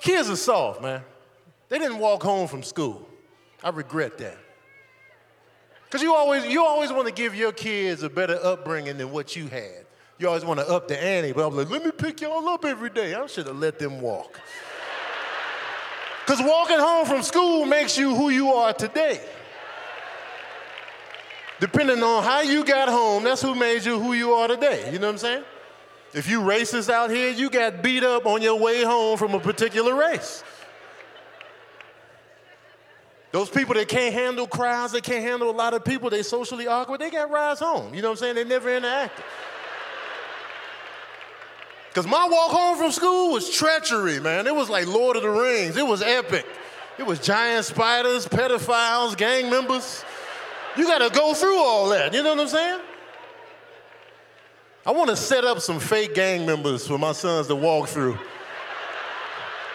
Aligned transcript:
kids 0.00 0.28
are 0.30 0.36
soft, 0.36 0.82
man. 0.82 1.02
They 1.68 1.78
didn't 1.78 1.98
walk 1.98 2.22
home 2.22 2.48
from 2.48 2.62
school. 2.62 3.08
I 3.62 3.70
regret 3.70 4.18
that. 4.18 4.36
Because 5.84 6.02
you 6.02 6.14
always, 6.14 6.46
you 6.46 6.64
always 6.64 6.92
want 6.92 7.08
to 7.08 7.12
give 7.12 7.34
your 7.34 7.52
kids 7.52 8.02
a 8.02 8.08
better 8.08 8.38
upbringing 8.42 8.96
than 8.98 9.10
what 9.10 9.34
you 9.34 9.48
had. 9.48 9.86
You 10.18 10.28
always 10.28 10.44
want 10.44 10.60
to 10.60 10.68
up 10.68 10.86
the 10.86 11.02
ante, 11.02 11.32
but 11.32 11.46
I'm 11.46 11.56
like, 11.56 11.70
let 11.70 11.84
me 11.84 11.90
pick 11.90 12.20
y'all 12.20 12.48
up 12.48 12.64
every 12.64 12.90
day. 12.90 13.14
I 13.14 13.26
should 13.26 13.46
have 13.46 13.56
let 13.56 13.78
them 13.78 14.00
walk. 14.00 14.38
Because 16.24 16.44
walking 16.46 16.78
home 16.78 17.06
from 17.06 17.22
school 17.22 17.66
makes 17.66 17.98
you 17.98 18.14
who 18.14 18.30
you 18.30 18.52
are 18.52 18.72
today. 18.72 19.20
Depending 21.58 22.02
on 22.02 22.22
how 22.22 22.40
you 22.40 22.64
got 22.64 22.88
home, 22.88 23.24
that's 23.24 23.42
who 23.42 23.54
made 23.54 23.84
you 23.84 23.98
who 23.98 24.12
you 24.12 24.32
are 24.32 24.46
today. 24.46 24.92
You 24.92 24.98
know 24.98 25.08
what 25.08 25.14
I'm 25.14 25.18
saying? 25.18 25.44
If 26.12 26.28
you 26.28 26.40
racist 26.40 26.90
out 26.90 27.10
here, 27.10 27.30
you 27.30 27.50
got 27.50 27.82
beat 27.82 28.02
up 28.02 28.26
on 28.26 28.42
your 28.42 28.58
way 28.58 28.82
home 28.82 29.16
from 29.16 29.34
a 29.34 29.40
particular 29.40 29.94
race. 29.94 30.42
Those 33.32 33.48
people 33.48 33.74
that 33.74 33.86
can't 33.86 34.12
handle 34.12 34.48
crowds, 34.48 34.92
they 34.92 35.00
can't 35.00 35.22
handle 35.22 35.50
a 35.50 35.52
lot 35.52 35.72
of 35.72 35.84
people, 35.84 36.10
they 36.10 36.24
socially 36.24 36.66
awkward, 36.66 37.00
they 37.00 37.10
got 37.10 37.30
rides 37.30 37.60
home. 37.60 37.94
You 37.94 38.02
know 38.02 38.08
what 38.08 38.18
I'm 38.22 38.34
saying? 38.34 38.34
They 38.34 38.44
never 38.44 38.68
interacted. 38.68 39.22
Because 41.88 42.06
my 42.06 42.28
walk 42.28 42.50
home 42.50 42.76
from 42.76 42.90
school 42.90 43.32
was 43.32 43.50
treachery, 43.50 44.20
man. 44.20 44.46
It 44.46 44.54
was 44.54 44.68
like 44.68 44.86
Lord 44.86 45.16
of 45.16 45.22
the 45.22 45.30
Rings. 45.30 45.76
It 45.76 45.86
was 45.86 46.02
epic. 46.02 46.46
It 46.98 47.06
was 47.06 47.18
giant 47.18 47.64
spiders, 47.64 48.26
pedophiles, 48.26 49.16
gang 49.16 49.48
members. 49.50 50.04
You 50.76 50.86
got 50.86 50.98
to 50.98 51.10
go 51.16 51.34
through 51.34 51.58
all 51.58 51.88
that. 51.88 52.14
You 52.14 52.22
know 52.22 52.34
what 52.34 52.42
I'm 52.42 52.48
saying? 52.48 52.80
I 54.86 54.92
want 54.92 55.10
to 55.10 55.16
set 55.16 55.44
up 55.44 55.60
some 55.60 55.78
fake 55.78 56.14
gang 56.14 56.46
members 56.46 56.86
for 56.86 56.98
my 56.98 57.12
sons 57.12 57.48
to 57.48 57.54
walk 57.54 57.88
through. 57.88 58.18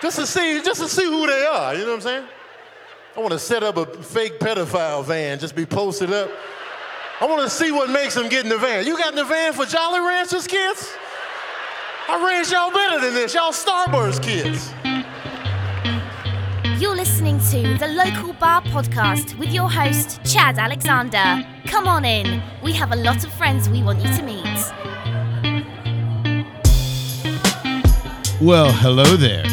Just 0.01 0.17
to 0.17 0.25
see, 0.25 0.61
just 0.63 0.81
to 0.81 0.89
see 0.89 1.05
who 1.05 1.27
they 1.27 1.45
are. 1.45 1.75
You 1.75 1.81
know 1.81 1.89
what 1.89 1.95
I'm 1.95 2.01
saying? 2.01 2.27
I 3.15 3.19
want 3.19 3.31
to 3.31 3.39
set 3.39 3.61
up 3.61 3.77
a 3.77 3.85
fake 3.85 4.39
pedophile 4.39 5.05
van, 5.05 5.37
just 5.37 5.55
be 5.55 5.65
posted 5.65 6.11
up. 6.11 6.29
I 7.21 7.25
want 7.27 7.43
to 7.43 7.49
see 7.49 7.71
what 7.71 7.89
makes 7.89 8.15
them 8.15 8.29
get 8.29 8.43
in 8.43 8.49
the 8.49 8.57
van. 8.57 8.85
You 8.85 8.97
got 8.97 9.09
in 9.11 9.15
the 9.15 9.23
van 9.23 9.53
for 9.53 9.65
Jolly 9.65 9.99
Ranchers, 9.99 10.47
kids? 10.47 10.91
I 12.09 12.25
raised 12.27 12.51
y'all 12.51 12.71
better 12.71 12.99
than 12.99 13.13
this. 13.13 13.33
Y'all 13.33 13.51
Starburst 13.51 14.21
kids. 14.21 14.73
You're 16.81 16.95
listening 16.95 17.39
to 17.51 17.77
the 17.77 17.87
Local 17.87 18.33
Bar 18.33 18.63
Podcast 18.63 19.37
with 19.37 19.53
your 19.53 19.69
host, 19.69 20.19
Chad 20.25 20.57
Alexander. 20.57 21.47
Come 21.67 21.87
on 21.87 22.03
in. 22.03 22.43
We 22.63 22.73
have 22.73 22.91
a 22.91 22.97
lot 22.97 23.23
of 23.23 23.31
friends 23.33 23.69
we 23.69 23.81
want 23.81 24.03
you 24.03 24.13
to 24.13 24.23
meet. 24.23 24.84
Well, 28.41 28.69
hello 28.69 29.15
there. 29.15 29.45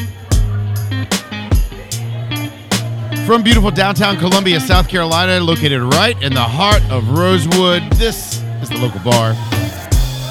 From 3.25 3.45
beautiful 3.45 3.71
downtown 3.71 4.17
Columbia, 4.17 4.59
South 4.59 4.89
Carolina, 4.89 5.39
located 5.39 5.81
right 5.83 6.21
in 6.21 6.35
the 6.35 6.41
heart 6.41 6.83
of 6.91 7.09
Rosewood, 7.11 7.85
this 7.93 8.43
is 8.61 8.71
the 8.71 8.79
local 8.79 8.99
bar. 9.01 9.35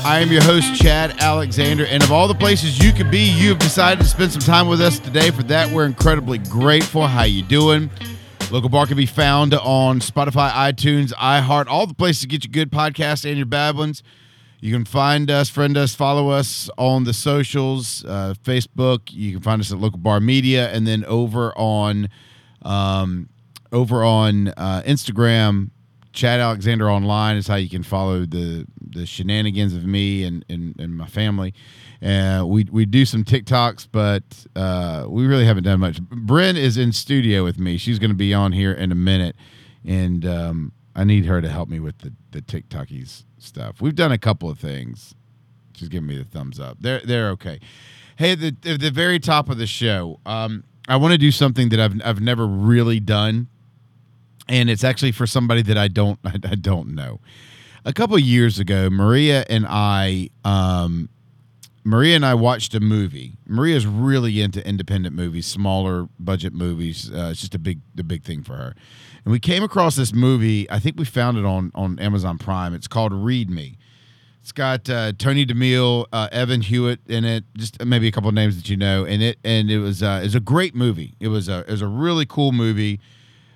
I 0.03 0.19
am 0.21 0.33
your 0.33 0.43
host, 0.43 0.75
Chad 0.75 1.15
Alexander, 1.21 1.85
and 1.85 2.03
of 2.03 2.11
all 2.11 2.27
the 2.27 2.35
places 2.35 2.77
you 2.77 2.91
could 2.91 3.09
be, 3.09 3.21
you 3.21 3.47
have 3.49 3.59
decided 3.59 4.01
to 4.03 4.07
spend 4.09 4.33
some 4.33 4.41
time 4.41 4.67
with 4.67 4.81
us 4.81 4.99
today. 4.99 5.31
For 5.31 5.43
that, 5.43 5.71
we're 5.71 5.85
incredibly 5.85 6.39
grateful. 6.39 7.07
How 7.07 7.23
you 7.23 7.43
doing? 7.43 7.89
Local 8.51 8.67
Bar 8.67 8.85
can 8.85 8.97
be 8.97 9.05
found 9.05 9.53
on 9.53 10.01
Spotify, 10.01 10.51
iTunes, 10.51 11.13
iHeart, 11.13 11.67
all 11.67 11.87
the 11.87 11.93
places 11.93 12.23
to 12.23 12.27
get 12.27 12.43
you 12.43 12.49
good 12.49 12.69
podcasts 12.69 13.23
and 13.23 13.37
your 13.37 13.45
babblings. 13.45 14.03
You 14.61 14.71
can 14.71 14.85
find 14.85 15.31
us, 15.31 15.49
friend 15.49 15.75
us, 15.75 15.95
follow 15.95 16.29
us 16.29 16.69
on 16.77 17.03
the 17.03 17.13
socials, 17.13 18.05
uh, 18.05 18.35
Facebook. 18.43 19.11
You 19.11 19.31
can 19.33 19.41
find 19.41 19.59
us 19.59 19.71
at 19.71 19.79
Local 19.79 19.97
Bar 19.97 20.19
Media, 20.19 20.69
and 20.69 20.85
then 20.85 21.03
over 21.05 21.51
on 21.57 22.09
um, 22.61 23.29
over 23.71 24.03
on 24.03 24.49
uh, 24.49 24.83
Instagram, 24.85 25.71
Chad 26.13 26.39
Alexander 26.39 26.91
Online 26.91 27.37
is 27.37 27.47
how 27.47 27.55
you 27.55 27.69
can 27.69 27.81
follow 27.81 28.27
the 28.27 28.67
the 28.79 29.07
shenanigans 29.07 29.73
of 29.73 29.83
me 29.83 30.23
and 30.23 30.45
and, 30.47 30.79
and 30.79 30.95
my 30.95 31.07
family. 31.07 31.55
Uh, 31.99 32.43
we 32.45 32.65
we 32.71 32.85
do 32.85 33.03
some 33.03 33.23
TikToks, 33.23 33.87
but 33.91 34.45
uh, 34.55 35.07
we 35.09 35.25
really 35.25 35.45
haven't 35.45 35.63
done 35.63 35.79
much. 35.79 35.99
Bryn 36.03 36.55
is 36.55 36.77
in 36.77 36.91
studio 36.91 37.43
with 37.43 37.57
me. 37.57 37.77
She's 37.77 37.97
going 37.97 38.11
to 38.11 38.15
be 38.15 38.31
on 38.31 38.51
here 38.51 38.73
in 38.73 38.91
a 38.91 38.95
minute, 38.95 39.35
and 39.83 40.23
um, 40.23 40.71
I 40.95 41.03
need 41.03 41.25
her 41.25 41.41
to 41.41 41.49
help 41.49 41.67
me 41.67 41.79
with 41.79 41.97
the 41.97 42.13
the 42.29 42.43
TikTokies 42.43 43.23
stuff. 43.41 43.81
We've 43.81 43.95
done 43.95 44.11
a 44.11 44.17
couple 44.17 44.49
of 44.49 44.59
things. 44.59 45.15
She's 45.75 45.89
giving 45.89 46.07
me 46.07 46.17
the 46.17 46.25
thumbs 46.25 46.59
up. 46.59 46.77
They're 46.79 47.01
they're 47.03 47.29
okay. 47.31 47.59
Hey, 48.17 48.35
the, 48.35 48.51
the 48.51 48.91
very 48.91 49.19
top 49.19 49.49
of 49.49 49.57
the 49.57 49.65
show, 49.65 50.19
um, 50.27 50.63
I 50.87 50.97
want 50.97 51.13
to 51.13 51.17
do 51.17 51.31
something 51.31 51.69
that 51.69 51.79
I've 51.79 51.99
I've 52.05 52.21
never 52.21 52.45
really 52.45 52.99
done, 52.99 53.47
and 54.47 54.69
it's 54.69 54.83
actually 54.83 55.11
for 55.11 55.25
somebody 55.25 55.61
that 55.63 55.77
I 55.77 55.87
don't 55.87 56.19
I, 56.25 56.55
don't 56.55 56.93
know. 56.93 57.19
A 57.85 57.93
couple 57.93 58.17
years 58.19 58.59
ago, 58.59 58.89
Maria 58.89 59.43
and 59.49 59.65
I, 59.67 60.29
um, 60.45 61.09
Maria 61.83 62.15
and 62.15 62.25
I 62.25 62.35
watched 62.35 62.75
a 62.75 62.79
movie. 62.79 63.37
Maria's 63.47 63.87
really 63.87 64.39
into 64.41 64.65
independent 64.67 65.15
movies, 65.15 65.47
smaller 65.47 66.07
budget 66.19 66.53
movies. 66.53 67.09
Uh, 67.11 67.29
it's 67.31 67.41
just 67.41 67.55
a 67.55 67.59
big 67.59 67.79
the 67.95 68.03
big 68.03 68.23
thing 68.23 68.43
for 68.43 68.55
her. 68.55 68.75
And 69.23 69.31
we 69.31 69.39
came 69.39 69.63
across 69.63 69.95
this 69.95 70.13
movie. 70.13 70.69
I 70.69 70.79
think 70.79 70.97
we 70.97 71.05
found 71.05 71.37
it 71.37 71.45
on 71.45 71.71
on 71.75 71.99
Amazon 71.99 72.37
Prime. 72.37 72.73
It's 72.73 72.87
called 72.87 73.13
Read 73.13 73.49
Me. 73.49 73.77
It's 74.41 74.51
got 74.51 74.89
uh, 74.89 75.13
Tony 75.19 75.45
DeMille, 75.45 76.07
uh, 76.11 76.27
Evan 76.31 76.61
Hewitt 76.61 76.99
in 77.07 77.23
it, 77.23 77.43
just 77.55 77.83
maybe 77.85 78.07
a 78.07 78.11
couple 78.11 78.31
names 78.31 78.55
that 78.55 78.69
you 78.69 78.77
know. 78.77 79.05
And 79.05 79.21
it 79.21 79.37
and 79.43 79.69
it 79.69 79.79
was 79.79 80.01
uh, 80.01 80.19
it 80.21 80.25
was 80.25 80.35
a 80.35 80.39
great 80.39 80.73
movie. 80.73 81.13
It 81.19 81.27
was 81.27 81.47
a 81.47 81.59
it 81.59 81.69
was 81.69 81.81
a 81.81 81.87
really 81.87 82.25
cool 82.25 82.51
movie. 82.51 82.99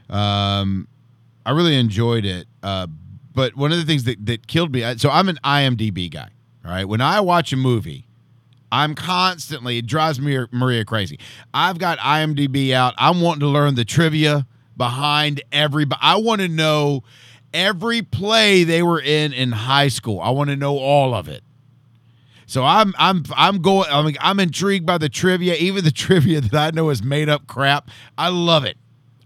Um, 0.09 0.87
I 1.45 1.51
really 1.51 1.75
enjoyed 1.75 2.25
it. 2.25 2.47
Uh, 2.61 2.85
but 3.33 3.55
one 3.55 3.71
of 3.71 3.79
the 3.79 3.85
things 3.85 4.03
that 4.03 4.23
that 4.27 4.45
killed 4.45 4.71
me. 4.71 4.97
So 4.97 5.09
I'm 5.09 5.27
an 5.27 5.39
IMDb 5.43 6.11
guy. 6.11 6.29
All 6.63 6.71
right, 6.71 6.85
when 6.85 7.01
I 7.01 7.19
watch 7.19 7.51
a 7.53 7.57
movie, 7.57 8.07
I'm 8.71 8.93
constantly 8.93 9.79
it 9.79 9.87
drives 9.87 10.19
me 10.19 10.45
Maria 10.51 10.85
crazy. 10.85 11.19
I've 11.53 11.79
got 11.79 11.97
IMDb 11.99 12.73
out. 12.73 12.93
I'm 12.97 13.21
wanting 13.21 13.41
to 13.41 13.47
learn 13.47 13.73
the 13.73 13.85
trivia 13.85 14.45
behind 14.77 15.41
everybody. 15.51 15.99
I 16.01 16.17
want 16.17 16.41
to 16.41 16.47
know 16.47 17.03
every 17.53 18.01
play 18.01 18.63
they 18.63 18.83
were 18.83 18.99
in 18.99 19.33
in 19.33 19.51
high 19.51 19.87
school. 19.87 20.19
I 20.19 20.29
want 20.31 20.49
to 20.49 20.55
know 20.55 20.77
all 20.77 21.13
of 21.13 21.27
it. 21.27 21.43
So 22.47 22.63
I'm 22.63 22.93
I'm 22.97 23.23
I'm 23.35 23.61
going 23.61 23.87
I'm, 23.89 24.13
I'm 24.19 24.39
intrigued 24.39 24.85
by 24.85 24.97
the 24.97 25.09
trivia, 25.09 25.55
even 25.55 25.83
the 25.83 25.91
trivia 26.05 26.41
that 26.41 26.53
I 26.53 26.75
know 26.75 26.89
is 26.89 27.03
made 27.03 27.29
up 27.29 27.47
crap. 27.47 27.89
I 28.17 28.29
love 28.29 28.65
it. 28.65 28.77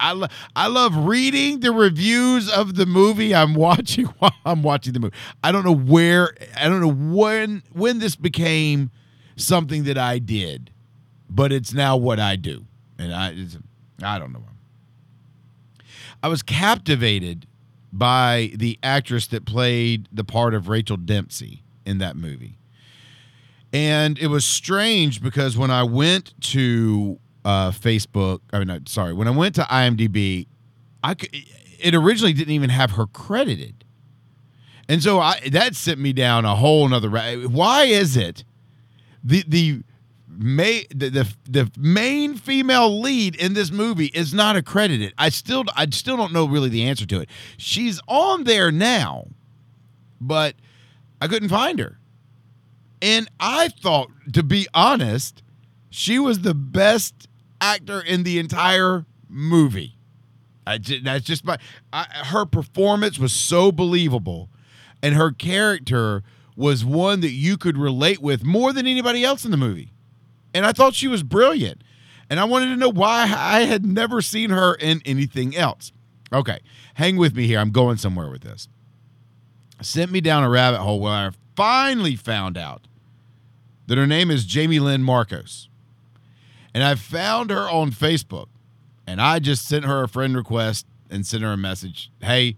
I, 0.01 0.13
lo- 0.13 0.27
I 0.55 0.67
love 0.67 0.95
reading 0.95 1.59
the 1.59 1.73
reviews 1.73 2.49
of 2.49 2.75
the 2.75 2.85
movie 2.85 3.35
I'm 3.35 3.53
watching 3.55 4.05
while 4.05 4.33
I'm 4.45 4.63
watching 4.63 4.93
the 4.93 4.99
movie. 5.01 5.15
I 5.43 5.51
don't 5.51 5.65
know 5.65 5.75
where 5.75 6.33
I 6.55 6.69
don't 6.69 6.81
know 6.81 7.13
when 7.13 7.63
when 7.73 7.99
this 7.99 8.15
became 8.15 8.91
something 9.35 9.83
that 9.83 9.97
I 9.97 10.19
did, 10.19 10.71
but 11.29 11.51
it's 11.51 11.73
now 11.73 11.97
what 11.97 12.19
I 12.19 12.35
do. 12.37 12.65
And 12.97 13.13
I 13.13 13.35
I 14.01 14.19
don't 14.19 14.31
know. 14.31 14.43
I 16.21 16.27
was 16.27 16.43
captivated 16.43 17.45
by 17.91 18.51
the 18.55 18.77
actress 18.83 19.27
that 19.27 19.45
played 19.45 20.07
the 20.11 20.23
part 20.23 20.53
of 20.53 20.67
Rachel 20.67 20.97
Dempsey 20.97 21.63
in 21.85 21.97
that 21.99 22.15
movie. 22.15 22.57
And 23.71 24.17
it 24.19 24.27
was 24.27 24.45
strange 24.45 25.21
because 25.21 25.57
when 25.57 25.71
I 25.71 25.83
went 25.83 26.33
to 26.41 27.19
uh, 27.45 27.71
Facebook, 27.71 28.41
I 28.51 28.63
mean, 28.63 28.85
sorry, 28.87 29.13
when 29.13 29.27
I 29.27 29.31
went 29.31 29.55
to 29.55 29.61
IMDb, 29.61 30.47
I 31.03 31.13
could, 31.13 31.29
it 31.79 31.95
originally 31.95 32.33
didn't 32.33 32.53
even 32.53 32.69
have 32.69 32.91
her 32.91 33.05
credited. 33.07 33.85
And 34.87 35.03
so 35.03 35.19
I, 35.19 35.39
that 35.51 35.75
sent 35.75 35.99
me 35.99 36.13
down 36.13 36.45
a 36.45 36.55
whole 36.55 36.87
nother. 36.87 37.09
Why 37.47 37.83
is 37.83 38.17
it 38.17 38.43
the 39.23 39.43
the 39.47 39.83
May, 40.31 40.85
the, 40.91 41.09
the 41.09 41.35
the 41.49 41.71
main 41.77 42.35
female 42.37 43.01
lead 43.01 43.35
in 43.35 43.53
this 43.55 43.71
movie 43.71 44.07
is 44.07 44.33
not 44.33 44.55
accredited. 44.55 45.13
I 45.17 45.29
still 45.29 45.63
I 45.75 45.87
still 45.89 46.17
don't 46.17 46.31
know 46.31 46.47
really 46.47 46.69
the 46.69 46.83
answer 46.83 47.05
to 47.07 47.21
it. 47.21 47.29
She's 47.57 47.99
on 48.07 48.43
there 48.43 48.71
now, 48.71 49.27
but 50.21 50.55
I 51.19 51.27
couldn't 51.27 51.49
find 51.49 51.79
her. 51.79 51.99
And 53.01 53.27
I 53.39 53.69
thought, 53.69 54.09
to 54.33 54.43
be 54.43 54.67
honest, 54.73 55.41
she 55.89 56.19
was 56.19 56.41
the 56.41 56.53
best 56.53 57.27
actor 57.59 57.99
in 57.99 58.23
the 58.23 58.37
entire 58.39 59.05
movie. 59.27 59.95
I, 60.67 60.77
that's 60.77 61.25
just 61.25 61.43
my 61.43 61.57
I, 61.91 62.05
her 62.25 62.45
performance 62.45 63.17
was 63.17 63.33
so 63.33 63.71
believable, 63.71 64.49
and 65.01 65.15
her 65.15 65.31
character 65.31 66.23
was 66.55 66.85
one 66.85 67.21
that 67.21 67.31
you 67.31 67.57
could 67.57 67.77
relate 67.77 68.21
with 68.21 68.43
more 68.43 68.73
than 68.73 68.85
anybody 68.85 69.23
else 69.23 69.43
in 69.43 69.49
the 69.51 69.57
movie 69.57 69.91
and 70.53 70.65
I 70.65 70.71
thought 70.71 70.95
she 70.95 71.07
was 71.07 71.23
brilliant. 71.23 71.83
And 72.29 72.39
I 72.39 72.43
wanted 72.43 72.67
to 72.67 72.75
know 72.75 72.89
why 72.89 73.23
I 73.23 73.61
had 73.61 73.85
never 73.85 74.21
seen 74.21 74.51
her 74.51 74.75
in 74.75 75.01
anything 75.03 75.55
else. 75.55 75.91
Okay, 76.31 76.59
hang 76.93 77.17
with 77.17 77.35
me 77.35 77.47
here. 77.47 77.59
I'm 77.59 77.71
going 77.71 77.97
somewhere 77.97 78.29
with 78.29 78.41
this. 78.41 78.67
Sent 79.81 80.11
me 80.11 80.21
down 80.21 80.43
a 80.43 80.49
rabbit 80.49 80.81
hole 80.81 80.99
where 80.99 81.11
I 81.11 81.31
finally 81.55 82.15
found 82.15 82.57
out 82.57 82.87
that 83.87 83.97
her 83.97 84.05
name 84.05 84.29
is 84.29 84.45
Jamie 84.45 84.79
Lyn 84.79 85.01
Markos. 85.01 85.67
And 86.71 86.83
I 86.83 86.93
found 86.93 87.49
her 87.49 87.67
on 87.67 87.89
Facebook, 87.89 88.47
and 89.07 89.19
I 89.19 89.39
just 89.39 89.67
sent 89.67 89.85
her 89.85 90.03
a 90.03 90.07
friend 90.07 90.35
request 90.35 90.85
and 91.09 91.25
sent 91.25 91.41
her 91.41 91.53
a 91.53 91.57
message. 91.57 92.11
Hey, 92.21 92.57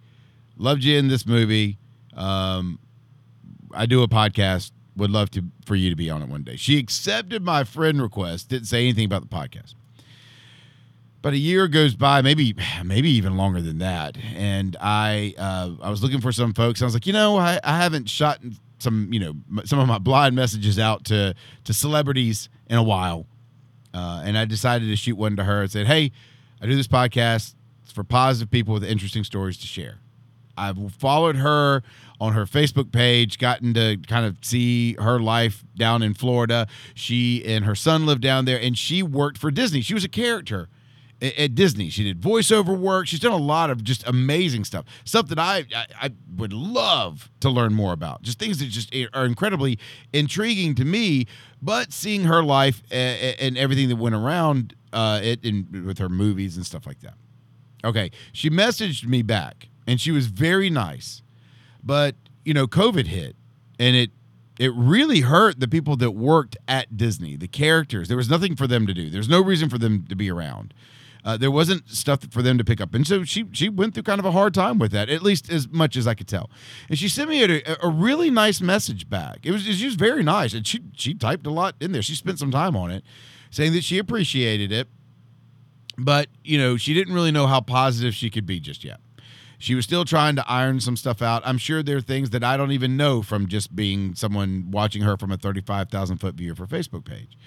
loved 0.58 0.84
you 0.84 0.98
in 0.98 1.08
this 1.08 1.26
movie. 1.26 1.78
Um, 2.14 2.80
I 3.74 3.86
do 3.86 4.04
a 4.04 4.10
podcast. 4.10 4.72
Would 4.98 5.12
love 5.12 5.30
to 5.32 5.44
for 5.66 5.76
you 5.76 5.90
to 5.90 5.96
be 5.96 6.10
on 6.10 6.22
it 6.22 6.28
one 6.28 6.44
day. 6.44 6.58
She 6.58 6.78
accepted 6.78 7.44
my 7.44 7.64
friend 7.64 8.02
request. 8.02 8.50
Didn't 8.50 8.68
say 8.68 8.82
anything 8.82 9.06
about 9.06 9.22
the 9.22 9.28
podcast. 9.28 9.74
But 11.22 11.34
a 11.34 11.38
year 11.38 11.68
goes 11.68 11.96
by, 11.96 12.22
maybe 12.22 12.56
maybe 12.84 13.10
even 13.12 13.38
longer 13.38 13.62
than 13.62 13.78
that, 13.78 14.18
and 14.36 14.76
I 14.82 15.36
uh, 15.38 15.72
I 15.82 15.90
was 15.90 16.02
looking 16.04 16.20
for 16.20 16.32
some 16.32 16.54
folks. 16.54 16.82
I 16.82 16.86
was 16.86 16.94
like, 16.94 17.06
you 17.06 17.14
know, 17.14 17.38
I, 17.38 17.60
I 17.64 17.78
haven't 17.78 18.10
shot 18.10 18.40
some 18.80 19.14
you 19.14 19.20
know 19.20 19.34
some 19.64 19.80
of 19.80 19.88
my 19.88 20.00
blind 20.00 20.36
messages 20.36 20.80
out 20.80 21.06
to 21.06 21.36
to 21.64 21.74
celebrities 21.74 22.50
in 22.68 22.78
a 22.78 22.84
while, 22.84 23.28
uh, 23.94 24.24
and 24.26 24.38
I 24.38 24.46
decided 24.46 24.88
to 24.88 24.96
shoot 24.96 25.16
one 25.16 25.36
to 25.36 25.44
her 25.44 25.62
and 25.62 25.72
said, 25.72 25.88
hey, 25.88 26.12
I 26.62 26.66
do 26.66 26.76
this 26.76 26.88
podcast. 26.88 27.56
It's 27.84 27.92
for 27.92 28.04
positive 28.04 28.50
people 28.50 28.74
with 28.74 28.84
interesting 28.84 29.24
stories 29.24 29.58
to 29.60 29.68
share. 29.68 30.00
I've 30.58 30.94
followed 30.94 31.38
her 31.38 31.84
on 32.22 32.34
her 32.34 32.46
Facebook 32.46 32.92
page, 32.92 33.40
gotten 33.40 33.74
to 33.74 33.98
kind 34.08 34.28
of 34.28 34.38
see 34.44 34.94
her 34.94 35.20
life 35.20 35.64
down 35.76 36.04
in 36.04 36.14
Florida. 36.14 36.68
She 36.94 37.44
and 37.44 37.66
her 37.66 37.74
son 37.74 38.06
lived 38.06 38.22
down 38.22 38.46
there, 38.46 38.62
and 38.62 38.78
she 38.78 39.02
worked 39.02 39.40
for 39.40 39.50
Disney. 39.50 39.82
She 39.82 39.96
was 39.96 40.04
a 40.04 40.10
character 40.10 40.70
at, 41.20 41.56
Disney. 41.56 41.90
She 41.90 42.04
did 42.04 42.22
voiceover 42.22 42.78
work. 42.78 43.08
She's 43.08 43.20
done 43.20 43.32
a 43.32 43.38
lot 43.38 43.72
of 43.72 43.84
just 43.84 44.08
amazing 44.08 44.66
stuff. 44.66 44.86
Stuff 45.04 45.30
that 45.30 45.40
I, 45.40 45.66
I 45.76 45.86
I 46.00 46.12
would 46.36 46.54
love 46.54 47.32
to 47.40 47.50
learn 47.50 47.74
more 47.74 47.92
about. 47.92 48.22
Just 48.22 48.38
things 48.38 48.60
that 48.60 48.68
just 48.68 48.94
are 49.14 49.26
incredibly 49.26 49.80
intriguing 50.14 50.76
to 50.76 50.86
me. 50.86 51.26
But 51.60 51.92
seeing 51.92 52.26
her 52.26 52.44
life 52.44 52.84
and, 52.92 53.36
and 53.40 53.58
everything 53.58 53.90
that 53.90 53.96
went 53.96 54.14
around 54.14 54.76
uh, 54.94 55.22
it 55.24 55.44
with 55.44 55.98
her 55.98 56.10
movies 56.10 56.56
and 56.56 56.66
stuff 56.66 56.86
like 56.86 57.00
that. 57.02 57.16
Okay, 57.84 58.12
she 58.32 58.52
messaged 58.52 59.08
me 59.08 59.24
back, 59.24 59.70
and 59.88 60.00
she 60.00 60.12
was 60.12 60.28
very 60.28 60.70
nice. 60.70 61.24
But 61.84 62.16
you 62.46 62.54
know, 62.54 62.68
COVID 62.68 63.08
hit, 63.08 63.36
and 63.80 63.96
it 63.96 64.12
it 64.60 64.72
really 64.76 65.22
hurt 65.22 65.60
the 65.60 65.68
people 65.68 65.96
that 65.98 66.12
worked 66.12 66.58
at 66.68 66.96
Disney, 66.96 67.36
the 67.36 67.48
characters. 67.48 68.08
There 68.08 68.18
was 68.18 68.30
nothing 68.30 68.56
for 68.56 68.68
them 68.68 68.86
to 68.86 68.94
do. 68.94 69.10
There's 69.10 69.30
no 69.30 69.42
reason 69.42 69.70
for 69.70 69.78
them 69.78 70.06
to 70.08 70.16
be 70.16 70.30
around. 70.30 70.74
Uh, 71.24 71.38
there 71.38 71.52
wasn't 71.52 71.88
stuff 71.90 72.20
for 72.32 72.42
them 72.42 72.58
to 72.58 72.64
pick 72.64 72.82
up, 72.82 72.96
and 72.96 73.06
so 73.06 73.24
she 73.24 73.46
she 73.52 73.70
went 73.70 73.94
through 73.94 74.04
kind 74.04 74.20
of 74.20 74.26
a 74.26 74.32
hard 74.32 74.54
time 74.54 74.80
with 74.80 74.92
that, 74.92 75.08
at 75.10 75.22
least 75.22 75.52
as 75.52 75.68
much 75.70 75.96
as 75.96 76.08
I 76.08 76.16
could 76.16 76.28
tell. 76.28 76.50
And 76.90 76.98
she 76.98 77.08
sent 77.08 77.30
me 77.30 77.44
a, 77.44 77.78
a 77.82 77.90
really 77.90 78.32
nice 78.32 78.60
message 78.60 79.08
back. 79.08 79.40
It 79.44 79.52
was, 79.52 79.68
it 79.68 79.84
was 79.86 79.96
very 79.96 80.24
nice, 80.24 80.54
and 80.54 80.66
she 80.66 80.82
she 80.96 81.14
typed 81.14 81.46
a 81.46 81.52
lot 81.52 81.76
in 81.80 81.92
there. 81.92 82.02
She 82.02 82.16
spent 82.16 82.40
some 82.40 82.50
time 82.50 82.76
on 82.76 82.90
it, 82.90 83.04
saying 83.52 83.74
that 83.74 83.84
she 83.84 84.00
appreciated 84.00 84.72
it, 84.72 84.88
but 85.96 86.28
you 86.44 86.58
know 86.58 86.76
she 86.76 86.96
didn't 86.96 87.14
really 87.14 87.32
know 87.32 87.46
how 87.46 87.62
positive 87.62 88.16
she 88.16 88.32
could 88.32 88.48
be 88.48 88.60
just 88.60 88.84
yet. 88.84 89.00
She 89.62 89.76
was 89.76 89.86
still 89.86 90.06
trying 90.06 90.36
to 90.38 90.50
iron 90.50 90.80
some 90.80 90.98
stuff 90.98 91.22
out. 91.22 91.44
I'm 91.46 91.60
sure 91.60 91.84
there 91.84 91.98
are 91.98 92.02
things 92.02 92.32
that 92.32 92.44
I 92.44 92.58
don't 92.58 92.72
even 92.72 92.98
know 92.98 93.22
from 93.22 93.48
just 93.48 93.76
being 93.76 94.16
someone 94.16 94.72
watching 94.72 95.04
her 95.04 95.18
from 95.18 95.32
a 95.32 95.38
35,000 95.38 96.18
foot 96.18 96.34
view 96.34 96.52
of 96.52 96.58
her 96.58 96.66
Facebook 96.66 97.06
page. 97.06 97.38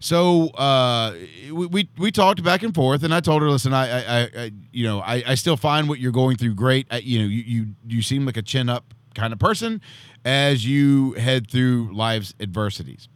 So 0.00 0.48
uh, 0.48 1.14
we, 1.52 1.66
we 1.66 1.88
we 1.96 2.10
talked 2.10 2.42
back 2.42 2.62
and 2.62 2.74
forth, 2.74 3.02
and 3.02 3.14
I 3.14 3.20
told 3.20 3.42
her, 3.42 3.50
"Listen, 3.50 3.72
I, 3.72 3.86
I, 3.88 4.28
I 4.36 4.50
you 4.70 4.84
know, 4.84 5.00
I, 5.00 5.22
I 5.26 5.34
still 5.36 5.56
find 5.56 5.88
what 5.88 5.98
you're 5.98 6.12
going 6.12 6.36
through 6.36 6.54
great. 6.54 6.86
I, 6.90 6.98
you 6.98 7.20
know, 7.20 7.24
you, 7.24 7.42
you 7.42 7.66
you 7.86 8.02
seem 8.02 8.26
like 8.26 8.36
a 8.36 8.42
chin 8.42 8.68
up 8.68 8.92
kind 9.14 9.32
of 9.32 9.38
person 9.38 9.80
as 10.24 10.66
you 10.66 11.12
head 11.12 11.50
through 11.50 11.94
life's 11.94 12.34
adversities." 12.40 13.08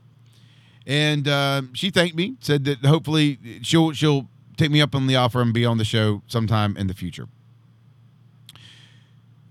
And 0.86 1.28
uh, 1.28 1.62
she 1.74 1.90
thanked 1.90 2.16
me, 2.16 2.36
said 2.40 2.64
that 2.64 2.84
hopefully 2.84 3.38
she'll 3.60 3.92
she'll 3.92 4.28
take 4.56 4.70
me 4.70 4.80
up 4.80 4.94
on 4.94 5.06
the 5.06 5.16
offer 5.16 5.42
and 5.42 5.52
be 5.52 5.66
on 5.66 5.76
the 5.76 5.84
show 5.84 6.22
sometime 6.28 6.76
in 6.76 6.86
the 6.86 6.94
future. 6.94 7.28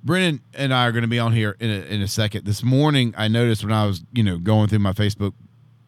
Brennan 0.03 0.41
and 0.53 0.73
I 0.73 0.87
are 0.87 0.91
going 0.91 1.03
to 1.03 1.09
be 1.09 1.19
on 1.19 1.33
here 1.33 1.55
in 1.59 1.69
a, 1.69 1.79
in 1.93 2.01
a 2.01 2.07
second. 2.07 2.45
This 2.45 2.63
morning, 2.63 3.13
I 3.17 3.27
noticed 3.27 3.63
when 3.63 3.73
I 3.73 3.85
was, 3.85 4.01
you 4.13 4.23
know, 4.23 4.37
going 4.37 4.67
through 4.69 4.79
my 4.79 4.93
Facebook 4.93 5.33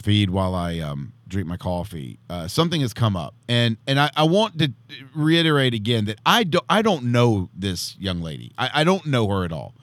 feed 0.02 0.30
while 0.30 0.54
I 0.54 0.80
um, 0.80 1.14
drink 1.28 1.48
my 1.48 1.58
coffee, 1.58 2.20
uh, 2.30 2.48
something 2.48 2.82
has 2.82 2.94
come 2.94 3.16
up, 3.16 3.36
and 3.48 3.78
and 3.88 4.00
I, 4.00 4.12
I 4.16 4.24
want 4.24 4.60
to 4.60 4.74
reiterate 5.16 5.74
again 5.74 6.06
that 6.06 6.20
I 6.26 6.44
don't 6.44 6.66
I 6.70 6.82
don't 6.82 7.06
know 7.06 7.50
this 7.54 7.96
young 7.98 8.22
lady. 8.22 8.52
I, 8.58 8.70
I 8.74 8.84
don't 8.84 9.06
know 9.06 9.28
her 9.30 9.46
at 9.46 9.52
all. 9.52 9.74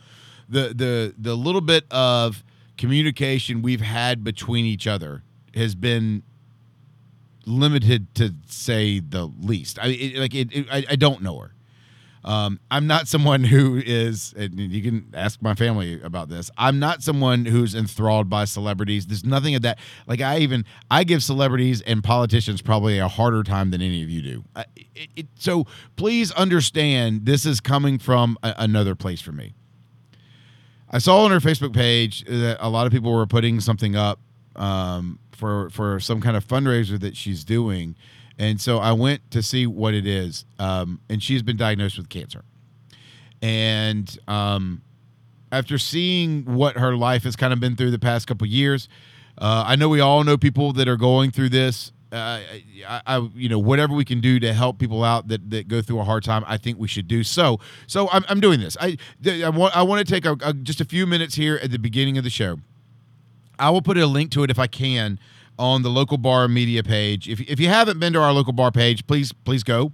The 0.48 0.74
the 0.74 1.14
the 1.18 1.34
little 1.34 1.60
bit 1.60 1.84
of 1.90 2.44
communication 2.76 3.62
we've 3.62 3.80
had 3.80 4.22
between 4.22 4.64
each 4.64 4.86
other 4.86 5.22
has 5.54 5.74
been 5.74 6.22
limited 7.46 8.14
to 8.16 8.34
say 8.46 9.00
the 9.00 9.24
least. 9.24 9.78
I 9.80 9.88
it, 9.88 10.16
like 10.16 10.34
it, 10.34 10.52
it 10.52 10.66
I, 10.70 10.84
I 10.90 10.96
don't 10.96 11.22
know 11.22 11.38
her. 11.38 11.54
Um, 12.24 12.60
I'm 12.70 12.86
not 12.86 13.08
someone 13.08 13.44
who 13.44 13.80
is, 13.84 14.34
and 14.36 14.58
you 14.58 14.82
can 14.82 15.12
ask 15.14 15.40
my 15.40 15.54
family 15.54 16.00
about 16.02 16.28
this. 16.28 16.50
I'm 16.58 16.78
not 16.78 17.02
someone 17.02 17.44
who's 17.44 17.74
enthralled 17.74 18.28
by 18.28 18.44
celebrities. 18.44 19.06
There's 19.06 19.24
nothing 19.24 19.54
of 19.54 19.62
that. 19.62 19.78
Like 20.06 20.20
I 20.20 20.38
even, 20.38 20.64
I 20.90 21.04
give 21.04 21.22
celebrities 21.22 21.80
and 21.82 22.02
politicians 22.02 22.60
probably 22.60 22.98
a 22.98 23.08
harder 23.08 23.42
time 23.42 23.70
than 23.70 23.80
any 23.80 24.02
of 24.02 24.10
you 24.10 24.22
do. 24.22 24.44
Uh, 24.56 24.64
it, 24.76 25.08
it, 25.16 25.26
so 25.38 25.66
please 25.96 26.32
understand, 26.32 27.24
this 27.24 27.46
is 27.46 27.60
coming 27.60 27.98
from 27.98 28.36
a, 28.42 28.54
another 28.58 28.94
place 28.94 29.20
for 29.20 29.32
me. 29.32 29.54
I 30.90 30.98
saw 30.98 31.24
on 31.24 31.30
her 31.30 31.40
Facebook 31.40 31.74
page 31.74 32.24
that 32.24 32.56
a 32.60 32.68
lot 32.68 32.86
of 32.86 32.92
people 32.92 33.12
were 33.12 33.26
putting 33.26 33.60
something 33.60 33.94
up 33.94 34.20
um, 34.56 35.18
for 35.32 35.70
for 35.70 36.00
some 36.00 36.20
kind 36.20 36.36
of 36.36 36.46
fundraiser 36.46 36.98
that 36.98 37.16
she's 37.16 37.44
doing 37.44 37.94
and 38.38 38.60
so 38.60 38.78
I 38.78 38.92
went 38.92 39.30
to 39.32 39.42
see 39.42 39.66
what 39.66 39.94
it 39.94 40.06
is. 40.06 40.44
Um, 40.58 41.00
and 41.08 41.22
she's 41.22 41.42
been 41.42 41.56
diagnosed 41.56 41.98
with 41.98 42.08
cancer. 42.08 42.44
And 43.42 44.16
um, 44.28 44.82
after 45.50 45.76
seeing 45.78 46.44
what 46.44 46.76
her 46.76 46.96
life 46.96 47.24
has 47.24 47.36
kind 47.36 47.52
of 47.52 47.60
been 47.60 47.76
through 47.76 47.90
the 47.90 47.98
past 47.98 48.26
couple 48.26 48.46
years, 48.46 48.88
uh, 49.38 49.64
I 49.66 49.76
know 49.76 49.88
we 49.88 50.00
all 50.00 50.22
know 50.24 50.36
people 50.36 50.72
that 50.74 50.88
are 50.88 50.96
going 50.96 51.30
through 51.30 51.48
this. 51.50 51.92
Uh, 52.10 52.40
I, 52.88 53.02
I, 53.06 53.28
you 53.34 53.48
know, 53.48 53.58
whatever 53.58 53.94
we 53.94 54.04
can 54.04 54.20
do 54.20 54.40
to 54.40 54.52
help 54.54 54.78
people 54.78 55.04
out 55.04 55.28
that, 55.28 55.50
that 55.50 55.68
go 55.68 55.82
through 55.82 56.00
a 56.00 56.04
hard 56.04 56.24
time, 56.24 56.42
I 56.46 56.56
think 56.56 56.78
we 56.78 56.88
should 56.88 57.06
do 57.06 57.22
so. 57.22 57.60
So 57.86 58.08
I'm, 58.10 58.24
I'm 58.28 58.40
doing 58.40 58.60
this. 58.60 58.76
I, 58.80 58.96
I 59.26 59.50
want, 59.50 59.76
I 59.76 59.82
want 59.82 60.06
to 60.06 60.10
take 60.10 60.24
a, 60.24 60.36
a, 60.42 60.54
just 60.54 60.80
a 60.80 60.84
few 60.84 61.06
minutes 61.06 61.34
here 61.34 61.58
at 61.62 61.70
the 61.70 61.78
beginning 61.78 62.16
of 62.16 62.24
the 62.24 62.30
show. 62.30 62.58
I 63.58 63.70
will 63.70 63.82
put 63.82 63.98
a 63.98 64.06
link 64.06 64.30
to 64.32 64.44
it 64.44 64.50
if 64.50 64.58
I 64.58 64.68
can 64.68 65.18
on 65.58 65.82
the 65.82 65.90
local 65.90 66.18
bar 66.18 66.48
media 66.48 66.82
page. 66.82 67.28
If, 67.28 67.40
if 67.40 67.60
you 67.60 67.68
haven't 67.68 67.98
been 67.98 68.12
to 68.12 68.20
our 68.20 68.32
local 68.32 68.52
bar 68.52 68.70
page, 68.70 69.06
please 69.06 69.32
please 69.32 69.62
go. 69.62 69.92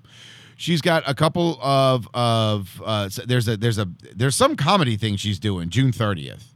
She's 0.57 0.81
got 0.81 1.03
a 1.09 1.15
couple 1.15 1.59
of 1.63 2.09
of 2.15 2.83
uh, 2.85 3.09
there's 3.27 3.49
a 3.49 3.57
there's 3.57 3.79
a 3.79 3.89
there's 4.15 4.37
some 4.37 4.57
comedy 4.57 4.97
thing 4.97 5.17
she's 5.17 5.39
doing 5.39 5.71
June 5.71 5.91
30th 5.93 6.53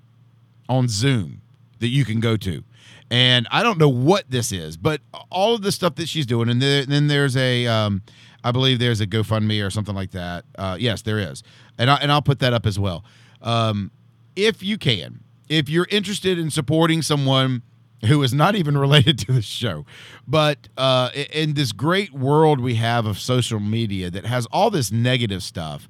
on 0.68 0.88
Zoom 0.88 1.40
that 1.80 1.88
you 1.88 2.04
can 2.04 2.20
go 2.20 2.36
to. 2.36 2.64
And 3.10 3.48
I 3.50 3.62
don't 3.62 3.78
know 3.78 3.88
what 3.88 4.30
this 4.30 4.52
is, 4.52 4.76
but 4.76 5.00
all 5.30 5.54
of 5.54 5.62
the 5.62 5.72
stuff 5.72 5.94
that 5.94 6.08
she's 6.08 6.26
doing, 6.26 6.50
and 6.50 6.60
there, 6.60 6.84
then 6.84 7.06
there's 7.06 7.36
a, 7.36 7.66
um, 7.66 8.02
I 8.44 8.52
believe 8.52 8.78
there's 8.78 9.00
a 9.00 9.06
GoFundMe 9.06 9.64
or 9.66 9.70
something 9.70 9.94
like 9.94 10.10
that. 10.10 10.44
Uh, 10.58 10.76
yes, 10.78 11.02
there 11.02 11.18
is, 11.18 11.42
and 11.78 11.90
I, 11.90 11.96
and 11.96 12.12
I'll 12.12 12.22
put 12.22 12.38
that 12.40 12.52
up 12.52 12.66
as 12.66 12.78
well. 12.78 13.04
Um, 13.40 13.90
if 14.36 14.62
you 14.62 14.76
can, 14.76 15.20
if 15.48 15.70
you're 15.70 15.86
interested 15.90 16.38
in 16.38 16.50
supporting 16.50 17.00
someone 17.00 17.62
who 18.06 18.22
is 18.22 18.32
not 18.32 18.54
even 18.54 18.76
related 18.78 19.18
to 19.18 19.32
the 19.32 19.42
show. 19.42 19.84
But 20.26 20.68
uh, 20.76 21.10
in 21.32 21.54
this 21.54 21.72
great 21.72 22.12
world 22.12 22.60
we 22.60 22.76
have 22.76 23.06
of 23.06 23.18
social 23.18 23.60
media 23.60 24.10
that 24.10 24.26
has 24.26 24.46
all 24.46 24.70
this 24.70 24.92
negative 24.92 25.42
stuff, 25.42 25.88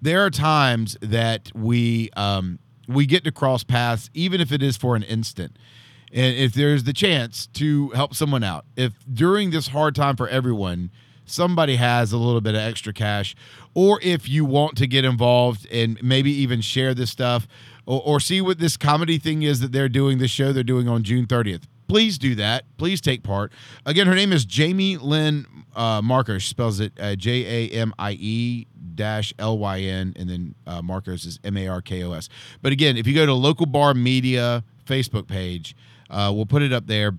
there 0.00 0.24
are 0.24 0.30
times 0.30 0.96
that 1.00 1.50
we 1.54 2.10
um, 2.16 2.58
we 2.88 3.06
get 3.06 3.24
to 3.24 3.32
cross 3.32 3.64
paths, 3.64 4.10
even 4.14 4.40
if 4.40 4.52
it 4.52 4.62
is 4.62 4.76
for 4.76 4.96
an 4.96 5.02
instant. 5.02 5.58
And 6.12 6.36
if 6.36 6.54
there's 6.54 6.84
the 6.84 6.92
chance 6.92 7.48
to 7.54 7.90
help 7.90 8.14
someone 8.14 8.44
out, 8.44 8.64
if 8.76 8.92
during 9.12 9.50
this 9.50 9.68
hard 9.68 9.94
time 9.94 10.16
for 10.16 10.28
everyone, 10.28 10.90
somebody 11.24 11.76
has 11.76 12.12
a 12.12 12.16
little 12.16 12.40
bit 12.40 12.54
of 12.54 12.60
extra 12.60 12.92
cash, 12.92 13.34
or 13.74 13.98
if 14.02 14.28
you 14.28 14.44
want 14.44 14.76
to 14.78 14.86
get 14.86 15.04
involved 15.04 15.66
and 15.70 16.00
maybe 16.02 16.30
even 16.30 16.60
share 16.60 16.94
this 16.94 17.10
stuff, 17.10 17.48
or, 17.86 18.02
or 18.04 18.20
see 18.20 18.40
what 18.40 18.58
this 18.58 18.76
comedy 18.76 19.18
thing 19.18 19.42
is 19.42 19.60
that 19.60 19.72
they're 19.72 19.88
doing, 19.88 20.18
the 20.18 20.28
show 20.28 20.52
they're 20.52 20.62
doing 20.62 20.88
on 20.88 21.02
June 21.02 21.26
30th. 21.26 21.62
Please 21.88 22.18
do 22.18 22.34
that. 22.34 22.64
Please 22.78 23.00
take 23.00 23.22
part. 23.22 23.52
Again, 23.84 24.06
her 24.08 24.14
name 24.14 24.32
is 24.32 24.44
Jamie 24.44 24.96
Lyn 24.96 25.46
uh, 25.74 26.02
Markos. 26.02 26.40
She 26.40 26.48
spells 26.48 26.80
it 26.80 26.92
uh, 26.98 27.14
J 27.14 27.70
A 27.70 27.80
M 27.80 27.94
I 27.98 28.12
E 28.12 28.66
dash 28.96 29.32
L 29.38 29.56
Y 29.58 29.80
N, 29.82 30.12
and 30.16 30.28
then 30.28 30.54
uh, 30.66 30.82
Markos 30.82 31.24
is 31.24 31.38
M 31.44 31.56
A 31.56 31.68
R 31.68 31.80
K 31.80 32.02
O 32.02 32.12
S. 32.12 32.28
But 32.60 32.72
again, 32.72 32.96
if 32.96 33.06
you 33.06 33.14
go 33.14 33.24
to 33.24 33.34
Local 33.34 33.66
Bar 33.66 33.94
Media 33.94 34.64
Facebook 34.84 35.28
page, 35.28 35.76
uh, 36.10 36.32
we'll 36.34 36.46
put 36.46 36.62
it 36.62 36.72
up 36.72 36.88
there. 36.88 37.12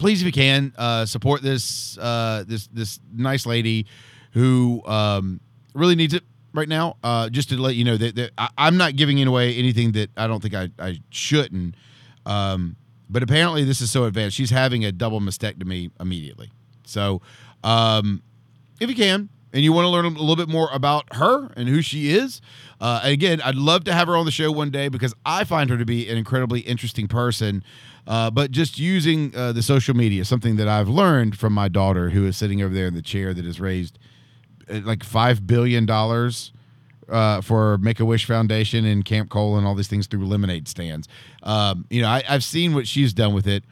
Please, 0.00 0.20
if 0.20 0.26
you 0.26 0.32
can, 0.32 0.72
uh, 0.76 1.06
support 1.06 1.42
this 1.42 1.96
uh, 1.98 2.42
this 2.48 2.66
this 2.72 2.98
nice 3.14 3.46
lady 3.46 3.86
who 4.32 4.82
um, 4.86 5.40
really 5.74 5.94
needs 5.94 6.14
it 6.14 6.24
right 6.52 6.68
now. 6.68 6.96
Uh, 7.02 7.28
just 7.28 7.48
to 7.50 7.56
let 7.56 7.74
you 7.74 7.84
know 7.84 7.96
that, 7.96 8.16
that 8.16 8.30
I, 8.38 8.48
am 8.58 8.76
not 8.76 8.96
giving 8.96 9.22
away 9.26 9.54
anything 9.54 9.92
that 9.92 10.10
I 10.16 10.26
don't 10.26 10.42
think 10.42 10.54
I, 10.54 10.70
I 10.78 11.00
shouldn't. 11.10 11.74
Um, 12.26 12.76
but 13.08 13.22
apparently 13.22 13.64
this 13.64 13.80
is 13.80 13.90
so 13.90 14.04
advanced. 14.04 14.36
She's 14.36 14.50
having 14.50 14.84
a 14.84 14.92
double 14.92 15.20
mastectomy 15.20 15.90
immediately. 15.98 16.50
So, 16.84 17.22
um, 17.64 18.22
if 18.80 18.88
you 18.88 18.96
can, 18.96 19.28
and 19.52 19.64
you 19.64 19.72
want 19.72 19.84
to 19.84 19.88
learn 19.88 20.04
a 20.04 20.08
little 20.10 20.36
bit 20.36 20.48
more 20.48 20.68
about 20.72 21.16
her 21.16 21.50
and 21.56 21.68
who 21.68 21.82
she 21.82 22.10
is, 22.10 22.40
uh, 22.80 23.00
again, 23.02 23.40
I'd 23.42 23.56
love 23.56 23.84
to 23.84 23.92
have 23.92 24.06
her 24.08 24.16
on 24.16 24.24
the 24.24 24.30
show 24.30 24.52
one 24.52 24.70
day 24.70 24.88
because 24.88 25.12
I 25.26 25.44
find 25.44 25.68
her 25.70 25.76
to 25.76 25.84
be 25.84 26.08
an 26.08 26.16
incredibly 26.16 26.60
interesting 26.60 27.08
person. 27.08 27.64
Uh, 28.06 28.30
but 28.30 28.50
just 28.50 28.78
using 28.78 29.34
uh, 29.36 29.52
the 29.52 29.62
social 29.62 29.94
media, 29.94 30.24
something 30.24 30.56
that 30.56 30.68
I've 30.68 30.88
learned 30.88 31.38
from 31.38 31.52
my 31.52 31.68
daughter, 31.68 32.10
who 32.10 32.26
is 32.26 32.36
sitting 32.36 32.62
over 32.62 32.72
there 32.72 32.86
in 32.86 32.94
the 32.94 33.02
chair 33.02 33.34
that 33.34 33.44
is 33.44 33.60
raised 33.60 33.98
like 34.70 35.04
five 35.04 35.46
billion 35.46 35.86
dollars 35.86 36.52
uh, 37.08 37.40
for 37.40 37.78
Make 37.78 38.00
a 38.00 38.04
Wish 38.04 38.24
Foundation 38.24 38.84
and 38.84 39.04
Camp 39.04 39.30
Cole 39.30 39.56
and 39.56 39.66
all 39.66 39.74
these 39.74 39.88
things 39.88 40.06
through 40.06 40.26
lemonade 40.26 40.68
stands. 40.68 41.08
Um, 41.42 41.86
you 41.90 42.02
know, 42.02 42.08
I, 42.08 42.22
I've 42.28 42.44
seen 42.44 42.74
what 42.74 42.86
she's 42.86 43.12
done 43.12 43.34
with 43.34 43.46
it. 43.46 43.64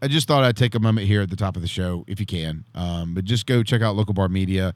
I 0.00 0.06
just 0.06 0.28
thought 0.28 0.44
I'd 0.44 0.56
take 0.56 0.74
a 0.74 0.80
moment 0.80 1.06
here 1.06 1.22
at 1.22 1.30
the 1.30 1.36
top 1.36 1.56
of 1.56 1.62
the 1.62 1.68
show, 1.68 2.04
if 2.06 2.20
you 2.20 2.26
can. 2.26 2.64
Um, 2.74 3.14
but 3.14 3.24
just 3.24 3.46
go 3.46 3.62
check 3.62 3.82
out 3.82 3.96
Local 3.96 4.14
Bar 4.14 4.28
Media 4.28 4.74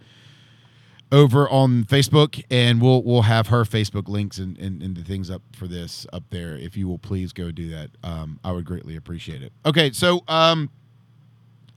over 1.13 1.49
on 1.49 1.85
Facebook, 1.85 2.43
and 2.51 2.81
we'll 2.81 3.03
we'll 3.05 3.23
have 3.23 3.49
her 3.49 3.65
Facebook 3.65 4.09
links 4.09 4.39
and, 4.39 4.59
and, 4.59 4.83
and 4.83 4.97
the 4.97 5.05
things 5.05 5.31
up 5.31 5.43
for 5.53 5.69
this 5.69 6.07
up 6.13 6.25
there. 6.31 6.57
If 6.57 6.77
you 6.77 6.89
will 6.89 6.99
please 6.99 7.33
go 7.33 7.53
do 7.53 7.69
that, 7.71 7.91
um, 8.03 8.41
I 8.43 8.51
would 8.51 8.65
greatly 8.65 8.97
appreciate 8.97 9.43
it. 9.43 9.53
Okay, 9.65 9.93
so 9.93 10.25
um, 10.27 10.71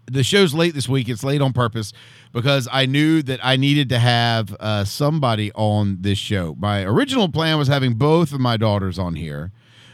the 0.07 0.23
show's 0.23 0.53
late 0.53 0.73
this 0.73 0.87
week. 0.87 1.09
It's 1.09 1.23
late 1.23 1.41
on 1.41 1.53
purpose 1.53 1.93
because 2.31 2.67
I 2.71 2.85
knew 2.85 3.21
that 3.23 3.39
I 3.43 3.55
needed 3.55 3.89
to 3.89 3.99
have 3.99 4.55
uh, 4.59 4.85
somebody 4.85 5.51
on 5.53 5.97
this 6.01 6.17
show. 6.17 6.55
My 6.59 6.83
original 6.83 7.29
plan 7.29 7.57
was 7.57 7.67
having 7.67 7.95
both 7.95 8.31
of 8.33 8.39
my 8.39 8.57
daughters 8.57 8.99
on 8.99 9.15
here. 9.15 9.51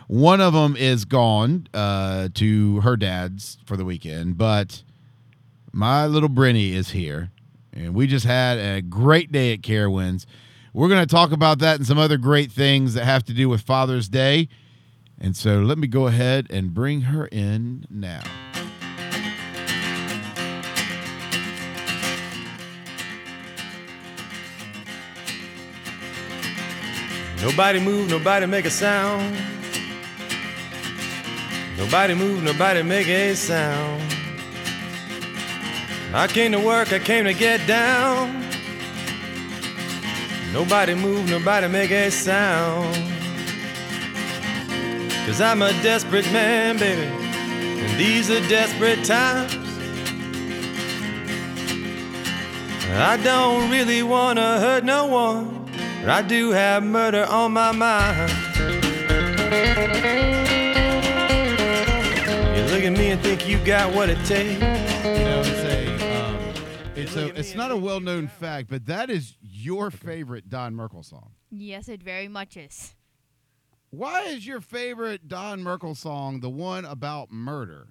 One 0.08 0.42
of 0.42 0.54
them 0.54 0.76
is 0.76 1.06
gone 1.06 1.68
uh, 1.74 2.30
to 2.34 2.82
her 2.82 2.98
dad's 2.98 3.58
for 3.66 3.78
the 3.78 3.86
weekend, 3.86 4.38
but 4.38 4.84
my 5.72 6.06
little 6.06 6.28
Brenny 6.28 6.74
is 6.74 6.90
here, 6.90 7.32
and 7.72 7.94
we 7.94 8.08
just 8.08 8.26
had 8.26 8.58
a 8.58 8.82
great 8.82 9.32
day 9.32 9.54
at 9.54 9.62
Carowinds. 9.62 10.26
We're 10.74 10.90
going 10.90 11.06
to 11.06 11.10
talk 11.10 11.32
about 11.32 11.60
that 11.60 11.78
and 11.78 11.88
some 11.88 11.98
other 11.98 12.18
great 12.18 12.52
things 12.52 12.94
that 12.96 13.06
have 13.06 13.24
to 13.26 13.34
do 13.34 13.48
with 13.48 13.62
Father's 13.62 14.10
Day. 14.10 14.50
And 15.20 15.38
so 15.38 15.60
let 15.60 15.78
me 15.78 15.88
go 15.88 16.08
ahead 16.08 16.48
and 16.50 16.74
bring 16.74 17.02
her 17.02 17.28
in 17.28 17.86
now. 17.90 18.24
Nobody 27.42 27.80
move, 27.80 28.10
nobody 28.10 28.46
make 28.46 28.66
a 28.66 28.70
sound. 28.70 29.36
Nobody 31.78 32.14
move, 32.14 32.44
nobody 32.44 32.84
make 32.84 33.08
a 33.08 33.36
sound. 33.36 34.04
I 36.14 36.28
came 36.28 36.52
to 36.52 36.60
work, 36.60 36.94
I 36.94 37.00
came 37.00 37.26
to 37.26 37.34
get 37.34 37.66
down. 37.68 38.46
Nobody 40.54 40.94
move, 40.94 41.30
nobody 41.30 41.68
make 41.68 41.90
a 41.90 42.12
sound. 42.12 42.94
Cause 45.26 45.40
I'm 45.40 45.62
a 45.62 45.72
desperate 45.82 46.32
man, 46.34 46.78
baby. 46.78 47.02
And 47.02 47.98
these 47.98 48.30
are 48.30 48.42
desperate 48.50 49.04
times. 49.06 49.56
I 52.94 53.18
don't 53.24 53.72
really 53.72 54.04
wanna 54.04 54.60
hurt 54.60 54.84
no 54.84 55.06
one, 55.06 55.61
but 56.02 56.10
I 56.10 56.22
do 56.22 56.52
have 56.52 56.84
murder 56.84 57.26
on 57.26 57.54
my 57.54 57.72
mind. 57.72 58.32
You 62.58 62.64
look 62.76 62.84
at 62.84 62.94
me 62.98 63.12
and 63.12 63.22
think 63.22 63.48
you 63.48 63.58
got 63.64 63.94
what 63.94 64.10
it 64.10 64.18
takes. 64.26 64.54
You 64.54 65.24
know, 65.24 65.42
it's 65.46 65.64
a, 65.64 66.26
um, 66.26 66.38
it's 66.96 67.16
a, 67.16 67.28
it's 67.40 67.56
not 67.56 67.72
a 67.72 67.78
well-known 67.78 68.28
fact, 68.28 68.70
but 68.70 68.86
that 68.88 69.10
is 69.10 69.38
your 69.42 69.92
favorite 69.92 70.50
Don 70.50 70.76
Merkel 70.76 71.04
song. 71.04 71.32
Yes, 71.52 71.88
it 71.88 72.02
very 72.02 72.28
much 72.28 72.58
is. 72.58 72.96
Why 73.92 74.24
is 74.24 74.48
your 74.48 74.62
favorite 74.62 75.28
Don 75.28 75.62
Merkel 75.64 75.96
song 75.96 76.40
the 76.40 76.50
one 76.50 76.86
about 76.86 77.32
murder? 77.32 77.90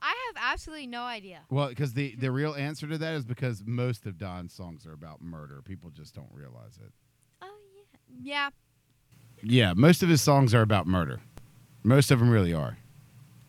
I 0.00 0.14
have 0.26 0.52
absolutely 0.52 0.88
no 0.88 1.02
idea. 1.02 1.42
Well, 1.48 1.68
because 1.68 1.92
the 1.92 2.16
the 2.16 2.32
real 2.32 2.54
answer 2.54 2.88
to 2.88 2.98
that 2.98 3.14
is 3.14 3.24
because 3.24 3.62
most 3.64 4.04
of 4.06 4.18
Don's 4.18 4.52
songs 4.52 4.84
are 4.84 4.92
about 4.92 5.22
murder. 5.22 5.62
People 5.62 5.90
just 5.90 6.14
don't 6.14 6.32
realize 6.32 6.78
it. 6.84 6.92
Yeah, 8.20 8.50
yeah. 9.42 9.72
Most 9.74 10.02
of 10.02 10.08
his 10.08 10.20
songs 10.22 10.54
are 10.54 10.62
about 10.62 10.86
murder. 10.86 11.20
Most 11.82 12.10
of 12.10 12.18
them 12.18 12.30
really 12.30 12.52
are. 12.54 12.78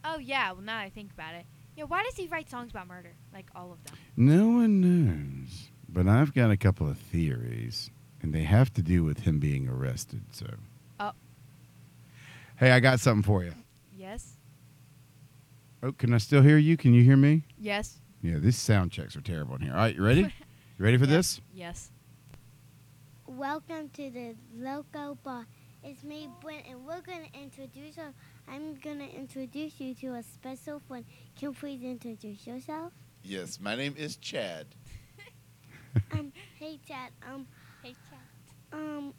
Oh 0.05 0.17
yeah. 0.17 0.51
Well, 0.51 0.61
now 0.61 0.77
that 0.77 0.83
I 0.85 0.89
think 0.89 1.11
about 1.11 1.35
it, 1.35 1.45
yeah. 1.75 1.83
Why 1.85 2.03
does 2.03 2.15
he 2.15 2.27
write 2.27 2.49
songs 2.49 2.71
about 2.71 2.87
murder? 2.87 3.13
Like 3.33 3.45
all 3.55 3.71
of 3.71 3.83
them. 3.83 3.95
No 4.17 4.47
one 4.49 4.81
knows, 4.81 5.69
but 5.89 6.07
I've 6.07 6.33
got 6.33 6.51
a 6.51 6.57
couple 6.57 6.87
of 6.89 6.97
theories, 6.97 7.89
and 8.21 8.33
they 8.33 8.43
have 8.43 8.73
to 8.73 8.81
do 8.81 9.03
with 9.03 9.19
him 9.21 9.39
being 9.39 9.67
arrested. 9.67 10.21
So, 10.31 10.47
Oh. 10.99 11.11
hey, 12.57 12.71
I 12.71 12.79
got 12.79 12.99
something 12.99 13.23
for 13.23 13.43
you. 13.43 13.53
Yes. 13.97 14.33
Oh, 15.81 15.91
can 15.91 16.13
I 16.13 16.17
still 16.17 16.41
hear 16.41 16.57
you? 16.57 16.77
Can 16.77 16.93
you 16.93 17.03
hear 17.03 17.17
me? 17.17 17.43
Yes. 17.59 17.99
Yeah, 18.21 18.37
these 18.37 18.55
sound 18.57 18.91
checks 18.91 19.15
are 19.17 19.21
terrible 19.21 19.55
in 19.55 19.61
here. 19.63 19.71
All 19.73 19.79
right, 19.79 19.95
you 19.95 20.03
ready? 20.03 20.33
You 20.79 20.85
ready 20.85 20.97
for 20.97 21.05
this? 21.05 21.39
Yes. 21.53 21.91
Welcome 23.37 23.89
to 23.93 24.09
the 24.11 24.35
Loco 24.55 25.17
Bar. 25.23 25.45
It's 25.83 26.03
me, 26.03 26.29
Brent, 26.41 26.65
and 26.69 26.85
we're 26.85 27.01
gonna 27.01 27.27
introduce 27.33 27.95
her. 27.95 28.13
I'm 28.47 28.75
gonna 28.75 29.05
introduce 29.07 29.79
you 29.79 29.95
to 29.95 30.15
a 30.15 30.23
special 30.23 30.79
friend. 30.87 31.03
Can 31.37 31.49
you 31.49 31.53
please 31.53 31.81
introduce 31.83 32.45
yourself? 32.45 32.93
Yes, 33.23 33.59
my 33.59 33.75
name 33.75 33.95
is 33.97 34.17
Chad. 34.17 34.67
um, 36.11 36.31
hey 36.59 36.79
Chad. 36.87 37.11
Um, 37.27 37.47
Hey, 37.81 37.95
Chad. 38.09 38.19
um, 38.79 39.13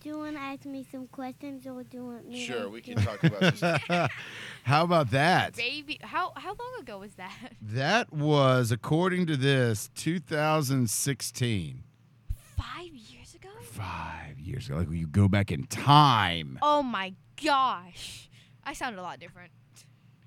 do 0.00 0.08
you 0.08 0.18
want 0.18 0.36
to 0.36 0.40
ask 0.42 0.64
me 0.66 0.86
some 0.90 1.06
questions, 1.08 1.66
or 1.66 1.82
do 1.82 1.96
you 1.96 2.04
want 2.04 2.28
me? 2.28 2.44
Sure, 2.44 2.62
to 2.64 2.68
we 2.68 2.80
can 2.80 2.96
talk 2.98 3.22
about 3.24 3.40
this. 3.54 3.60
How 4.64 4.84
about 4.84 5.10
that? 5.10 5.56
Baby, 5.56 5.98
how 6.02 6.32
how 6.36 6.50
long 6.50 6.80
ago 6.80 6.98
was 6.98 7.14
that? 7.14 7.54
That 7.60 8.12
was, 8.12 8.70
according 8.70 9.26
to 9.26 9.36
this, 9.36 9.90
2016. 9.96 11.82
Five 12.62 12.94
years 12.94 13.34
ago. 13.34 13.48
Five 13.62 14.38
years 14.38 14.66
ago. 14.68 14.78
Like 14.78 14.90
you 14.90 15.06
go 15.06 15.28
back 15.28 15.50
in 15.50 15.64
time. 15.66 16.58
Oh 16.62 16.82
my 16.82 17.14
gosh, 17.42 18.28
I 18.64 18.72
sound 18.72 18.98
a 18.98 19.02
lot 19.02 19.18
different. 19.20 19.50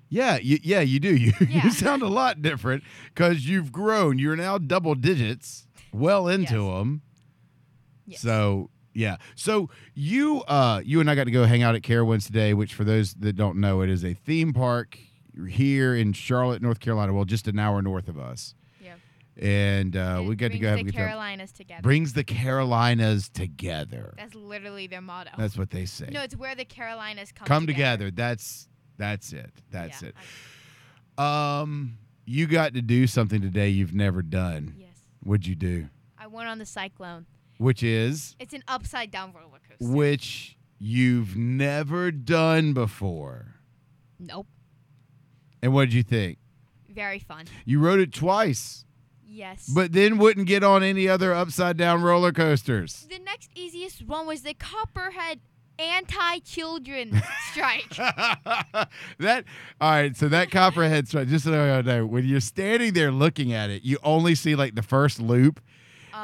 Yeah, 0.08 0.38
you, 0.40 0.58
yeah, 0.62 0.80
you 0.80 1.00
do. 1.00 1.14
You, 1.16 1.32
Yeah. 1.40 1.64
you 1.64 1.70
sound 1.84 2.02
a 2.02 2.08
lot 2.08 2.42
different 2.42 2.84
because 3.14 3.48
you've 3.48 3.72
grown. 3.72 4.18
You're 4.18 4.36
now 4.36 4.58
double 4.58 4.94
digits, 4.94 5.66
well 5.92 6.28
into 6.28 6.54
Yes. 6.64 6.74
them. 6.78 7.02
Yes. 8.06 8.20
So 8.20 8.70
yeah. 8.94 9.16
So 9.34 9.68
you, 9.94 10.42
uh, 10.42 10.80
you 10.84 11.00
and 11.00 11.10
I 11.10 11.14
got 11.14 11.24
to 11.24 11.30
go 11.30 11.44
hang 11.44 11.62
out 11.62 11.74
at 11.74 11.82
Carowinds 11.82 12.26
today, 12.26 12.54
which 12.54 12.72
for 12.74 12.84
those 12.84 13.14
that 13.14 13.34
don't 13.34 13.58
know, 13.58 13.80
it 13.82 13.90
is 13.90 14.04
a 14.04 14.14
theme 14.14 14.52
park 14.52 14.98
here 15.50 15.94
in 15.94 16.12
Charlotte, 16.14 16.62
North 16.62 16.80
Carolina. 16.80 17.12
Well, 17.12 17.24
just 17.26 17.46
an 17.48 17.58
hour 17.58 17.82
north 17.82 18.08
of 18.08 18.18
us. 18.18 18.54
And 19.40 19.96
uh, 19.96 20.22
we 20.26 20.34
got 20.36 20.52
to 20.52 20.58
go 20.58 20.68
have 20.68 20.76
the 20.76 20.80
a 20.80 20.84
good 20.84 20.94
time. 20.94 21.06
Carolinas 21.08 21.52
together. 21.52 21.82
Brings 21.82 22.12
the 22.14 22.24
Carolinas 22.24 23.28
together. 23.28 24.14
That's 24.16 24.34
literally 24.34 24.86
their 24.86 25.00
motto. 25.02 25.30
That's 25.36 25.56
what 25.58 25.70
they 25.70 25.84
say. 25.86 26.08
no, 26.10 26.22
it's 26.22 26.36
where 26.36 26.54
the 26.54 26.64
Carolinas 26.64 27.32
come, 27.32 27.46
Come 27.46 27.66
together. 27.66 28.10
That's 28.10 28.68
that's 28.98 29.32
it. 29.32 29.50
That's 29.70 30.02
Yeah, 30.02 30.08
it. 31.18 31.22
Um, 31.22 31.98
you 32.24 32.46
got 32.46 32.74
to 32.74 32.82
do 32.82 33.06
something 33.06 33.40
today 33.40 33.68
you've 33.68 33.94
never 33.94 34.22
done. 34.22 34.74
Yes. 34.78 34.88
What'd 35.22 35.46
you 35.46 35.54
do? 35.54 35.88
I 36.18 36.26
went 36.26 36.48
on 36.48 36.58
the 36.58 36.66
cyclone. 36.66 37.26
Which 37.58 37.82
is 37.82 38.36
It's 38.38 38.52
an 38.54 38.62
upside 38.68 39.10
down 39.10 39.32
roller 39.32 39.58
coaster. 39.68 39.92
which 39.94 40.56
you've 40.78 41.36
never 41.36 42.10
done 42.10 42.72
before. 42.74 43.54
Nope. 44.18 44.46
And 45.62 45.72
what 45.72 45.86
did 45.86 45.94
you 45.94 46.02
think? 46.02 46.38
Very 46.88 47.18
fun. 47.18 47.46
You 47.66 47.78
rode 47.80 48.00
it 48.00 48.12
twice, 48.12 48.85
Yes. 49.28 49.68
but 49.74 49.92
then 49.92 50.18
wouldn't 50.18 50.46
get 50.46 50.62
on 50.62 50.82
any 50.82 51.08
other 51.08 51.34
upside 51.34 51.76
down 51.76 52.02
roller 52.02 52.32
coasters. 52.32 53.06
the 53.10 53.18
next 53.18 53.50
easiest 53.54 54.06
one 54.06 54.26
was 54.26 54.42
the 54.42 54.54
Copperhead 54.54 55.40
anti-children 55.78 57.22
strike. 57.50 57.88
that 59.18 59.44
all 59.80 59.90
right. 59.90 60.16
So 60.16 60.28
that 60.28 60.50
copperhead 60.50 61.08
strike. 61.08 61.28
Just 61.28 61.44
so 61.44 61.50
you 61.76 61.82
know, 61.82 62.06
when 62.06 62.24
you're 62.24 62.40
standing 62.40 62.92
there 62.94 63.10
looking 63.12 63.52
at 63.52 63.70
it, 63.70 63.82
you 63.82 63.98
only 64.02 64.34
see 64.34 64.54
like 64.54 64.74
the 64.74 64.82
first 64.82 65.20
loop, 65.20 65.60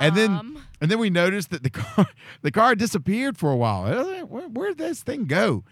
and 0.00 0.16
then 0.16 0.30
Um, 0.32 0.62
and 0.80 0.90
then 0.90 0.98
we 0.98 1.10
noticed 1.10 1.50
that 1.50 1.62
the 1.62 1.70
car 1.70 2.06
the 2.42 2.50
car 2.50 2.74
disappeared 2.74 3.36
for 3.38 3.50
a 3.50 3.56
while. 3.56 4.04
Like, 4.06 4.28
Where, 4.28 4.48
where'd 4.48 4.78
this 4.78 5.02
thing 5.02 5.24
go? 5.26 5.64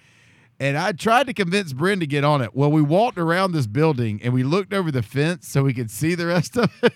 And 0.58 0.76
I 0.76 0.92
tried 0.92 1.26
to 1.28 1.32
convince 1.32 1.72
Bryn 1.72 2.00
to 2.00 2.06
get 2.06 2.22
on 2.22 2.42
it. 2.42 2.54
Well, 2.54 2.70
we 2.70 2.82
walked 2.82 3.16
around 3.16 3.52
this 3.52 3.66
building 3.66 4.20
and 4.22 4.34
we 4.34 4.42
looked 4.42 4.74
over 4.74 4.90
the 4.92 5.02
fence 5.02 5.48
so 5.48 5.62
we 5.62 5.72
could 5.72 5.90
see 5.90 6.14
the 6.14 6.26
rest 6.26 6.58
of 6.58 6.70
it. 6.82 6.92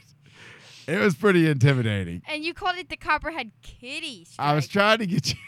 It 0.87 0.99
was 0.99 1.15
pretty 1.15 1.49
intimidating. 1.49 2.23
and 2.29 2.45
you 2.45 2.55
called 2.55 2.77
it 2.77 2.89
the 2.89 2.97
Copperhead 2.97 3.51
Kitty 3.63 4.25
strike. 4.25 4.47
I 4.49 4.55
was 4.55 4.69
trying 4.69 4.99
to 4.99 5.07
get 5.07 5.31
you. 5.33 5.39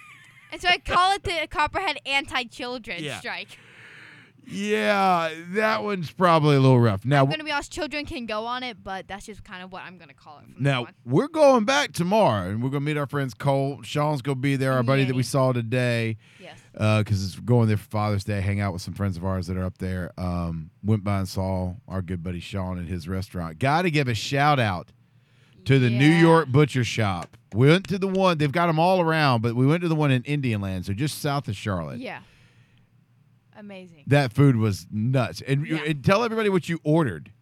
and 0.53 0.61
so 0.61 0.69
I 0.69 0.79
call 0.79 1.13
it 1.15 1.23
the 1.25 1.47
Copperhead 1.51 1.99
anti-children 2.07 3.03
Yeah. 3.03 3.19
strike. 3.19 3.59
Yeah, 4.49 5.31
that 5.55 5.83
one's 5.83 6.13
probably 6.13 6.55
a 6.55 6.61
little 6.61 6.79
rough. 6.79 7.05
Now, 7.05 7.25
I'm 7.25 7.31
gonna 7.31 7.43
be 7.43 7.51
honest, 7.51 7.73
children 7.73 8.07
can 8.07 8.27
go 8.27 8.47
on 8.47 8.63
it, 8.63 8.77
but 8.85 9.09
that's 9.09 9.27
just 9.27 9.43
kind 9.43 9.61
of 9.65 9.73
what 9.73 9.83
I'm 9.83 9.99
gonna 9.99 10.15
call 10.15 10.39
it. 10.39 10.45
Now 10.61 10.83
now, 10.85 10.89
we're 11.05 11.27
going 11.27 11.65
back 11.65 11.91
tomorrow, 11.93 12.51
and 12.51 12.63
we're 12.63 12.69
gonna 12.71 12.85
meet 12.85 12.97
our 12.97 13.07
friends 13.09 13.35
Cole. 13.35 13.83
Sean's 13.83 14.23
gonna 14.23 14.37
be 14.37 14.55
there. 14.55 14.73
Our 14.75 14.85
buddy 14.85 15.03
that 15.05 15.17
we 15.17 15.25
saw 15.25 15.51
today, 15.53 16.17
yes, 16.41 16.61
because 16.73 17.25
it's 17.25 17.35
going 17.41 17.67
there 17.67 17.77
for 17.77 17.89
Father's 17.89 18.23
Day. 18.23 18.41
Hang 18.41 18.61
out 18.61 18.73
with 18.73 18.83
some 18.83 18.95
friends 18.95 19.17
of 19.17 19.25
ours 19.25 19.49
that 19.49 19.57
are 19.57 19.65
up 19.65 19.79
there. 19.79 20.13
Um, 20.17 20.71
went 20.81 21.03
by 21.03 21.19
and 21.19 21.29
saw 21.29 21.75
our 21.89 22.01
good 22.01 22.23
buddy 22.23 22.39
Sean 22.39 22.79
at 22.79 22.87
his 22.87 23.09
restaurant. 23.09 23.59
Got 23.59 23.83
to 23.83 23.91
give 23.91 24.07
a 24.07 24.15
shout 24.15 24.61
out 24.61 24.93
to 25.67 25.79
the 25.79 25.91
New 25.91 26.09
York 26.11 26.49
Butcher 26.49 26.81
Shoppe. 26.83 27.29
We 27.55 27.69
went 27.69 27.89
to 27.89 27.99
the 27.99 28.09
one. 28.09 28.39
They've 28.39 28.51
got 28.53 28.67
them 28.67 28.79
all 28.79 29.01
around, 29.01 29.43
but 29.43 29.55
we 29.55 29.67
went 29.67 29.83
to 29.83 29.89
the 29.89 29.95
one 29.95 30.11
in 30.11 30.23
Indian 30.25 30.61
Land, 30.61 30.87
so 30.87 30.93
just 30.93 31.21
south 31.21 31.47
of 31.49 31.57
Charlotte. 31.57 32.01
Yeah. 32.01 32.21
Amazing. 33.59 34.05
That 34.07 34.33
food 34.33 34.57
was 34.57 34.87
nuts. 34.91 35.43
And, 35.47 35.67
Yeah. 35.67 35.79
and 35.87 36.05
tell 36.05 36.23
everybody 36.25 36.49
what 36.49 36.69
you 36.69 36.79
ordered. 36.85 37.33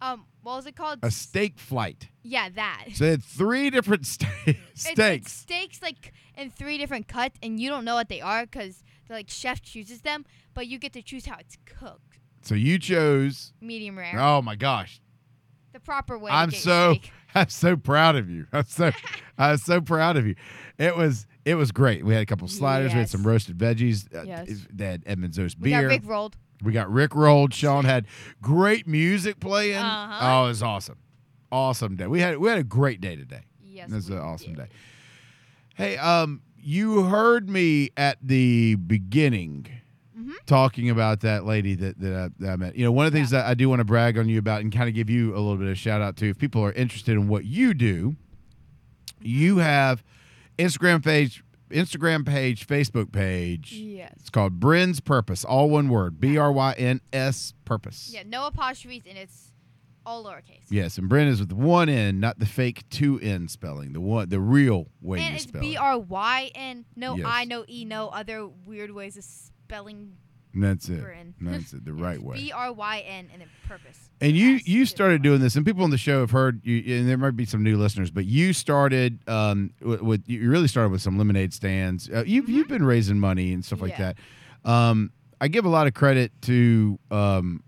Um, 0.00 0.26
what 0.42 0.56
was 0.56 0.66
it 0.66 0.76
called? 0.76 1.00
A 1.02 1.10
steak 1.10 1.58
flight. 1.58 2.08
Yeah, 2.22 2.48
that. 2.50 2.84
So 2.94 3.04
they 3.04 3.10
had 3.12 3.24
three 3.24 3.70
different 3.70 4.06
ste- 4.06 4.26
steaks. 4.74 5.32
steaks 5.32 5.82
like 5.82 6.12
in 6.36 6.50
three 6.50 6.78
different 6.78 7.08
cuts, 7.08 7.38
and 7.42 7.58
you 7.58 7.68
don't 7.68 7.84
know 7.84 7.94
what 7.94 8.08
they 8.08 8.20
are 8.20 8.44
because 8.46 8.84
the 9.08 9.14
like 9.14 9.28
chef 9.30 9.60
chooses 9.62 10.02
them, 10.02 10.24
but 10.54 10.68
you 10.68 10.78
get 10.78 10.92
to 10.92 11.02
choose 11.02 11.26
how 11.26 11.36
it's 11.40 11.56
cooked. 11.64 12.20
So 12.42 12.54
you 12.54 12.78
chose. 12.78 13.52
Medium 13.60 13.98
rare. 13.98 14.20
Oh 14.20 14.40
my 14.40 14.54
gosh! 14.54 15.00
The 15.76 15.80
proper 15.80 16.18
way. 16.18 16.30
I'm 16.30 16.50
so. 16.50 16.96
I'm 17.34 17.50
so 17.50 17.76
proud 17.76 18.16
of 18.16 18.30
you. 18.30 18.46
I'm 18.50 18.64
so 18.64 18.92
I'm 19.38 19.58
so 19.58 19.82
proud 19.82 20.16
of 20.16 20.26
you. 20.26 20.36
It 20.78 20.96
was 20.96 21.26
it 21.44 21.54
was 21.56 21.70
great. 21.70 22.02
We 22.02 22.14
had 22.14 22.22
a 22.22 22.26
couple 22.26 22.48
sliders. 22.48 22.94
We 22.94 22.98
had 23.00 23.10
some 23.10 23.26
roasted 23.26 23.58
veggies. 23.58 24.06
Uh, 24.14 24.22
Yes. 24.22 24.66
They 24.72 24.86
had 24.86 25.02
Edmund's 25.04 25.38
Oast 25.38 25.58
We 25.60 25.68
beer. 25.70 25.82
got 25.82 25.88
Rick 25.88 26.02
rolled. 26.06 26.36
We 26.62 26.72
got 26.72 26.90
Rick 26.90 27.14
rolled. 27.14 27.52
Sean 27.52 27.84
had 27.84 28.06
great 28.40 28.86
music 28.86 29.38
playing. 29.38 29.76
Uh-huh. 29.76 30.18
Oh, 30.22 30.44
it 30.46 30.48
was 30.48 30.62
awesome. 30.62 30.96
Awesome 31.52 31.96
day. 31.96 32.06
We 32.06 32.20
had 32.20 32.38
we 32.38 32.48
had 32.48 32.58
a 32.58 32.64
great 32.64 33.02
day 33.02 33.14
today. 33.16 33.42
Yes. 33.62 33.90
It 33.90 33.94
was 33.96 34.08
we 34.08 34.16
an 34.16 34.22
awesome 34.22 34.54
did. 34.54 34.62
day. 34.62 34.68
Hey, 35.74 35.96
um, 35.98 36.40
you 36.58 37.02
heard 37.04 37.50
me 37.50 37.90
at 37.98 38.16
the 38.22 38.76
beginning 38.76 39.66
Mhm. 40.26 40.32
talking 40.46 40.90
about 40.90 41.20
that 41.20 41.44
lady 41.44 41.74
that 41.76 41.98
that 42.00 42.14
I, 42.14 42.28
that 42.40 42.52
I 42.52 42.56
met. 42.56 42.76
You 42.76 42.84
know, 42.84 42.92
one 42.92 43.06
of 43.06 43.12
the 43.12 43.18
things 43.18 43.30
that 43.30 43.46
I 43.46 43.54
do 43.54 43.68
want 43.68 43.80
to 43.80 43.84
brag 43.84 44.18
on 44.18 44.28
you 44.28 44.38
about 44.38 44.60
and 44.62 44.72
kind 44.72 44.88
of 44.88 44.94
give 44.94 45.08
you 45.10 45.32
a 45.34 45.38
little 45.38 45.56
bit 45.56 45.68
of 45.68 45.78
shout 45.78 46.00
out 46.02 46.16
to. 46.16 46.28
If 46.28 46.38
people 46.38 46.62
are 46.64 46.72
interested 46.72 47.12
in 47.12 47.28
what 47.28 47.44
you 47.44 47.74
do, 47.74 48.16
you 49.20 49.58
have 49.58 50.02
Instagram 50.58 51.02
page, 51.04 51.42
Instagram 51.70 52.24
page, 52.26 52.66
Facebook 52.66 53.12
page. 53.12 53.72
Yes. 53.72 54.12
It's 54.20 54.30
called 54.30 54.60
Bryn's 54.60 55.00
Purpose, 55.00 55.44
all 55.44 55.68
one 55.70 55.88
word, 55.88 56.20
B 56.20 56.36
R 56.38 56.52
Y 56.52 56.72
N 56.78 57.00
S 57.12 57.54
Purpose. 57.64 58.10
Yeah, 58.12 58.22
no 58.26 58.46
apostrophes, 58.46 59.02
and 59.08 59.18
it's 59.18 59.52
all 60.04 60.24
lowercase. 60.24 60.62
Yes, 60.70 60.98
and 60.98 61.08
Bryn 61.08 61.26
is 61.26 61.40
with 61.40 61.52
one 61.52 61.88
N, 61.88 62.20
not 62.20 62.38
the 62.38 62.46
fake 62.46 62.84
two 62.90 63.18
N 63.20 63.48
spelling, 63.48 63.92
the 63.92 64.00
one, 64.00 64.28
the 64.28 64.38
real 64.40 64.86
way 65.00 65.18
and 65.18 65.30
you 65.30 65.34
it's 65.34 65.44
spell 65.44 65.60
B 65.60 65.74
it. 65.74 65.78
R 65.78 65.98
Y 65.98 66.50
N. 66.54 66.84
No 66.94 67.16
Yes. 67.16 67.26
I, 67.28 67.44
no 67.44 67.64
E, 67.68 67.84
no 67.84 68.08
other 68.10 68.46
weird 68.46 68.92
ways 68.92 69.16
of 69.16 69.24
spelling. 69.66 70.12
And 70.54 70.62
That's 70.64 70.88
it. 70.88 71.00
Bryn. 71.02 71.34
That's 71.40 71.72
it. 71.74 71.84
The 71.84 71.92
right 71.92 72.20
way. 72.22 72.36
B 72.38 72.52
R 72.52 72.72
Y 72.72 73.04
N 73.06 73.28
and 73.32 73.42
then 73.42 73.48
purpose. 73.68 74.08
And 74.22 74.32
you 74.34 74.52
Yes, 74.52 74.66
you 74.68 74.86
started 74.86 75.20
doing 75.22 75.40
this, 75.40 75.54
and 75.56 75.66
people 75.66 75.84
on 75.84 75.90
the 75.90 75.98
show 75.98 76.20
have 76.20 76.30
heard 76.30 76.64
you, 76.64 76.96
and 76.96 77.06
there 77.08 77.18
might 77.18 77.36
be 77.36 77.44
some 77.44 77.62
new 77.62 77.76
listeners, 77.76 78.10
but 78.10 78.24
you 78.24 78.52
started 78.54 79.18
um 79.28 79.72
with, 79.82 80.00
with 80.00 80.22
you 80.26 80.48
really 80.50 80.68
started 80.68 80.90
with 80.90 81.02
some 81.02 81.18
lemonade 81.18 81.52
stands. 81.52 82.08
Uh, 82.08 82.24
you've 82.26 82.48
you've 82.48 82.68
been 82.68 82.84
raising 82.86 83.18
money 83.20 83.52
and 83.52 83.64
stuff 83.64 83.82
like 83.82 83.92
Mm-hmm. 83.92 84.02
Yeah. 84.02 84.12
that. 84.64 84.70
Um, 84.70 85.12
I 85.40 85.48
give 85.48 85.66
a 85.66 85.68
lot 85.68 85.86
of 85.86 85.92
credit 85.94 86.32
to 86.42 86.98
um 87.10 87.62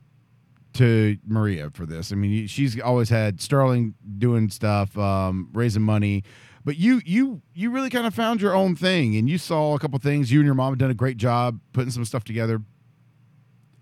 to 0.75 1.19
Maria 1.27 1.71
for 1.71 1.85
this. 1.87 2.13
I 2.13 2.15
mean, 2.15 2.31
you- 2.31 2.49
she's 2.49 2.79
always 2.81 3.09
had 3.11 3.41
Sterling 3.41 3.95
doing 4.19 4.49
stuff, 4.49 4.97
um, 4.97 5.49
raising 5.53 5.83
money. 5.83 6.23
But 6.65 6.77
you, 6.77 7.01
you, 7.05 7.43
you 7.55 7.71
really 7.71 7.91
kind 7.91 8.07
of 8.07 8.15
found 8.15 8.41
your 8.41 8.55
own 8.55 8.77
thing, 8.77 9.17
and 9.17 9.29
you 9.29 9.39
saw 9.39 9.75
a 9.75 9.79
couple 9.79 9.99
things. 9.99 10.31
You 10.33 10.41
and 10.41 10.47
your 10.47 10.55
mom 10.55 10.73
have 10.73 10.79
done 10.79 10.91
a 10.91 10.95
great 10.95 11.17
job 11.17 11.61
putting 11.73 11.91
some 11.91 12.05
stuff 12.05 12.25
together 12.25 12.63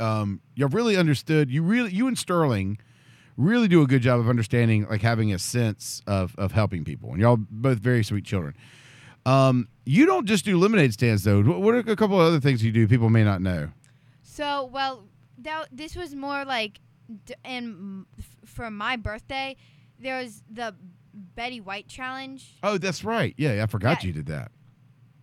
um, 0.01 0.41
you 0.55 0.67
really 0.67 0.97
understood. 0.97 1.51
You 1.51 1.63
really, 1.63 1.93
you 1.93 2.07
and 2.07 2.19
Sterling, 2.19 2.79
really 3.37 3.69
do 3.69 3.83
a 3.83 3.87
good 3.87 4.03
job 4.03 4.21
of 4.21 4.29
understanding, 4.29 4.87
like 4.89 5.03
having 5.03 5.33
a 5.33 5.39
sense 5.39 6.03
of 6.07 6.35
of 6.37 6.53
helping 6.53 6.85
people. 6.85 7.11
And 7.13 7.21
y'all 7.21 7.39
both 7.39 7.79
very 7.79 8.05
sweet 8.05 8.25
children. 8.25 8.55
Um, 9.25 9.69
you 9.85 10.07
don't 10.07 10.27
just 10.27 10.45
do 10.45 10.59
lemonade 10.59 10.93
stands 10.93 11.25
though. 11.25 11.43
What 11.43 11.75
are 11.75 11.79
a 11.79 11.97
couple 11.97 12.21
of 12.21 12.27
other 12.27 12.41
things 12.41 12.63
you 12.65 12.73
do? 12.73 12.87
People 12.87 13.11
may 13.11 13.25
not 13.25 13.41
know. 13.41 13.71
So 14.23 14.67
well, 14.67 15.05
that 15.39 15.67
this 15.73 15.97
was 15.97 16.15
more 16.15 16.45
like, 16.45 16.81
and 17.45 18.07
for 18.45 18.71
my 18.71 18.97
birthday, 18.97 19.57
there 19.99 20.19
was 20.23 20.43
the 20.51 20.75
Betty 21.35 21.61
White 21.61 21.89
challenge. 21.89 22.57
Oh, 22.63 22.79
that's 22.79 23.03
right. 23.05 23.35
Yeah, 23.39 23.63
I 23.63 23.67
forgot 23.67 24.03
Yeah. 24.03 24.07
you 24.09 24.13
did 24.13 24.27
that. 24.27 24.53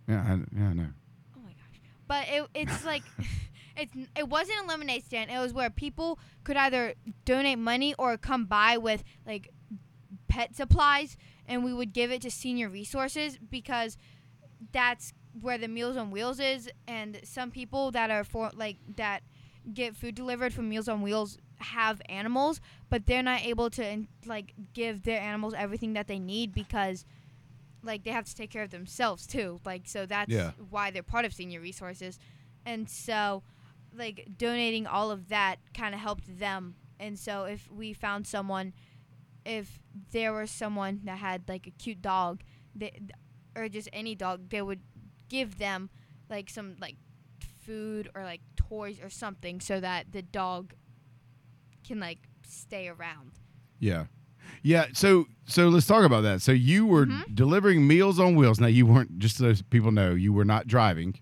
Yeah, 0.08 0.20
I, 0.20 0.58
yeah, 0.58 0.68
I 0.68 0.72
know. 0.72 0.88
Oh 1.36 1.40
my 1.42 1.50
gosh! 1.52 1.80
But 2.08 2.26
it, 2.28 2.46
it's 2.54 2.84
like, 2.92 3.02
it's 3.76 3.94
it 4.16 4.28
wasn't 4.28 4.58
a 4.64 4.66
lemonade 4.66 5.04
stand. 5.04 5.30
It 5.30 5.38
was 5.38 5.52
where 5.54 5.70
people 5.70 6.18
could 6.42 6.56
either 6.56 6.94
donate 7.24 7.58
money 7.58 7.94
or 7.98 8.16
come 8.18 8.44
by 8.46 8.76
with 8.76 9.04
like 9.26 9.48
pet 10.28 10.54
supplies, 10.56 11.16
and 11.46 11.64
we 11.64 11.72
would 11.72 11.92
give 11.92 12.10
it 12.10 12.22
to 12.22 12.30
senior 12.30 12.68
resources 12.68 13.38
because 13.38 13.96
that's 14.72 15.12
where 15.40 15.58
the 15.58 15.68
Meals 15.68 15.96
on 15.96 16.10
Wheels 16.10 16.40
is, 16.40 16.68
and 16.88 17.20
some 17.24 17.50
people 17.50 17.90
that 17.92 18.10
are 18.10 18.24
for 18.24 18.50
like 18.54 18.76
that 18.96 19.22
get 19.72 19.96
food 19.96 20.14
delivered 20.14 20.52
from 20.52 20.68
Meals 20.68 20.88
on 20.88 21.00
Wheels 21.02 21.38
have 21.64 22.00
animals, 22.08 22.60
but 22.90 23.06
they're 23.06 23.22
not 23.22 23.42
able 23.44 23.70
to 23.70 24.04
like 24.26 24.54
give 24.72 25.02
their 25.02 25.20
animals 25.20 25.54
everything 25.56 25.92
that 25.94 26.06
they 26.06 26.18
need 26.18 26.52
because 26.54 27.04
like 27.82 28.04
they 28.04 28.10
have 28.10 28.24
to 28.24 28.34
take 28.34 28.50
care 28.50 28.62
of 28.62 28.70
themselves 28.70 29.26
too. 29.26 29.60
Like 29.64 29.82
so 29.86 30.06
that's 30.06 30.30
Yeah. 30.30 30.52
why 30.70 30.90
they're 30.90 31.02
part 31.02 31.24
of 31.24 31.34
senior 31.34 31.60
resources. 31.60 32.18
And 32.64 32.88
so 32.88 33.42
like 33.96 34.26
donating 34.38 34.86
all 34.86 35.10
of 35.10 35.28
that 35.28 35.56
kind 35.74 35.94
of 35.94 36.00
helped 36.00 36.38
them. 36.38 36.76
And 36.98 37.18
so 37.18 37.44
if 37.44 37.70
we 37.70 37.92
found 37.92 38.26
someone 38.26 38.72
if 39.44 39.78
there 40.12 40.32
was 40.32 40.50
someone 40.50 41.00
that 41.04 41.18
had 41.18 41.42
like 41.48 41.66
a 41.66 41.70
cute 41.70 42.00
dog, 42.00 42.40
they, 42.74 42.98
or 43.54 43.68
just 43.68 43.90
any 43.92 44.14
dog, 44.14 44.48
they 44.48 44.62
would 44.62 44.80
give 45.28 45.58
them 45.58 45.90
like 46.30 46.48
some 46.48 46.76
like 46.80 46.96
food 47.66 48.08
or 48.14 48.24
like 48.24 48.40
toys 48.56 48.98
or 49.02 49.10
something 49.10 49.60
so 49.60 49.80
that 49.80 50.12
the 50.12 50.22
dog 50.22 50.72
can 51.84 52.00
like 52.00 52.18
stay 52.46 52.88
around. 52.88 53.32
Yeah. 53.78 54.06
Yeah, 54.62 54.86
so 54.92 55.26
so 55.46 55.68
let's 55.68 55.86
talk 55.86 56.04
about 56.04 56.22
that. 56.22 56.40
So 56.42 56.52
you 56.52 56.86
were 56.86 57.06
Mhm. 57.06 57.34
delivering 57.34 57.86
meals 57.86 58.18
on 58.18 58.34
wheels. 58.34 58.60
Now 58.60 58.66
you 58.66 58.86
weren't 58.86 59.18
just 59.18 59.36
so 59.36 59.52
people 59.70 59.92
know 59.92 60.14
you 60.14 60.32
were 60.32 60.44
not 60.44 60.66
driving, 60.66 61.18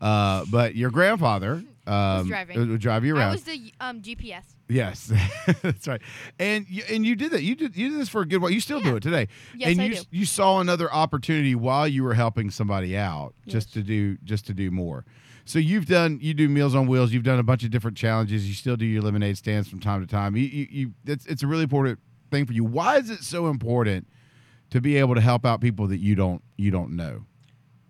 uh, 0.00 0.44
but 0.50 0.74
your 0.76 0.90
grandfather 0.90 1.62
um, 1.86 2.26
driving. 2.28 2.68
would 2.70 2.80
drive 2.80 3.04
you 3.04 3.16
I 3.16 3.20
around. 3.20 3.32
was 3.32 3.42
the 3.44 3.72
um, 3.80 4.00
GPS. 4.00 4.44
Yes, 4.68 5.12
that's 5.62 5.86
right. 5.86 6.00
And 6.38 6.66
you, 6.68 6.82
and 6.90 7.04
you 7.04 7.14
did 7.16 7.32
that. 7.32 7.42
You 7.42 7.54
did 7.54 7.76
you 7.76 7.90
did 7.90 7.98
this 8.00 8.08
for 8.08 8.22
a 8.22 8.26
good 8.26 8.40
while. 8.40 8.50
You 8.50 8.60
still 8.60 8.80
do 8.80 8.96
it 8.96 9.02
today. 9.02 9.28
Yes, 9.56 9.72
and 9.72 9.80
I 9.80 9.84
you 9.86 9.94
do. 9.96 10.00
you 10.10 10.24
saw 10.24 10.60
another 10.60 10.92
opportunity 10.92 11.54
while 11.54 11.86
you 11.88 12.02
were 12.04 12.14
helping 12.14 12.50
somebody 12.50 12.96
out, 12.96 13.34
just 13.46 13.72
to 13.74 13.82
do 13.82 14.16
just 14.24 14.46
to 14.46 14.54
do 14.54 14.70
more. 14.70 15.04
So 15.44 15.58
you've 15.58 15.86
done 15.86 16.18
you 16.22 16.34
do 16.34 16.48
Meals 16.48 16.74
on 16.74 16.86
Wheels. 16.86 17.12
You've 17.12 17.22
done 17.22 17.38
a 17.38 17.42
bunch 17.42 17.64
of 17.64 17.70
different 17.70 17.96
challenges. 17.96 18.48
You 18.48 18.54
still 18.54 18.76
do 18.76 18.86
your 18.86 19.02
lemonade 19.02 19.36
stands 19.36 19.68
from 19.68 19.80
time 19.80 20.00
to 20.00 20.06
time. 20.06 20.36
You 20.36 20.44
you, 20.44 20.66
you 20.70 20.94
it's 21.06 21.26
it's 21.26 21.42
a 21.42 21.46
really 21.46 21.64
important 21.64 21.98
thing 22.30 22.46
for 22.46 22.52
you. 22.52 22.64
Why 22.64 22.96
is 22.96 23.10
it 23.10 23.22
so 23.22 23.48
important 23.48 24.08
to 24.70 24.80
be 24.80 24.96
able 24.96 25.14
to 25.14 25.20
help 25.20 25.44
out 25.44 25.60
people 25.60 25.86
that 25.88 25.98
you 25.98 26.14
don't 26.14 26.42
you 26.56 26.70
don't 26.70 26.96
know? 26.96 27.26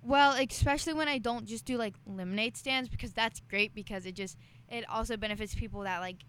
Well, 0.03 0.33
especially 0.33 0.93
when 0.93 1.09
I 1.09 1.19
don't 1.19 1.47
just 1.47 1.65
do 1.65 1.79
like 1.79 1.95
lemonade 2.07 2.57
stands 2.57 2.89
because 2.89 3.13
that's 3.13 3.41
great 3.41 3.75
because 3.75 4.05
it 4.05 4.15
just 4.15 4.37
it 4.69 4.85
also 4.89 5.17
benefits 5.17 5.55
people 5.55 5.83
that 5.83 6.01
like 6.01 6.25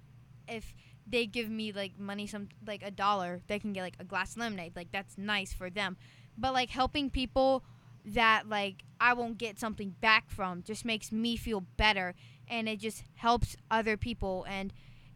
if 0.48 0.76
they 1.08 1.26
give 1.26 1.50
me 1.50 1.72
like 1.72 1.98
money 2.00 2.28
some 2.28 2.50
like 2.66 2.84
a 2.84 2.92
dollar 2.92 3.42
they 3.48 3.60
can 3.60 3.74
get 3.74 3.82
like 3.82 3.96
a 4.00 4.04
glass 4.04 4.32
of 4.32 4.38
lemonade 4.38 4.76
like 4.76 4.92
that's 4.92 5.18
nice 5.18 5.54
for 5.54 5.70
them 5.70 5.98
but 6.38 6.54
like 6.54 6.70
helping 6.70 7.10
people 7.10 7.64
that 8.06 8.48
like 8.50 8.84
I 9.00 9.14
won't 9.14 9.38
get 9.38 9.60
something 9.60 9.96
back 10.02 10.30
from 10.30 10.64
just 10.64 10.86
makes 10.86 11.12
me 11.12 11.36
feel 11.38 11.62
better 11.78 12.14
and 12.48 12.70
it 12.70 12.80
just 12.80 13.04
helps 13.16 13.56
other 13.72 13.98
people 13.98 14.46
and 14.48 14.72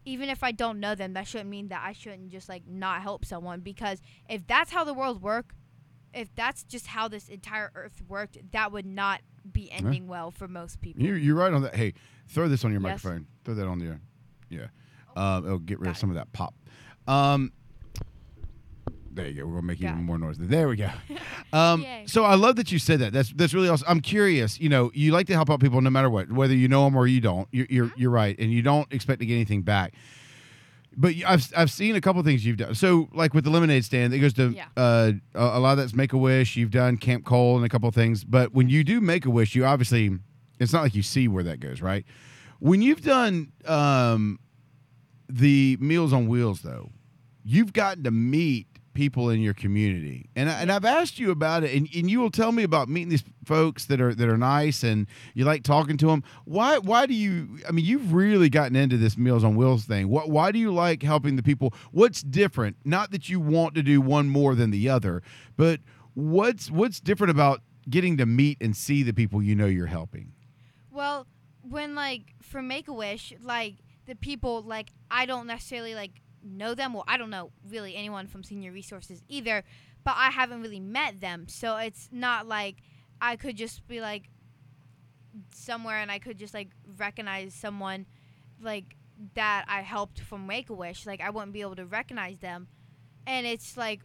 even 0.05 0.29
if 0.29 0.43
I 0.43 0.51
don't 0.51 0.79
know 0.79 0.95
them 0.95 1.13
that 1.13 1.27
shouldn't 1.27 1.49
mean 1.49 1.67
that 1.67 1.81
I 1.85 1.91
shouldn't 1.93 2.29
just 2.31 2.49
like 2.49 2.63
not 2.67 3.01
help 3.01 3.25
someone 3.25 3.59
because 3.59 4.01
if 4.27 4.47
that's 4.47 4.71
how 4.71 4.83
the 4.83 4.93
world 4.93 5.21
work 5.21 5.53
if 6.13 6.33
that's 6.33 6.63
just 6.63 6.87
how 6.87 7.07
this 7.07 7.29
entire 7.29 7.71
earth 7.75 8.01
worked 8.07 8.37
that 8.51 8.71
would 8.71 8.85
not 8.87 9.21
be 9.51 9.71
ending 9.71 10.07
well 10.07 10.31
for 10.31 10.47
most 10.47 10.81
people 10.81 11.03
You 11.03 11.13
you're 11.13 11.35
right 11.35 11.53
on 11.53 11.61
that. 11.61 11.75
Hey, 11.75 11.93
throw 12.27 12.47
this 12.49 12.65
on 12.65 12.71
your 12.71 12.81
Yes. 12.81 13.03
microphone. 13.03 13.27
Throw 13.45 13.53
that 13.55 13.67
on 13.67 13.79
there. 13.79 14.01
Yeah. 14.49 14.67
Um, 15.15 15.45
it'll 15.45 15.59
get 15.59 15.79
rid 15.79 15.87
of 15.87 15.93
Got 15.93 15.97
it. 15.97 15.99
some 16.01 16.09
of 16.09 16.15
that 16.15 16.31
pop. 16.33 16.53
Um, 17.07 17.51
There 19.11 19.27
you 19.27 19.41
go. 19.41 19.45
We're 19.47 19.55
gonna 19.55 19.67
make 19.67 19.81
even 19.81 20.03
more 20.03 20.17
noise. 20.17 20.37
There 20.39 20.67
we 20.67 20.75
go. 20.75 20.89
Um, 21.51 21.83
so 22.05 22.25
I 22.25 22.35
love 22.35 22.57
that 22.57 22.71
you 22.71 22.77
said 22.77 22.99
that. 22.99 23.11
That's 23.11 23.33
that's 23.33 23.55
really 23.55 23.69
awesome. 23.69 23.87
I'm 23.89 24.01
curious. 24.01 24.59
You 24.59 24.69
know, 24.69 24.91
you 24.93 25.11
like 25.11 25.25
to 25.27 25.33
help 25.33 25.49
out 25.49 25.59
people 25.59 25.81
no 25.81 25.89
matter 25.89 26.07
what, 26.09 26.31
whether 26.31 26.53
you 26.53 26.67
know 26.67 26.83
them 26.85 26.95
or 26.95 27.07
you 27.07 27.19
don't. 27.21 27.47
You're 27.51 27.65
you're, 27.71 27.85
Mm-hmm. 27.87 27.99
you're 28.01 28.11
right, 28.11 28.35
and 28.37 28.51
you 28.51 28.61
don't 28.61 28.91
expect 28.93 29.19
to 29.21 29.25
get 29.25 29.33
anything 29.33 29.63
back. 29.63 29.95
But 30.95 31.15
you- 31.15 31.25
I've 31.27 31.51
I've 31.57 31.71
seen 31.71 31.95
a 31.95 32.01
couple 32.01 32.21
things 32.21 32.45
you've 32.45 32.57
done. 32.57 32.75
So 32.75 33.09
like 33.13 33.33
with 33.33 33.45
the 33.45 33.49
lemonade 33.49 33.83
stand, 33.83 34.13
it 34.13 34.19
goes 34.19 34.33
to 34.33 34.51
Yeah. 34.51 34.65
uh, 34.77 35.13
a, 35.33 35.39
a 35.57 35.59
lot 35.59 35.71
of 35.71 35.77
that's 35.79 35.95
Make 35.95 36.13
a 36.13 36.19
Wish. 36.19 36.55
You've 36.55 36.69
done 36.69 36.97
Camp 36.97 37.25
Cole 37.25 37.55
and 37.57 37.65
a 37.65 37.69
couple 37.69 37.89
of 37.89 37.95
things. 37.95 38.23
But 38.23 38.53
when 38.53 38.69
you 38.69 38.83
do 38.83 39.01
Make 39.01 39.25
a 39.25 39.31
Wish, 39.31 39.55
you 39.55 39.65
obviously 39.65 40.11
it's 40.59 40.71
not 40.71 40.83
like 40.83 40.93
you 40.93 41.01
see 41.01 41.27
where 41.27 41.43
that 41.45 41.59
goes, 41.59 41.81
right? 41.81 42.05
When 42.59 42.83
you've 42.83 43.01
done 43.01 43.53
um, 43.65 44.37
the 45.27 45.77
Meals 45.79 46.13
on 46.13 46.27
Wheels, 46.27 46.61
though, 46.61 46.91
you've 47.43 47.73
gotten 47.73 48.03
to 48.03 48.11
meet 48.11 48.67
people 48.99 49.29
in 49.29 49.39
your 49.39 49.53
community, 49.53 50.29
and 50.35 50.49
I, 50.49 50.61
and 50.61 50.69
I've 50.69 50.83
asked 50.83 51.19
you 51.19 51.31
about 51.31 51.63
it, 51.63 51.73
and, 51.73 51.87
and 51.95 52.11
you 52.11 52.19
will 52.19 52.29
tell 52.29 52.51
me 52.51 52.63
about 52.63 52.89
meeting 52.89 53.07
these 53.07 53.23
folks 53.45 53.85
that 53.85 54.01
are 54.01 54.13
that 54.13 54.27
are 54.27 54.37
nice, 54.37 54.83
and 54.83 55.07
you 55.33 55.45
like 55.45 55.63
talking 55.63 55.95
to 55.95 56.07
them. 56.07 56.21
Why 56.43 56.79
why 56.79 57.05
do 57.05 57.13
you? 57.13 57.59
I 57.65 57.71
mean, 57.71 57.85
you've 57.85 58.11
really 58.11 58.49
gotten 58.49 58.75
into 58.75 58.97
this 58.97 59.17
Meals 59.17 59.45
on 59.45 59.55
Wheels 59.55 59.85
thing. 59.85 60.09
What 60.09 60.29
why 60.29 60.51
do 60.51 60.59
you 60.59 60.73
like 60.73 61.01
helping 61.01 61.37
the 61.37 61.43
people? 61.43 61.73
What's 61.93 62.21
different? 62.21 62.75
Not 62.83 63.11
that 63.11 63.29
you 63.29 63.39
want 63.39 63.73
to 63.75 63.83
do 63.83 64.01
one 64.01 64.27
more 64.27 64.53
than 64.53 64.69
the 64.69 64.89
other, 64.89 65.23
but 65.55 65.79
what's 66.13 66.69
what's 66.69 66.99
different 66.99 67.31
about 67.31 67.61
getting 67.89 68.17
to 68.17 68.25
meet 68.25 68.57
and 68.59 68.75
see 68.75 69.01
the 69.01 69.13
people 69.13 69.41
you 69.41 69.55
know 69.55 69.67
you're 69.67 69.85
helping? 69.85 70.33
Well, 70.91 71.25
when 71.61 71.95
like 71.95 72.33
for 72.41 72.61
Make 72.61 72.89
a 72.89 72.93
Wish, 72.93 73.33
like 73.41 73.75
the 74.07 74.15
people 74.15 74.61
like 74.61 74.89
I 75.09 75.25
don't 75.25 75.47
necessarily 75.47 75.95
like 75.95 76.21
know 76.43 76.73
them. 76.73 76.93
Well, 76.93 77.05
I 77.07 77.17
don't 77.17 77.29
know 77.29 77.51
really 77.67 77.95
anyone 77.95 78.27
from 78.27 78.43
Senior 78.43 78.71
Resources 78.71 79.23
either, 79.27 79.63
but 80.03 80.15
I 80.17 80.29
haven't 80.29 80.61
really 80.61 80.79
met 80.79 81.21
them, 81.21 81.47
so 81.47 81.77
it's 81.77 82.09
not 82.11 82.47
like 82.47 82.77
I 83.21 83.35
could 83.35 83.57
just 83.57 83.87
be 83.87 84.01
like 84.01 84.29
somewhere 85.53 85.97
and 85.97 86.11
I 86.11 86.19
could 86.19 86.37
just 86.37 86.53
like 86.53 86.69
recognize 86.97 87.53
someone 87.53 88.05
like 88.61 88.95
that 89.35 89.65
I 89.67 89.81
helped 89.81 90.21
from 90.21 90.47
Make 90.47 90.69
a 90.69 90.73
Wish. 90.73 91.05
Like 91.05 91.21
I 91.21 91.29
wouldn't 91.29 91.53
be 91.53 91.61
able 91.61 91.75
to 91.75 91.85
recognize 91.85 92.39
them, 92.39 92.67
and 93.27 93.45
it's 93.45 93.77
like 93.77 94.01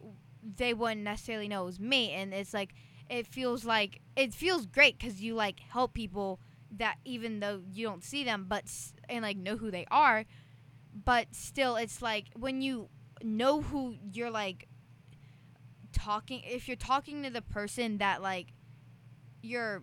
they 0.56 0.74
wouldn't 0.74 1.02
necessarily 1.02 1.48
know 1.48 1.62
it 1.62 1.66
was 1.66 1.80
me, 1.80 2.10
and 2.12 2.34
it's 2.34 2.54
like 2.54 2.74
it 3.08 3.26
feels 3.26 3.64
like 3.64 4.00
it 4.16 4.34
feels 4.34 4.66
great 4.66 4.98
because 4.98 5.20
you 5.20 5.34
like 5.34 5.60
help 5.60 5.94
people 5.94 6.40
that 6.76 6.96
even 7.04 7.40
though 7.40 7.62
you 7.72 7.86
don't 7.86 8.02
see 8.02 8.24
them 8.24 8.46
but 8.48 8.64
and 9.08 9.22
like 9.22 9.36
know 9.36 9.56
who 9.56 9.70
they 9.70 9.86
are 9.90 10.24
but 10.94 11.26
still 11.32 11.76
it's 11.76 12.00
like 12.00 12.26
when 12.36 12.62
you 12.62 12.88
know 13.22 13.62
who 13.62 13.96
you're 14.12 14.30
like 14.30 14.68
talking 15.92 16.42
if 16.44 16.68
you're 16.68 16.76
talking 16.76 17.22
to 17.22 17.30
the 17.30 17.42
person 17.42 17.98
that 17.98 18.22
like 18.22 18.52
you're 19.42 19.82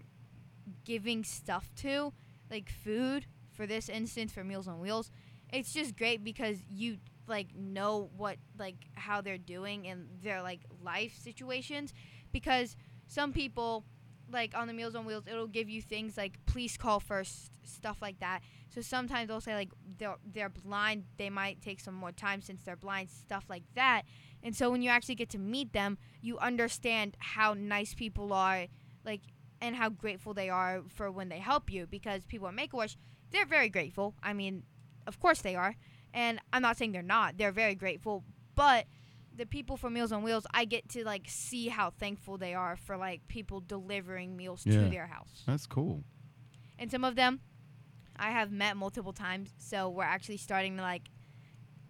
giving 0.86 1.24
stuff 1.24 1.71
to 1.76 2.13
like 2.50 2.69
food 2.69 3.26
for 3.52 3.65
this 3.65 3.89
instance 3.89 4.32
for 4.32 4.43
meals 4.43 4.67
on 4.67 4.80
wheels 4.80 5.12
it's 5.52 5.74
just 5.74 5.97
great 5.97 6.24
because 6.24 6.58
you 6.69 6.97
like 7.28 7.56
know 7.56 8.10
what 8.17 8.38
like 8.58 8.76
how 8.93 9.21
they're 9.21 9.38
doing 9.38 9.86
in 9.86 10.08
their 10.21 10.41
like 10.41 10.62
life 10.84 11.17
situations. 11.19 11.93
Because 12.32 12.76
some 13.08 13.34
people 13.34 13.86
like 14.34 14.56
on 14.56 14.67
the 14.67 14.74
meals 14.74 14.96
on 14.96 15.06
wheels 15.06 15.24
it'll 15.28 15.48
give 15.48 15.70
you 15.70 15.82
things 15.82 16.17
like 16.17 16.38
please 16.46 16.78
call 16.78 17.00
first 17.00 17.52
stuff 17.63 18.02
like 18.02 18.20
that. 18.20 18.41
So 18.70 18.82
sometimes 18.82 19.28
they'll 19.28 19.41
say 19.41 19.56
like 19.56 19.70
they're, 19.98 20.15
they're 20.26 20.50
blind 20.50 21.06
they 21.17 21.30
might 21.30 21.62
take 21.62 21.80
some 21.80 21.94
more 21.94 22.12
time 22.12 22.41
since 22.41 22.63
they're 22.63 22.76
blind 22.76 23.10
stuff 23.10 23.46
like 23.50 23.63
that. 23.76 24.04
And 24.44 24.56
so 24.56 24.72
when 24.72 24.82
you 24.82 24.89
actually 24.89 25.15
get 25.15 25.30
to 25.32 25.38
meet 25.38 25.74
them 25.74 25.98
you 26.22 26.38
understand 26.39 27.17
how 27.20 27.54
nice 27.54 27.94
people 27.94 28.34
are 28.34 28.67
like 29.06 29.22
and 29.62 29.76
how 29.76 29.89
grateful 29.89 30.34
they 30.34 30.50
are 30.50 30.82
for 30.88 31.12
when 31.12 31.30
they 31.30 31.39
help 31.39 31.72
you 31.72 31.86
because 31.86 32.26
people 32.26 32.48
at 32.48 32.54
make-a-wish 32.54 32.98
they're 33.32 33.46
very 33.46 33.70
grateful. 33.70 34.15
I 34.24 34.34
mean 34.34 34.63
of 35.08 35.20
course 35.20 35.41
they 35.41 35.56
are. 35.56 35.76
And 36.13 36.39
i'm 36.52 36.62
not 36.62 36.78
saying 36.78 36.91
they're 36.91 37.02
not. 37.02 37.38
They're 37.38 37.52
very 37.52 37.76
grateful. 37.76 38.24
But 38.56 38.86
the 39.36 39.46
people 39.46 39.78
from 39.78 39.94
Meals 39.94 40.12
on 40.12 40.24
Wheels, 40.24 40.46
I 40.54 40.65
get 40.65 40.89
to 40.89 41.04
like 41.04 41.24
see 41.28 41.67
how 41.70 41.89
thankful 41.91 42.38
they 42.38 42.54
are 42.54 42.76
for 42.76 42.98
like 42.98 43.28
people 43.28 43.62
delivering 43.62 44.36
meals 44.36 44.65
Yeah. 44.65 44.84
to 44.84 44.89
their 44.89 45.08
house. 45.08 45.44
That's 45.48 45.65
cool. 45.67 46.04
And 46.78 46.89
some 46.91 47.04
of 47.04 47.15
them 47.15 47.39
I 48.17 48.32
have 48.32 48.52
met 48.52 48.78
multiple 48.78 49.13
times, 49.13 49.50
so 49.58 49.89
we're 49.89 50.04
actually 50.04 50.38
starting 50.38 50.76
to 50.78 50.82
like 50.84 51.04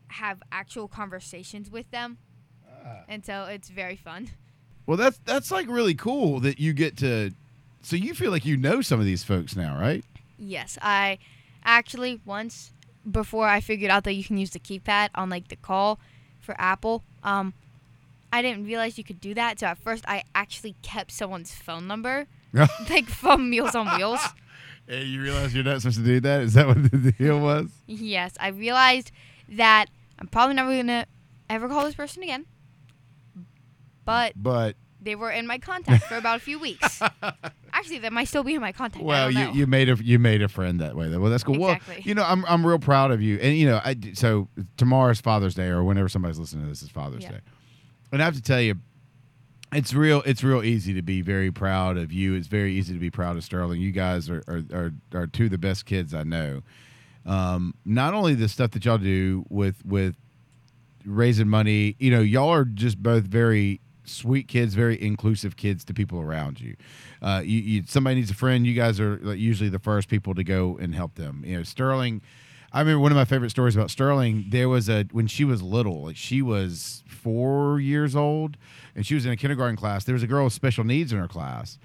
have 0.08 0.42
actual 0.52 0.88
conversations 0.88 1.70
with 1.70 1.90
them. 1.92 2.18
Ah. 2.70 3.04
And 3.08 3.26
so 3.26 3.46
it's 3.46 3.70
very 3.70 3.96
fun. 3.96 4.30
Well, 4.88 4.98
that's 4.98 5.20
that's 5.26 5.52
like 5.52 5.68
really 5.70 5.94
cool 5.94 6.40
that 6.42 6.60
you 6.60 6.74
get 6.74 6.98
to. 6.98 7.32
So 7.82 7.96
you 7.96 8.14
feel 8.16 8.32
like 8.32 8.46
you 8.46 8.58
know 8.58 8.82
some 8.82 9.00
of 9.00 9.06
these 9.06 9.24
folks 9.24 9.56
now, 9.56 9.80
right? 9.80 10.04
Yes, 10.38 10.78
I 10.82 11.20
actually 11.64 12.20
once 12.26 12.74
before 13.10 13.48
I 13.48 13.62
figured 13.62 13.92
out 13.92 14.04
that 14.06 14.14
you 14.14 14.24
can 14.24 14.38
use 14.38 14.50
the 14.50 14.60
keypad 14.60 15.10
on 15.16 15.30
like 15.30 15.48
the 15.50 15.56
call 15.56 16.00
for 16.42 16.56
Apple, 16.60 17.04
um 17.24 17.54
I 18.34 18.42
didn't 18.42 18.66
realize 18.66 18.98
you 18.98 19.04
could 19.04 19.20
do 19.20 19.34
that. 19.34 19.60
So 19.60 19.68
at 19.68 19.78
first 19.78 20.04
I 20.08 20.24
actually 20.34 20.76
kept 20.82 21.12
someone's 21.12 21.54
phone 21.54 21.88
number 21.88 22.28
like 22.90 23.08
from 23.08 23.50
Meals 23.50 23.76
on 23.76 23.98
Wheels. 23.98 24.22
Hey, 24.88 25.04
you 25.04 25.22
realize 25.22 25.54
you're 25.54 25.64
not 25.64 25.82
supposed 25.82 26.00
to 26.00 26.04
do 26.04 26.20
that? 26.22 26.42
Is 26.42 26.54
that 26.56 26.68
what 26.68 26.82
the 26.92 27.12
deal 27.12 27.40
was? 27.40 27.70
Yes, 27.88 28.34
I 28.40 28.50
realized 28.50 29.12
that 29.50 29.86
I'm 30.20 30.28
probably 30.28 30.56
never 30.56 30.76
gonna 30.76 31.06
ever 31.50 31.70
call 31.70 31.86
this 31.86 31.96
person 31.96 32.24
again. 32.24 32.46
But 34.06 34.34
But 34.36 34.76
they 35.02 35.16
were 35.16 35.32
in 35.32 35.48
my 35.48 35.58
contact 35.58 36.06
for 36.06 36.16
about 36.16 36.38
a 36.38 36.40
few 36.40 36.60
weeks. 36.60 37.02
Actually, 37.74 38.00
they 38.00 38.10
might 38.10 38.26
still 38.28 38.44
be 38.44 38.54
in 38.56 38.62
my 38.62 38.72
contact. 38.72 39.04
Well, 39.04 39.32
you, 39.32 39.52
you 39.52 39.68
made 39.68 39.90
a 39.90 39.96
you 39.96 40.20
made 40.20 40.42
a 40.42 40.48
friend 40.48 40.80
that 40.80 40.96
way. 40.96 41.10
Though. 41.10 41.20
Well, 41.20 41.32
that's 41.32 41.44
cool. 41.44 41.56
Exactly. 41.56 41.96
Well, 41.96 42.04
you 42.06 42.16
know, 42.16 42.24
I'm 42.24 42.46
I'm 42.46 42.66
real 42.66 42.80
proud 42.80 43.12
of 43.12 43.22
you. 43.22 43.38
And 43.40 43.58
you 43.58 43.68
know, 43.68 43.82
I 43.84 43.96
so 44.14 44.48
tomorrow's 44.78 45.20
Father's 45.22 45.56
Day, 45.56 45.68
or 45.68 45.84
whenever 45.84 46.08
somebody's 46.10 46.40
listening 46.40 46.64
to 46.66 46.70
this 46.70 46.84
is 46.84 46.90
Father's 46.90 47.24
Yeah. 47.24 47.32
Day, 47.32 47.40
and 48.12 48.22
I 48.22 48.26
have 48.26 48.36
to 48.36 48.42
tell 48.42 48.62
you. 48.62 48.76
It's 49.74 49.94
real. 49.94 50.22
It's 50.26 50.44
real 50.44 50.64
easy 50.64 50.94
to 50.96 51.02
be 51.02 51.22
very 51.22 51.50
proud 51.50 51.96
of 51.96 52.12
you. 52.12 52.34
It's 52.36 52.48
very 52.48 52.74
easy 52.74 52.94
to 52.94 53.00
be 53.00 53.10
proud 53.10 53.38
of 53.38 53.44
Sterling. 53.46 53.80
You 53.80 53.94
guys 53.94 54.30
are 54.30 54.44
are, 54.46 54.64
are, 54.74 54.92
are 55.14 55.28
two 55.28 55.46
of 55.46 55.52
the 55.52 55.58
best 55.58 55.86
kids 55.86 56.14
I 56.14 56.24
know. 56.24 56.62
Um, 57.26 57.76
not 57.86 58.14
only 58.14 58.34
the 58.34 58.50
stuff 58.50 58.72
that 58.72 58.84
y'all 58.84 58.98
do 58.98 59.46
with 59.48 59.86
with 59.86 60.18
raising 61.06 61.48
money. 61.48 61.96
You 62.00 62.12
know, 62.12 62.20
y'all 62.22 62.50
are 62.50 62.66
just 62.66 63.02
both 63.02 63.24
very 63.24 63.80
sweet 64.12 64.48
kids, 64.48 64.74
very 64.74 65.02
inclusive 65.02 65.56
kids 65.56 65.84
to 65.86 65.94
people 65.94 66.20
around 66.20 66.60
you. 66.60 66.76
Uh, 67.22 67.42
you, 67.44 67.60
you 67.60 67.84
somebody 67.88 68.18
needs 68.18 68.32
a 68.32 68.36
friend, 68.36 68.66
you 68.66 68.74
guys 68.74 69.00
are 69.00 69.18
usually 69.36 69.70
the 69.70 69.80
first 69.80 70.10
people 70.10 70.34
to 70.36 70.44
go 70.44 70.78
and 70.80 70.94
help 70.96 71.16
them. 71.16 71.44
You 71.46 71.58
know, 71.58 71.64
Sterling. 71.64 72.22
I 72.74 72.80
remember 72.80 73.02
one 73.02 73.12
of 73.12 73.18
my 73.18 73.26
favorite 73.26 73.50
stories 73.50 73.76
about 73.76 73.92
Sterling. 73.92 74.46
There 74.50 74.70
was 74.70 74.88
a 74.88 75.06
when 75.12 75.28
she 75.28 75.44
was 75.44 75.62
little, 75.62 76.04
like 76.06 76.16
she 76.16 76.42
was 76.42 77.04
four 77.06 77.80
years 77.82 78.16
old, 78.16 78.56
and 78.96 79.06
she 79.06 79.14
was 79.14 79.26
in 79.26 79.32
a 79.32 79.36
kindergarten 79.36 79.76
class. 79.76 80.06
There 80.06 80.14
was 80.14 80.24
a 80.24 80.28
girl 80.28 80.46
with 80.46 80.54
special 80.54 80.86
needs 80.86 81.12
in 81.12 81.20
her 81.20 81.28
class, 81.28 81.78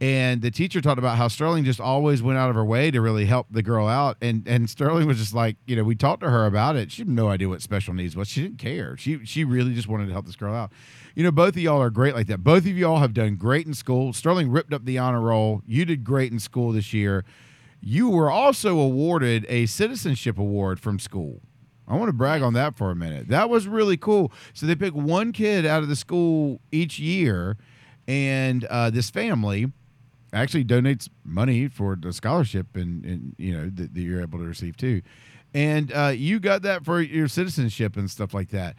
and 0.00 0.42
the 0.42 0.50
teacher 0.50 0.80
talked 0.82 0.98
about 0.98 1.16
how 1.16 1.28
Sterling 1.28 1.64
just 1.64 1.80
always 1.80 2.22
went 2.22 2.38
out 2.38 2.50
of 2.50 2.54
her 2.56 2.64
way 2.64 2.90
to 2.90 3.00
really 3.00 3.24
help 3.24 3.46
the 3.50 3.62
girl 3.62 3.86
out. 3.86 4.18
And 4.20 4.46
and 4.46 4.68
Sterling 4.68 5.06
was 5.06 5.18
just 5.18 5.32
like, 5.32 5.56
you 5.66 5.74
know, 5.74 5.84
we 5.84 5.94
talked 5.94 6.22
to 6.22 6.30
her 6.30 6.44
about 6.44 6.76
it. 6.76 6.92
She 6.92 7.02
had 7.02 7.08
no 7.08 7.28
idea 7.28 7.48
what 7.48 7.62
special 7.62 7.94
needs 7.94 8.14
was. 8.14 8.28
She 8.28 8.42
didn't 8.42 8.58
care. 8.58 8.96
She 8.96 9.24
she 9.24 9.44
really 9.44 9.74
just 9.74 9.88
wanted 9.88 10.06
to 10.06 10.12
help 10.12 10.26
this 10.26 10.36
girl 10.36 10.54
out. 10.54 10.72
You 11.16 11.22
know, 11.22 11.30
both 11.30 11.56
of 11.56 11.58
y'all 11.58 11.80
are 11.80 11.88
great 11.88 12.14
like 12.14 12.26
that. 12.26 12.44
Both 12.44 12.66
of 12.66 12.76
y'all 12.76 12.98
have 12.98 13.14
done 13.14 13.36
great 13.36 13.66
in 13.66 13.72
school. 13.72 14.12
Sterling 14.12 14.50
ripped 14.50 14.74
up 14.74 14.84
the 14.84 14.98
honor 14.98 15.22
roll. 15.22 15.62
You 15.66 15.86
did 15.86 16.04
great 16.04 16.30
in 16.30 16.38
school 16.38 16.72
this 16.72 16.92
year. 16.92 17.24
You 17.80 18.10
were 18.10 18.30
also 18.30 18.78
awarded 18.78 19.46
a 19.48 19.64
citizenship 19.64 20.38
award 20.38 20.78
from 20.78 20.98
school. 20.98 21.40
I 21.88 21.96
want 21.96 22.10
to 22.10 22.12
brag 22.12 22.42
on 22.42 22.52
that 22.52 22.76
for 22.76 22.90
a 22.90 22.94
minute. 22.94 23.28
That 23.28 23.48
was 23.48 23.66
really 23.66 23.96
cool. 23.96 24.30
So 24.52 24.66
they 24.66 24.74
pick 24.74 24.92
one 24.92 25.32
kid 25.32 25.64
out 25.64 25.82
of 25.82 25.88
the 25.88 25.96
school 25.96 26.60
each 26.70 26.98
year, 26.98 27.56
and 28.06 28.66
uh, 28.66 28.90
this 28.90 29.08
family 29.08 29.72
actually 30.34 30.66
donates 30.66 31.08
money 31.24 31.66
for 31.66 31.96
the 31.96 32.12
scholarship 32.12 32.76
and, 32.76 33.02
and 33.06 33.34
you 33.38 33.56
know 33.56 33.70
that, 33.70 33.94
that 33.94 34.00
you're 34.02 34.20
able 34.20 34.38
to 34.38 34.44
receive 34.44 34.76
too. 34.76 35.00
And 35.54 35.90
uh, 35.94 36.12
you 36.14 36.40
got 36.40 36.60
that 36.62 36.84
for 36.84 37.00
your 37.00 37.28
citizenship 37.28 37.96
and 37.96 38.10
stuff 38.10 38.34
like 38.34 38.50
that. 38.50 38.76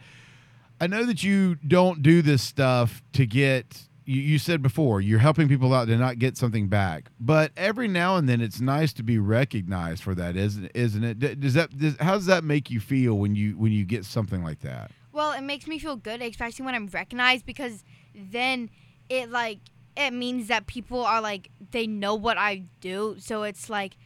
I 0.80 0.86
know 0.86 1.04
that 1.04 1.22
you 1.22 1.56
don't 1.56 2.02
do 2.02 2.22
this 2.22 2.42
stuff 2.42 3.02
to 3.12 3.26
get. 3.26 3.84
You, 4.04 4.20
you 4.20 4.38
said 4.38 4.62
before 4.62 5.00
you're 5.00 5.18
helping 5.18 5.48
people 5.48 5.74
out 5.74 5.88
to 5.88 5.96
not 5.96 6.18
get 6.18 6.36
something 6.36 6.68
back, 6.68 7.10
but 7.20 7.52
every 7.56 7.88
now 7.88 8.16
and 8.16 8.28
then 8.28 8.40
it's 8.40 8.60
nice 8.60 8.92
to 8.94 9.02
be 9.02 9.18
recognized 9.18 10.02
for 10.02 10.14
that, 10.14 10.36
isn't 10.36 10.70
isn't 10.74 11.04
it? 11.04 11.40
Does 11.40 11.54
that 11.54 11.76
does, 11.76 11.96
how 12.00 12.14
does 12.14 12.26
that 12.26 12.44
make 12.44 12.70
you 12.70 12.80
feel 12.80 13.18
when 13.18 13.34
you 13.34 13.58
when 13.58 13.72
you 13.72 13.84
get 13.84 14.04
something 14.04 14.42
like 14.42 14.60
that? 14.60 14.90
Well, 15.12 15.32
it 15.32 15.42
makes 15.42 15.66
me 15.66 15.78
feel 15.78 15.96
good, 15.96 16.22
especially 16.22 16.64
when 16.64 16.74
I'm 16.74 16.86
recognized, 16.86 17.44
because 17.44 17.84
then 18.14 18.70
it 19.08 19.30
like 19.30 19.58
it 19.96 20.12
means 20.12 20.48
that 20.48 20.66
people 20.66 21.04
are 21.04 21.20
like 21.20 21.50
they 21.72 21.86
know 21.86 22.14
what 22.14 22.38
I 22.38 22.64
do. 22.80 23.16
So 23.18 23.42
it's 23.42 23.68
like 23.68 23.96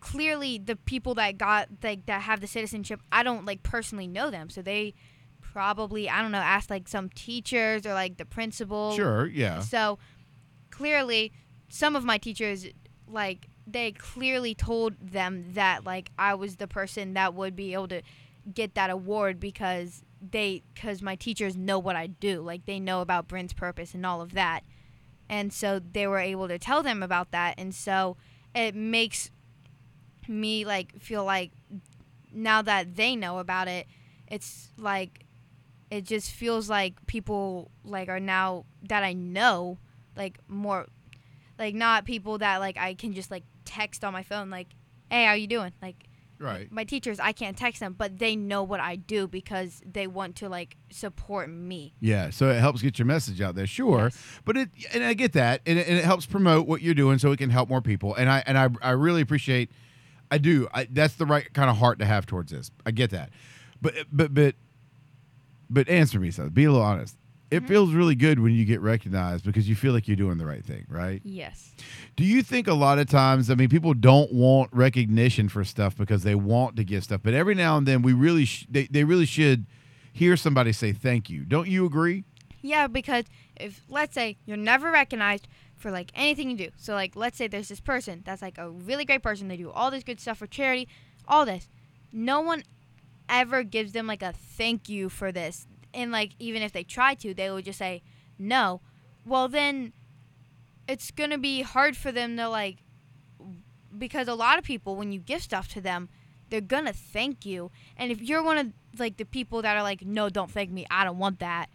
clearly 0.00 0.58
the 0.58 0.76
people 0.76 1.14
that 1.16 1.38
got 1.38 1.68
like 1.82 2.06
that 2.06 2.22
have 2.22 2.40
the 2.40 2.46
citizenship, 2.46 3.00
I 3.10 3.22
don't 3.22 3.44
like 3.44 3.62
personally 3.62 4.06
know 4.06 4.30
them, 4.30 4.48
so 4.48 4.62
they 4.62 4.94
probably 5.54 6.10
I 6.10 6.20
don't 6.20 6.32
know 6.32 6.38
ask 6.38 6.68
like 6.68 6.88
some 6.88 7.08
teachers 7.08 7.86
or 7.86 7.94
like 7.94 8.18
the 8.18 8.26
principal. 8.26 8.94
Sure, 8.96 9.26
yeah. 9.26 9.60
So 9.60 9.98
clearly, 10.70 11.32
some 11.68 11.96
of 11.96 12.04
my 12.04 12.18
teachers 12.18 12.66
like 13.08 13.48
they 13.66 13.92
clearly 13.92 14.54
told 14.54 14.94
them 15.00 15.52
that 15.54 15.86
like 15.86 16.10
I 16.18 16.34
was 16.34 16.56
the 16.56 16.66
person 16.66 17.14
that 17.14 17.34
would 17.34 17.54
be 17.54 17.72
able 17.72 17.88
to 17.88 18.02
get 18.52 18.74
that 18.74 18.90
award 18.90 19.38
because 19.38 20.02
they 20.20 20.62
because 20.74 21.00
my 21.00 21.14
teachers 21.14 21.56
know 21.56 21.78
what 21.78 21.94
I 21.94 22.08
do. 22.08 22.42
Like 22.42 22.66
they 22.66 22.80
know 22.80 23.00
about 23.00 23.28
Bryn's 23.28 23.52
purpose 23.54 23.94
and 23.94 24.04
all 24.04 24.20
of 24.20 24.34
that. 24.34 24.64
And 25.28 25.52
so 25.52 25.78
they 25.78 26.06
were 26.06 26.18
able 26.18 26.48
to 26.48 26.58
tell 26.58 26.82
them 26.82 27.02
about 27.02 27.30
that 27.30 27.54
and 27.56 27.74
so 27.74 28.16
it 28.54 28.74
makes 28.74 29.30
me 30.28 30.64
like 30.64 30.98
feel 31.00 31.24
like 31.24 31.52
now 32.32 32.60
that 32.62 32.96
they 32.96 33.14
know 33.14 33.38
about 33.38 33.68
it, 33.68 33.86
it's 34.26 34.68
like 34.76 35.23
it 35.94 36.04
just 36.04 36.30
feels 36.32 36.68
like 36.68 36.94
people 37.06 37.70
like 37.84 38.08
are 38.08 38.20
now 38.20 38.64
that 38.88 39.04
I 39.04 39.12
know 39.12 39.78
like 40.16 40.38
more 40.48 40.86
like 41.58 41.74
not 41.74 42.04
people 42.04 42.38
that 42.38 42.58
like 42.58 42.76
I 42.76 42.94
can 42.94 43.12
just 43.12 43.30
like 43.30 43.44
text 43.64 44.04
on 44.04 44.12
my 44.12 44.22
phone 44.22 44.50
like 44.50 44.68
hey 45.10 45.24
how 45.26 45.32
you 45.34 45.46
doing 45.46 45.72
like 45.80 45.96
Right. 46.40 46.70
my 46.70 46.82
teachers 46.84 47.20
I 47.20 47.30
can't 47.32 47.56
text 47.56 47.78
them 47.80 47.94
but 47.96 48.18
they 48.18 48.34
know 48.34 48.64
what 48.64 48.80
I 48.80 48.96
do 48.96 49.28
because 49.28 49.80
they 49.90 50.08
want 50.08 50.34
to 50.36 50.48
like 50.48 50.76
support 50.90 51.48
me 51.48 51.94
Yeah, 52.00 52.30
so 52.30 52.50
it 52.50 52.58
helps 52.58 52.82
get 52.82 52.98
your 52.98 53.06
message 53.06 53.40
out 53.40 53.54
there, 53.54 53.66
sure. 53.68 54.04
Yes. 54.04 54.40
But 54.44 54.56
it 54.56 54.68
and 54.92 55.04
I 55.04 55.14
get 55.14 55.32
that, 55.34 55.62
and 55.64 55.78
it, 55.78 55.86
and 55.86 55.96
it 55.96 56.04
helps 56.04 56.26
promote 56.26 56.66
what 56.66 56.82
you're 56.82 56.92
doing, 56.94 57.18
so 57.18 57.30
it 57.30 57.36
can 57.38 57.50
help 57.50 57.68
more 57.68 57.80
people. 57.80 58.14
And 58.16 58.28
I 58.28 58.42
and 58.46 58.58
I 58.58 58.68
I 58.82 58.90
really 58.90 59.22
appreciate, 59.22 59.70
I 60.30 60.38
do. 60.38 60.68
I, 60.74 60.88
that's 60.90 61.14
the 61.14 61.24
right 61.24 61.50
kind 61.54 61.70
of 61.70 61.76
heart 61.76 62.00
to 62.00 62.04
have 62.04 62.26
towards 62.26 62.50
this. 62.50 62.70
I 62.84 62.90
get 62.90 63.10
that, 63.10 63.30
but 63.80 63.94
but 64.12 64.34
but 64.34 64.56
but 65.70 65.88
answer 65.88 66.18
me, 66.20 66.30
son. 66.30 66.48
Be 66.50 66.64
a 66.64 66.70
little 66.72 66.84
honest. 66.84 67.16
It 67.50 67.58
Mm-hmm. 67.58 67.66
feels 67.68 67.92
really 67.92 68.14
good 68.16 68.40
when 68.40 68.52
you 68.52 68.64
get 68.64 68.80
recognized 68.80 69.44
because 69.44 69.68
you 69.68 69.76
feel 69.76 69.92
like 69.92 70.08
you're 70.08 70.16
doing 70.16 70.38
the 70.38 70.46
right 70.46 70.64
thing, 70.64 70.86
right? 70.88 71.20
yes 71.24 71.72
Do 72.16 72.24
you 72.24 72.42
think 72.42 72.66
a 72.66 72.74
lot 72.74 72.98
of 72.98 73.06
times, 73.08 73.48
I 73.50 73.54
mean, 73.54 73.68
people 73.68 73.94
don't 73.94 74.32
want 74.32 74.70
recognition 74.72 75.48
for 75.48 75.62
stuff 75.62 75.96
because 75.96 76.24
they 76.24 76.34
want 76.34 76.74
to 76.76 76.84
give 76.84 77.04
stuff, 77.04 77.20
but 77.22 77.32
every 77.34 77.54
now 77.54 77.76
and 77.76 77.86
then 77.86 78.02
we 78.02 78.12
really, 78.12 78.44
sh- 78.46 78.66
they, 78.68 78.86
they 78.86 79.04
really 79.04 79.26
should 79.26 79.66
hear 80.12 80.36
somebody 80.36 80.72
say 80.72 80.92
thank 80.92 81.30
you. 81.30 81.44
Don't 81.44 81.68
you 81.68 81.84
agree? 81.86 82.24
Yeah, 82.60 82.86
because 82.88 83.24
if 83.56 83.82
let's 83.88 84.14
say 84.14 84.36
you're 84.46 84.56
never 84.56 84.90
recognized 84.90 85.46
for 85.76 85.90
like 85.92 86.10
anything 86.14 86.50
you 86.50 86.56
do. 86.56 86.70
So 86.76 86.94
like 86.94 87.14
let's 87.14 87.36
say 87.36 87.46
there's 87.46 87.68
this 87.68 87.80
person 87.80 88.22
that's 88.24 88.40
like 88.42 88.58
a 88.58 88.70
really 88.70 89.04
great 89.04 89.22
person. 89.22 89.46
They 89.48 89.58
do 89.58 89.70
all 89.70 89.90
this 89.92 90.02
good 90.02 90.18
stuff 90.18 90.38
for 90.38 90.46
charity, 90.46 90.88
all 91.28 91.44
this. 91.44 91.68
No 92.10 92.40
one 92.40 92.62
ever 93.28 93.62
gives 93.62 93.92
them 93.92 94.06
like 94.06 94.22
a 94.22 94.32
thank 94.32 94.88
you 94.88 95.08
for 95.08 95.32
this. 95.32 95.66
And 95.92 96.10
like 96.12 96.32
even 96.38 96.62
if 96.62 96.72
they 96.72 96.84
try 96.84 97.14
to, 97.16 97.34
they 97.34 97.50
would 97.50 97.64
just 97.64 97.78
say 97.78 98.02
no. 98.38 98.80
Well 99.24 99.48
then 99.48 99.92
it's 100.88 101.10
going 101.10 101.30
to 101.30 101.38
be 101.38 101.62
hard 101.62 101.96
for 101.96 102.12
them 102.12 102.36
to 102.36 102.48
like 102.48 102.78
because 103.96 104.28
a 104.28 104.34
lot 104.34 104.58
of 104.58 104.64
people 104.64 104.96
when 104.96 105.12
you 105.12 105.20
give 105.20 105.42
stuff 105.42 105.68
to 105.68 105.80
them, 105.80 106.08
they're 106.50 106.60
going 106.60 106.84
to 106.84 106.92
thank 106.92 107.46
you. 107.46 107.70
And 107.96 108.10
if 108.12 108.20
you're 108.20 108.42
one 108.42 108.58
of 108.58 108.72
like 108.98 109.16
the 109.16 109.24
people 109.24 109.62
that 109.62 109.76
are 109.76 109.82
like 109.82 110.04
no, 110.04 110.28
don't 110.28 110.50
thank 110.50 110.70
me. 110.70 110.86
I 110.90 111.04
don't 111.04 111.18
want 111.18 111.38
that 111.40 111.68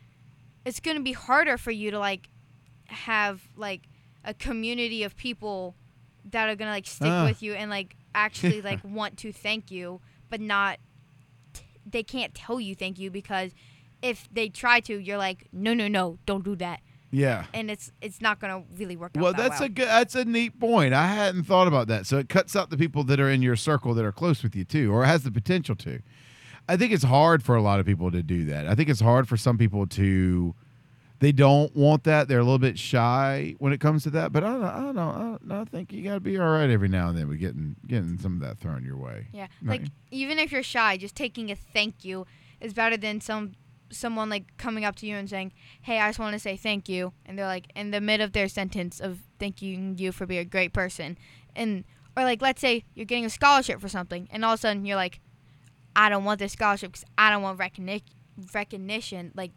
it's 0.65 0.81
going 0.81 0.97
to 0.97 1.01
be 1.03 1.13
harder 1.13 1.57
for 1.57 1.71
you 1.71 1.89
to 1.89 1.97
like 1.97 2.27
have 2.88 3.41
like 3.55 3.83
a 4.25 4.33
community 4.33 5.03
of 5.03 5.15
people 5.15 5.73
that 6.29 6.49
are 6.49 6.55
going 6.55 6.67
to 6.67 6.71
like 6.73 6.85
stick 6.85 7.07
Ah. 7.07 7.25
with 7.25 7.41
you 7.41 7.53
and 7.53 7.71
like 7.71 7.95
actually 8.13 8.62
like 8.69 8.79
want 8.83 9.17
to 9.19 9.31
thank 9.31 9.71
you 9.71 10.01
but 10.29 10.41
not 10.41 10.77
they 11.91 12.04
can't 12.04 12.34
tell 12.34 12.60
you 12.60 12.75
thank 12.75 12.99
you 12.99 13.10
because 13.12 13.52
if 14.02 14.28
they 14.32 14.49
try 14.49 14.80
to 14.82 14.97
you're 14.97 15.17
like 15.17 15.47
no 15.52 15.73
no 15.73 15.88
no 15.88 16.17
don't 16.25 16.43
do 16.45 16.56
that 16.56 16.80
Yeah. 17.12 17.45
and 17.54 17.69
it's 17.71 17.91
it's 18.02 18.21
not 18.21 18.39
going 18.39 18.54
to 18.63 18.69
really 18.80 18.95
work 18.95 19.12
out 19.17 19.21
Well, 19.23 19.34
that 19.34 19.49
that's 19.49 19.60
well. 19.60 19.65
a 19.67 19.69
good. 19.69 19.88
That's 19.88 20.15
a 20.15 20.25
neat 20.25 20.60
point. 20.60 20.93
I 20.93 21.08
hadn't 21.08 21.43
thought 21.45 21.67
about 21.67 21.88
that. 21.88 22.06
So 22.06 22.17
it 22.17 22.30
cuts 22.30 22.56
out 22.56 22.69
the 22.69 22.78
people 22.78 23.04
that 23.06 23.19
are 23.19 23.30
in 23.30 23.41
your 23.41 23.56
circle 23.56 23.93
that 23.95 24.06
are 24.06 24.12
close 24.12 24.43
with 24.43 24.56
you 24.56 24.63
too, 24.65 24.93
or 24.93 25.06
has 25.06 25.23
the 25.23 25.32
potential 25.32 25.75
to. 25.78 26.02
I 26.67 26.78
think 26.78 26.93
it's 26.93 27.04
hard 27.04 27.41
for 27.41 27.56
a 27.56 27.62
lot 27.63 27.80
of 27.80 27.86
people 27.88 28.12
to 28.12 28.21
do 28.21 28.45
that. 28.45 28.67
I 28.67 28.75
think 28.75 28.89
it's 28.89 29.02
hard 29.02 29.28
for 29.28 29.38
some 29.38 29.58
people 29.58 29.88
to. 29.88 30.54
They 31.19 31.32
don't 31.34 31.75
want 31.75 32.05
that. 32.05 32.27
They're 32.29 32.39
a 32.39 32.43
little 32.43 32.60
bit 32.60 32.79
shy 32.79 33.55
when 33.60 33.73
it 33.73 33.79
comes 33.82 34.03
to 34.03 34.10
that. 34.12 34.32
But 34.32 34.43
I 34.45 34.51
don't. 34.51 34.62
know. 34.62 34.67
I 34.67 34.79
don't 34.79 34.95
know. 34.95 35.10
I, 35.10 35.21
don't, 35.47 35.51
I 35.62 35.65
think 35.65 35.91
you 35.91 36.01
got 36.03 36.13
to 36.13 36.19
be 36.21 36.38
all 36.38 36.49
right 36.49 36.69
every 36.69 36.88
now 36.88 37.10
and 37.10 37.17
then 37.17 37.27
with 37.27 37.39
getting 37.39 37.75
getting 37.86 38.17
some 38.17 38.36
of 38.36 38.39
that 38.41 38.58
thrown 38.58 38.86
your 38.86 38.97
way. 38.97 39.27
Yeah, 39.34 39.47
Right. 39.62 39.82
like 39.82 39.91
even 40.12 40.39
if 40.39 40.51
you're 40.51 40.63
shy, 40.63 40.95
just 40.97 41.15
taking 41.15 41.51
a 41.51 41.55
thank 41.55 42.05
you 42.05 42.25
is 42.62 42.73
better 42.73 42.95
than 42.97 43.19
some 43.21 43.55
someone 43.91 44.29
like 44.29 44.55
coming 44.58 44.86
up 44.86 44.95
to 44.97 45.05
you 45.08 45.15
and 45.15 45.29
saying, 45.29 45.51
"Hey, 45.82 45.99
I 45.99 46.08
just 46.10 46.19
want 46.19 46.34
to 46.34 46.39
say 46.39 46.55
thank 46.55 46.88
you," 46.88 47.12
and 47.25 47.38
they're 47.38 47.45
like 47.47 47.67
in 47.75 47.91
the 47.91 47.99
mid 47.99 48.21
of 48.21 48.32
their 48.34 48.47
sentence 48.47 48.99
of 48.99 49.19
thanking 49.39 49.97
you 49.97 50.12
for 50.12 50.25
being 50.25 50.39
a 50.41 50.45
great 50.45 50.71
person, 50.73 51.17
and 51.55 51.84
or 52.15 52.23
like 52.23 52.41
let's 52.41 52.62
say 52.62 52.86
you're 52.93 53.05
getting 53.05 53.25
a 53.25 53.29
scholarship 53.29 53.82
for 53.82 53.89
something, 53.89 54.27
and 54.32 54.45
all 54.45 54.53
of 54.53 54.60
a 54.60 54.62
sudden 54.62 54.86
you're 54.86 54.95
like, 54.95 55.19
"I 55.95 56.08
don't 56.08 56.23
want 56.23 56.39
this 56.39 56.53
scholarship 56.53 56.91
because 56.93 57.05
I 57.17 57.29
don't 57.29 57.41
want 57.41 57.60
recognition." 57.60 58.05
Recognition, 58.53 59.32
like. 59.36 59.51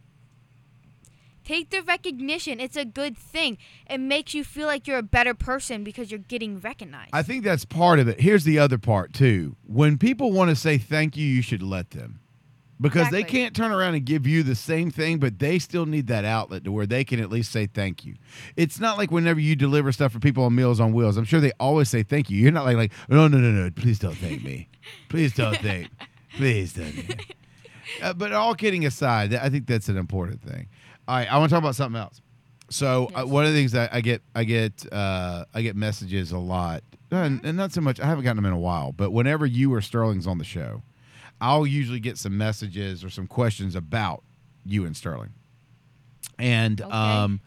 Take 1.44 1.70
the 1.70 1.82
recognition. 1.82 2.60
It's 2.60 2.76
a 2.76 2.84
good 2.84 3.16
thing. 3.16 3.58
It 3.88 3.98
makes 3.98 4.34
you 4.34 4.44
feel 4.44 4.66
like 4.66 4.86
you're 4.86 4.98
a 4.98 5.02
better 5.02 5.34
person 5.34 5.82
because 5.84 6.10
you're 6.10 6.20
getting 6.20 6.60
recognized. 6.60 7.10
I 7.12 7.22
think 7.22 7.44
that's 7.44 7.64
part 7.64 7.98
of 7.98 8.08
it. 8.08 8.20
Here's 8.20 8.44
the 8.44 8.58
other 8.58 8.78
part 8.78 9.12
too. 9.12 9.56
When 9.66 9.98
people 9.98 10.32
want 10.32 10.50
to 10.50 10.56
say 10.56 10.78
thank 10.78 11.16
you, 11.16 11.26
you 11.26 11.42
should 11.42 11.62
let 11.62 11.90
them. 11.90 12.20
Because 12.80 13.10
they 13.10 13.22
can't 13.22 13.54
turn 13.54 13.70
around 13.70 13.94
and 13.94 14.04
give 14.04 14.26
you 14.26 14.42
the 14.42 14.56
same 14.56 14.90
thing, 14.90 15.18
but 15.18 15.38
they 15.38 15.60
still 15.60 15.86
need 15.86 16.08
that 16.08 16.24
outlet 16.24 16.64
to 16.64 16.72
where 16.72 16.84
they 16.84 17.04
can 17.04 17.20
at 17.20 17.30
least 17.30 17.52
say 17.52 17.66
thank 17.66 18.04
you. 18.04 18.16
It's 18.56 18.80
not 18.80 18.98
like 18.98 19.12
whenever 19.12 19.38
you 19.38 19.54
deliver 19.54 19.92
stuff 19.92 20.10
for 20.10 20.18
people 20.18 20.42
on 20.44 20.56
Meals 20.56 20.80
on 20.80 20.92
Wheels, 20.92 21.16
I'm 21.16 21.24
sure 21.24 21.38
they 21.38 21.52
always 21.60 21.88
say 21.88 22.02
thank 22.02 22.28
you. 22.28 22.38
You're 22.38 22.50
not 22.50 22.64
like 22.64 22.76
like 22.76 22.92
no 23.08 23.28
no 23.28 23.38
no 23.38 23.52
no, 23.52 23.70
please 23.70 24.00
don't 24.00 24.16
thank 24.16 24.42
me, 24.42 24.68
please 25.08 25.32
don't 25.32 25.56
thank, 25.58 25.90
please 26.36 26.72
don't. 26.72 27.24
Uh, 28.00 28.12
but 28.12 28.32
all 28.32 28.54
kidding 28.54 28.86
aside, 28.86 29.34
I 29.34 29.50
think 29.50 29.66
that's 29.66 29.88
an 29.88 29.98
important 29.98 30.40
thing. 30.40 30.68
All 31.12 31.18
right, 31.18 31.30
I 31.30 31.36
want 31.36 31.50
to 31.50 31.54
talk 31.54 31.62
about 31.62 31.74
something 31.74 32.00
else. 32.00 32.22
So 32.70 33.10
uh, 33.14 33.24
one 33.26 33.44
of 33.44 33.52
the 33.52 33.58
things 33.58 33.72
that 33.72 33.92
I 33.92 34.00
get, 34.00 34.22
I 34.34 34.44
get, 34.44 34.90
uh, 34.90 35.44
I 35.52 35.60
get 35.60 35.76
messages 35.76 36.32
a 36.32 36.38
lot, 36.38 36.82
and, 37.10 37.44
and 37.44 37.54
not 37.54 37.70
so 37.70 37.82
much. 37.82 38.00
I 38.00 38.06
haven't 38.06 38.24
gotten 38.24 38.36
them 38.36 38.46
in 38.46 38.54
a 38.54 38.58
while, 38.58 38.92
but 38.92 39.10
whenever 39.10 39.44
you 39.44 39.74
or 39.74 39.82
Sterling's 39.82 40.26
on 40.26 40.38
the 40.38 40.44
show, 40.44 40.80
I'll 41.38 41.66
usually 41.66 42.00
get 42.00 42.16
some 42.16 42.38
messages 42.38 43.04
or 43.04 43.10
some 43.10 43.26
questions 43.26 43.74
about 43.76 44.22
you 44.64 44.86
and 44.86 44.96
Sterling. 44.96 45.34
And 46.38 46.80
Okay. 46.80 46.90
um, 46.90 47.42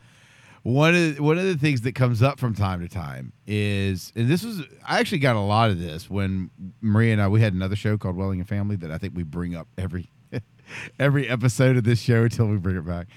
one 0.61 0.93
of 0.93 1.15
the, 1.15 1.23
one 1.23 1.39
of 1.39 1.45
the 1.45 1.57
things 1.57 1.81
that 1.81 1.95
comes 1.95 2.21
up 2.21 2.39
from 2.39 2.53
time 2.53 2.81
to 2.81 2.87
time 2.87 3.33
is, 3.47 4.13
and 4.15 4.29
this 4.29 4.43
was 4.43 4.61
I 4.87 4.99
actually 4.99 5.17
got 5.17 5.35
a 5.37 5.39
lot 5.39 5.71
of 5.71 5.79
this 5.79 6.07
when 6.07 6.51
Maria 6.81 7.13
and 7.13 7.21
I 7.21 7.27
we 7.29 7.41
had 7.41 7.55
another 7.55 7.75
show 7.75 7.97
called 7.97 8.15
Welling 8.15 8.41
and 8.41 8.47
Family 8.47 8.75
that 8.75 8.91
I 8.91 8.99
think 8.99 9.15
we 9.15 9.23
bring 9.23 9.55
up 9.55 9.67
every 9.75 10.11
every 10.99 11.27
episode 11.27 11.77
of 11.77 11.83
this 11.83 11.99
show 11.99 12.25
until 12.25 12.45
we 12.45 12.57
bring 12.57 12.77
it 12.77 12.85
back. 12.85 13.07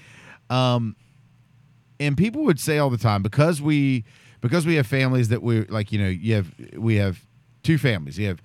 Um, 0.49 0.95
and 1.99 2.17
people 2.17 2.43
would 2.43 2.59
say 2.59 2.77
all 2.77 2.89
the 2.89 2.97
time 2.97 3.21
because 3.21 3.61
we 3.61 4.05
because 4.41 4.65
we 4.65 4.75
have 4.75 4.87
families 4.87 5.29
that 5.29 5.41
we 5.41 5.65
like 5.65 5.91
you 5.91 5.99
know 5.99 6.07
you 6.07 6.35
have 6.35 6.53
we 6.77 6.95
have 6.95 7.25
two 7.63 7.77
families. 7.77 8.17
You 8.17 8.27
have 8.27 8.41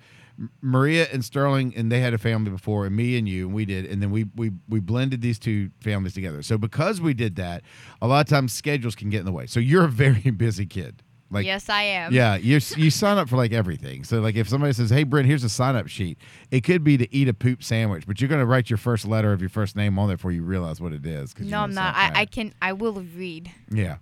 Maria 0.61 1.07
and 1.13 1.23
Sterling 1.23 1.73
and 1.77 1.89
they 1.89 2.01
had 2.01 2.13
a 2.13 2.17
family 2.17 2.51
before 2.51 2.85
and 2.85 2.95
me 2.95 3.17
and 3.17 3.27
you 3.27 3.45
and 3.47 3.55
we 3.55 3.63
did 3.63 3.85
and 3.85 4.01
then 4.01 4.11
we 4.11 4.25
we 4.35 4.51
we 4.67 4.79
blended 4.79 5.21
these 5.21 5.39
two 5.39 5.69
families 5.79 6.13
together. 6.13 6.41
So 6.41 6.57
because 6.57 6.99
we 6.99 7.13
did 7.13 7.37
that 7.37 7.63
a 8.01 8.07
lot 8.07 8.25
of 8.25 8.29
times 8.29 8.53
schedules 8.53 8.95
can 8.95 9.09
get 9.09 9.19
in 9.19 9.25
the 9.25 9.31
way. 9.31 9.45
So 9.45 9.59
you're 9.59 9.85
a 9.85 9.89
very 9.89 10.31
busy 10.31 10.65
kid 10.65 11.01
like 11.31 11.45
yes, 11.45 11.69
I 11.69 11.81
am. 11.83 12.13
yeah, 12.13 12.35
you 12.35 12.59
you 12.77 12.89
sign 12.91 13.17
up 13.17 13.29
for 13.29 13.35
like 13.35 13.51
everything. 13.51 14.03
So 14.03 14.19
like 14.19 14.35
if 14.35 14.47
somebody 14.47 14.73
says, 14.73 14.89
"Hey, 14.89 15.03
Brent, 15.03 15.27
here's 15.27 15.43
a 15.43 15.49
sign 15.49 15.75
up 15.75 15.87
sheet," 15.87 16.17
it 16.51 16.63
could 16.63 16.83
be 16.83 16.97
to 16.97 17.13
eat 17.13 17.27
a 17.27 17.33
poop 17.33 17.63
sandwich, 17.63 18.05
but 18.05 18.21
you're 18.21 18.27
going 18.27 18.41
to 18.41 18.45
write 18.45 18.69
your 18.69 18.77
first 18.77 19.05
letter 19.05 19.33
of 19.33 19.41
your 19.41 19.49
first 19.49 19.75
name 19.75 19.97
on 19.97 20.07
there 20.07 20.17
before 20.17 20.31
you 20.31 20.43
realize 20.43 20.79
what 20.79 20.93
it 20.93 21.05
is. 21.05 21.37
No, 21.39 21.61
I'm 21.61 21.73
not. 21.73 21.95
I, 21.95 22.21
I 22.21 22.25
can. 22.25 22.53
I 22.61 22.73
will 22.73 23.01
read. 23.15 23.51
Yeah. 23.71 23.97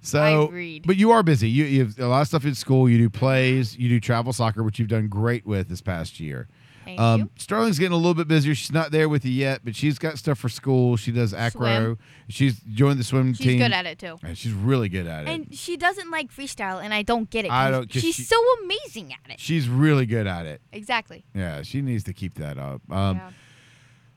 So, 0.00 0.48
read. 0.48 0.86
but 0.86 0.96
you 0.96 1.12
are 1.12 1.22
busy. 1.22 1.48
You, 1.48 1.64
you 1.64 1.84
have 1.84 1.98
a 1.98 2.06
lot 2.06 2.20
of 2.20 2.28
stuff 2.28 2.44
in 2.44 2.54
school. 2.54 2.90
You 2.90 2.98
do 2.98 3.08
plays. 3.08 3.76
You 3.78 3.88
do 3.88 4.00
travel 4.00 4.34
soccer, 4.34 4.62
which 4.62 4.78
you've 4.78 4.88
done 4.88 5.08
great 5.08 5.46
with 5.46 5.70
this 5.70 5.80
past 5.80 6.20
year. 6.20 6.46
Thank 6.84 7.00
Um, 7.00 7.20
you. 7.20 7.30
Sterling's 7.36 7.78
getting 7.78 7.92
a 7.92 7.96
little 7.96 8.14
bit 8.14 8.28
busier. 8.28 8.54
She's 8.54 8.72
not 8.72 8.90
there 8.90 9.08
with 9.08 9.24
you 9.24 9.32
yet, 9.32 9.60
but 9.64 9.74
she's 9.74 9.98
got 9.98 10.18
stuff 10.18 10.38
for 10.38 10.48
school. 10.48 10.96
She 10.96 11.10
does 11.12 11.32
acro. 11.34 11.66
Swim. 11.94 11.98
She's 12.28 12.60
joined 12.60 12.98
the 12.98 13.04
swim 13.04 13.26
team. 13.26 13.34
She's 13.34 13.46
team. 13.46 13.58
good 13.58 13.72
at 13.72 13.86
it 13.86 13.98
too. 13.98 14.18
and 14.22 14.36
she's 14.36 14.52
really 14.52 14.88
good 14.88 15.06
at 15.06 15.26
it. 15.26 15.28
And 15.30 15.54
she 15.54 15.76
doesn't 15.76 16.10
like 16.10 16.30
freestyle, 16.32 16.82
and 16.82 16.92
I 16.94 17.02
don't 17.02 17.28
get 17.30 17.44
it. 17.44 17.50
I 17.50 17.70
don't- 17.70 17.90
'cause 17.90 18.02
She's 18.02 18.14
she- 18.16 18.22
so 18.22 18.36
amazing 18.64 19.12
at 19.12 19.30
it. 19.32 19.40
she's 19.40 19.68
really 19.68 20.06
good 20.06 20.26
at 20.26 20.46
it. 20.46 20.60
Exactly. 20.72 21.24
Yeah, 21.34 21.62
she 21.62 21.80
needs 21.82 22.04
to 22.04 22.12
keep 22.12 22.34
that 22.34 22.58
up. 22.58 22.82
Um, 22.90 23.16
yeah. 23.16 23.30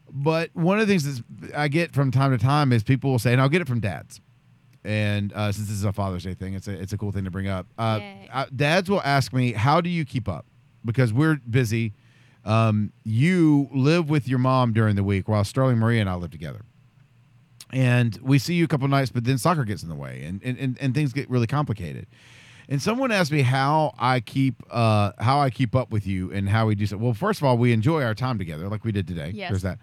But 0.10 0.52
one 0.54 0.80
of 0.80 0.88
the 0.88 0.92
things 0.94 1.04
that 1.22 1.56
I 1.56 1.68
get 1.68 1.94
from 1.94 2.12
time 2.12 2.32
to 2.32 2.38
time 2.38 2.72
is 2.72 2.84
people 2.84 3.12
will 3.12 3.20
say, 3.20 3.34
and 3.34 3.42
I'll 3.42 3.50
get 3.50 3.62
it 3.62 3.68
from 3.68 3.80
dads. 3.82 4.22
And 4.86 5.34
uh, 5.34 5.52
since 5.52 5.68
this 5.68 5.76
is 5.78 5.84
a 5.84 5.92
Father's 5.92 6.24
Day 6.24 6.34
thing, 6.34 6.54
it's 6.54 6.68
a 6.70 6.72
it's 6.72 6.94
a 6.94 6.98
cool 6.98 7.12
thing 7.12 7.26
to 7.26 7.32
bring 7.32 7.50
up. 7.50 7.68
Uh, 7.78 7.98
Yay. 8.02 8.30
uh, 8.32 8.46
dads 8.56 8.90
will 8.90 9.02
ask 9.02 9.34
me, 9.34 9.52
"How 9.52 9.82
do 9.82 9.90
you 9.90 10.06
keep 10.06 10.30
up?" 10.30 10.46
Because 10.86 11.12
we're 11.12 11.36
busy. 11.50 11.94
Um, 12.48 12.94
you 13.04 13.68
live 13.74 14.10
with 14.10 14.28
your 14.28 14.40
mom 14.40 14.72
during 14.74 14.96
the 14.96 15.04
week 15.04 15.28
while 15.28 15.44
Sterling 15.44 15.78
Maria 15.78 16.02
and 16.02 16.10
I 16.10 16.16
live 16.16 16.32
together. 16.32 16.62
And 17.74 18.18
we 18.22 18.40
see 18.40 18.54
you 18.54 18.64
a 18.64 18.68
couple 18.68 18.88
nights, 18.88 19.12
but 19.12 19.26
then 19.26 19.38
soccer 19.38 19.66
gets 19.66 19.84
in 19.84 19.90
the 19.90 19.96
way 19.96 20.24
and, 20.24 20.42
and, 20.44 20.58
and, 20.58 20.78
and 20.80 20.96
things 20.96 21.12
get 21.12 21.30
really 21.30 21.48
complicated. 21.48 22.08
And 22.70 22.82
someone 22.82 23.12
asked 23.12 23.32
me 23.32 23.42
how 23.42 23.94
I 24.00 24.20
keep 24.22 24.56
uh, 24.70 25.12
how 25.20 25.40
I 25.40 25.50
keep 25.50 25.76
up 25.76 25.90
with 25.92 26.06
you 26.08 26.32
and 26.32 26.48
how 26.50 26.66
we 26.68 26.76
do 26.76 26.86
so. 26.86 26.98
Well, 26.98 27.14
first 27.14 27.40
of 27.42 27.46
all, 27.46 27.58
we 27.58 27.72
enjoy 27.74 28.04
our 28.04 28.14
time 28.14 28.38
together, 28.38 28.68
like 28.70 28.84
we 28.84 28.92
did 28.92 29.08
today. 29.08 29.32
Yes. 29.34 29.50
There's 29.52 29.62
that. 29.64 29.80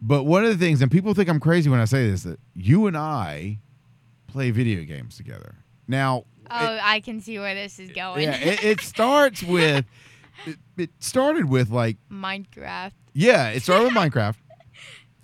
But 0.00 0.24
one 0.24 0.44
of 0.44 0.50
the 0.50 0.64
things, 0.64 0.82
and 0.82 0.90
people 0.90 1.14
think 1.14 1.28
I'm 1.28 1.40
crazy 1.40 1.70
when 1.70 1.80
I 1.80 1.84
say 1.84 2.08
this, 2.08 2.22
that 2.24 2.38
you 2.54 2.86
and 2.86 2.96
I 2.96 3.58
play 4.28 4.50
video 4.50 4.84
games 4.84 5.16
together. 5.16 5.56
Now, 5.88 6.24
Oh, 6.48 6.78
I 6.80 7.00
can 7.00 7.20
see 7.20 7.38
where 7.40 7.54
this 7.56 7.80
is 7.80 7.90
going. 7.90 8.22
yeah, 8.22 8.36
it, 8.36 8.62
it 8.62 8.80
starts 8.80 9.42
with 9.42 9.84
it, 10.44 10.56
it 10.76 10.90
started 11.00 11.48
with 11.48 11.70
like 11.70 11.96
Minecraft. 12.10 12.92
yeah, 13.14 13.48
it 13.50 13.62
started 13.62 13.84
with 13.84 13.94
Minecraft. 13.94 14.36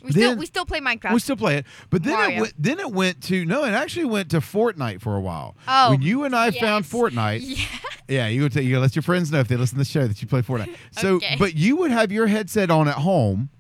We 0.04 0.10
still 0.10 0.36
we 0.36 0.46
still 0.46 0.66
play 0.66 0.80
Minecraft. 0.80 1.12
We 1.12 1.20
still 1.20 1.36
play 1.36 1.58
it, 1.58 1.66
but 1.88 2.02
then 2.02 2.32
it 2.32 2.40
went, 2.40 2.52
then 2.58 2.80
it 2.80 2.90
went 2.90 3.22
to 3.24 3.44
no, 3.44 3.62
it 3.64 3.70
actually 3.70 4.06
went 4.06 4.32
to 4.32 4.38
Fortnite 4.38 5.00
for 5.00 5.14
a 5.14 5.20
while. 5.20 5.56
Oh, 5.68 5.90
when 5.90 6.02
you 6.02 6.24
and 6.24 6.34
I 6.34 6.50
found. 6.50 6.84
Fortnite, 6.86 7.40
yeah. 7.44 7.66
yeah, 8.08 8.26
you 8.26 8.40
go 8.40 8.48
tell 8.48 8.64
you 8.64 8.80
let 8.80 8.96
your 8.96 9.04
friends 9.04 9.30
know 9.30 9.38
if 9.38 9.46
they 9.46 9.54
listen 9.56 9.76
to 9.76 9.84
the 9.84 9.84
show 9.84 10.08
that 10.08 10.20
you 10.20 10.26
play 10.26 10.42
Fortnite. 10.42 10.74
So, 10.90 11.14
Okay. 11.18 11.36
but 11.38 11.54
you 11.54 11.76
would 11.76 11.92
have 11.92 12.10
your 12.10 12.26
headset 12.26 12.68
on 12.68 12.88
at 12.88 12.96
home, 12.96 13.50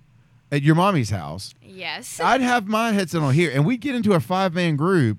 at 0.50 0.62
your 0.62 0.74
mommy's 0.74 1.10
house. 1.10 1.54
Yes. 1.62 2.18
I'd 2.18 2.40
have 2.40 2.66
my 2.66 2.90
headset 2.90 3.22
on 3.22 3.34
here, 3.34 3.52
and 3.54 3.64
we'd 3.64 3.80
get 3.80 3.94
into 3.94 4.12
a 4.14 4.18
five 4.18 4.52
man 4.52 4.74
group, 4.74 5.18